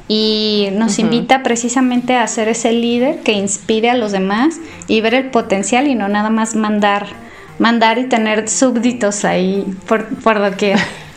Y 0.07 0.69
nos 0.73 0.99
invita 0.99 1.41
precisamente 1.41 2.15
a 2.17 2.27
ser 2.27 2.49
ese 2.49 2.73
líder 2.73 3.19
que 3.19 3.31
inspire 3.31 3.89
a 3.89 3.95
los 3.95 4.11
demás 4.11 4.59
y 4.87 4.99
ver 4.99 5.13
el 5.13 5.29
potencial 5.29 5.87
y 5.87 5.95
no 5.95 6.09
nada 6.09 6.29
más 6.29 6.53
mandar, 6.53 7.07
mandar 7.59 7.97
y 7.97 8.09
tener 8.09 8.49
súbditos 8.49 9.23
ahí 9.23 9.65
por, 9.87 10.07
por 10.07 10.39
doquier. 10.39 10.79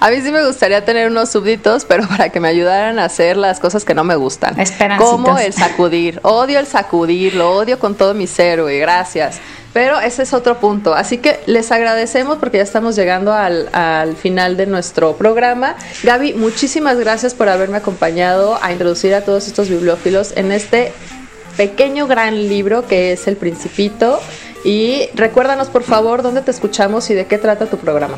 A 0.00 0.10
mí 0.10 0.20
sí 0.20 0.32
me 0.32 0.44
gustaría 0.44 0.84
tener 0.84 1.08
unos 1.08 1.30
súbditos, 1.30 1.84
pero 1.84 2.06
para 2.08 2.30
que 2.30 2.40
me 2.40 2.48
ayudaran 2.48 2.98
a 2.98 3.04
hacer 3.04 3.36
las 3.36 3.60
cosas 3.60 3.84
que 3.84 3.94
no 3.94 4.04
me 4.04 4.16
gustan. 4.16 4.56
Como 4.98 5.38
el 5.38 5.52
sacudir. 5.52 6.20
Odio 6.22 6.58
el 6.58 6.66
sacudir, 6.66 7.34
lo 7.34 7.56
odio 7.56 7.78
con 7.78 7.94
todo 7.94 8.14
mi 8.14 8.26
ser, 8.26 8.60
y 8.60 8.78
gracias. 8.78 9.40
Pero 9.72 9.98
ese 10.00 10.22
es 10.22 10.32
otro 10.32 10.60
punto. 10.60 10.94
Así 10.94 11.18
que 11.18 11.40
les 11.46 11.72
agradecemos 11.72 12.38
porque 12.38 12.58
ya 12.58 12.62
estamos 12.62 12.94
llegando 12.94 13.32
al, 13.32 13.68
al, 13.72 14.16
final 14.16 14.56
de 14.56 14.66
nuestro 14.66 15.16
programa. 15.16 15.74
Gaby, 16.04 16.34
muchísimas 16.34 16.96
gracias 16.98 17.34
por 17.34 17.48
haberme 17.48 17.78
acompañado 17.78 18.56
a 18.62 18.72
introducir 18.72 19.14
a 19.14 19.22
todos 19.22 19.48
estos 19.48 19.68
bibliófilos 19.68 20.32
en 20.36 20.52
este 20.52 20.92
pequeño 21.56 22.06
gran 22.06 22.48
libro 22.48 22.86
que 22.86 23.12
es 23.12 23.26
El 23.26 23.36
Principito. 23.36 24.20
Y 24.64 25.08
recuérdanos 25.14 25.68
por 25.68 25.82
favor 25.82 26.22
dónde 26.22 26.42
te 26.42 26.52
escuchamos 26.52 27.10
y 27.10 27.14
de 27.14 27.26
qué 27.26 27.38
trata 27.38 27.66
tu 27.66 27.76
programa. 27.76 28.16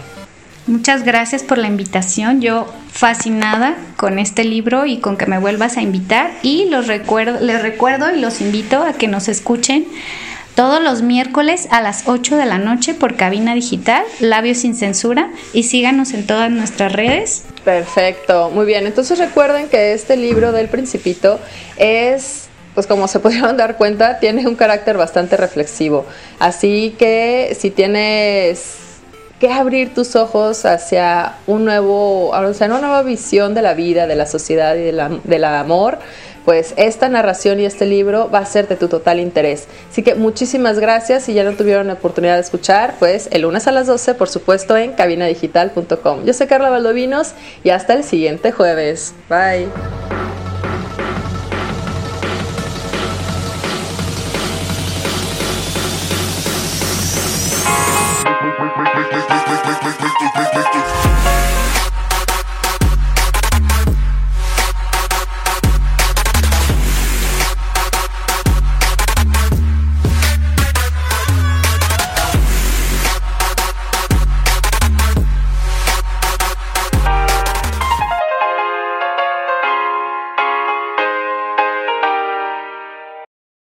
Muchas 0.67 1.05
gracias 1.05 1.45
por 1.45 1.59
la 1.59 1.69
invitación. 1.69 2.41
Yo 2.41 2.67
fascinada 2.91 3.77
con 3.97 4.19
este 4.19 4.43
libro 4.43 4.85
y 4.85 4.99
con 4.99 5.17
que 5.17 5.27
me 5.27 5.39
vuelvas 5.39 5.77
a 5.77 5.83
invitar. 5.83 6.33
Y 6.43 6.69
los 6.69 6.89
recuerdo, 6.89 7.39
les 7.41 7.62
recuerdo 7.62 8.12
y 8.14 8.21
los 8.21 8.41
invito 8.41 8.83
a 8.83 8.93
que 8.93 9.07
nos 9.07 9.29
escuchen 9.29 9.87
todos 10.57 10.83
los 10.83 11.03
miércoles 11.03 11.69
a 11.71 11.81
las 11.83 12.09
8 12.09 12.37
de 12.37 12.47
la 12.47 12.59
noche 12.59 12.95
por 12.95 13.14
Cabina 13.17 13.55
Digital, 13.55 14.03
Labios 14.21 14.59
sin 14.59 14.75
Censura, 14.75 15.31
y 15.53 15.64
síganos 15.64 16.14
en 16.14 16.27
todas 16.27 16.51
nuestras 16.51 16.93
redes. 16.93 17.45
Perfecto, 17.64 18.51
muy 18.51 18.67
bien. 18.67 18.87
Entonces 18.87 19.19
recuerden 19.19 19.69
que 19.69 19.93
este 19.93 20.17
libro 20.17 20.53
del 20.53 20.69
Principito 20.69 21.39
es 21.77 22.49
pues 22.75 22.87
como 22.87 23.07
se 23.09 23.21
pudieron 23.21 23.57
dar 23.57 23.77
cuenta, 23.77 24.19
tiene 24.19 24.47
un 24.49 24.57
carácter 24.57 24.97
bastante 24.97 25.37
reflexivo. 25.37 26.07
Así 26.39 26.95
que 26.99 27.57
si 27.59 27.71
tienes 27.71 28.86
que 29.41 29.53
abrir 29.53 29.95
tus 29.95 30.16
ojos 30.16 30.64
hacia 30.64 31.34
un 31.47 31.64
nuevo, 31.64 32.30
o 32.30 32.55
sea, 32.55 32.68
una 32.68 32.80
nueva 32.80 33.03
visión 33.03 33.55
de 33.55 33.62
la 33.62 33.74
vida, 33.74 34.07
de 34.07 34.16
la 34.16 34.26
sociedad 34.26 34.74
y 34.76 34.82
del 34.82 35.45
amor, 35.45 35.99
pues 36.47 36.74
esta 36.76 37.09
narración 37.09 37.59
y 37.61 37.64
este 37.64 37.87
libro 37.87 38.30
va 38.30 38.39
a 38.39 38.47
ser 38.47 38.68
de 38.68 38.76
tu 38.76 38.89
total 38.89 39.18
interés. 39.18 39.66
Así 39.91 40.03
que 40.03 40.14
muchísimas 40.14 40.78
gracias. 40.78 41.24
Si 41.24 41.34
ya 41.34 41.43
no 41.43 41.53
tuvieron 41.53 41.89
la 41.89 41.95
oportunidad 41.95 42.37
de 42.37 42.41
escuchar, 42.41 42.95
pues 43.01 43.28
el 43.32 43.43
lunes 43.43 43.66
a 43.66 43.72
las 43.72 43.89
12, 43.89 44.14
por 44.14 44.28
supuesto, 44.28 44.76
en 44.76 44.93
cabinadigital.com. 44.93 46.24
Yo 46.24 46.32
soy 46.32 46.47
Carla 46.47 46.70
Valdovinos 46.70 47.32
y 47.64 47.70
hasta 47.70 47.95
el 47.95 48.05
siguiente 48.05 48.53
jueves. 48.53 49.12
Bye. 49.28 49.66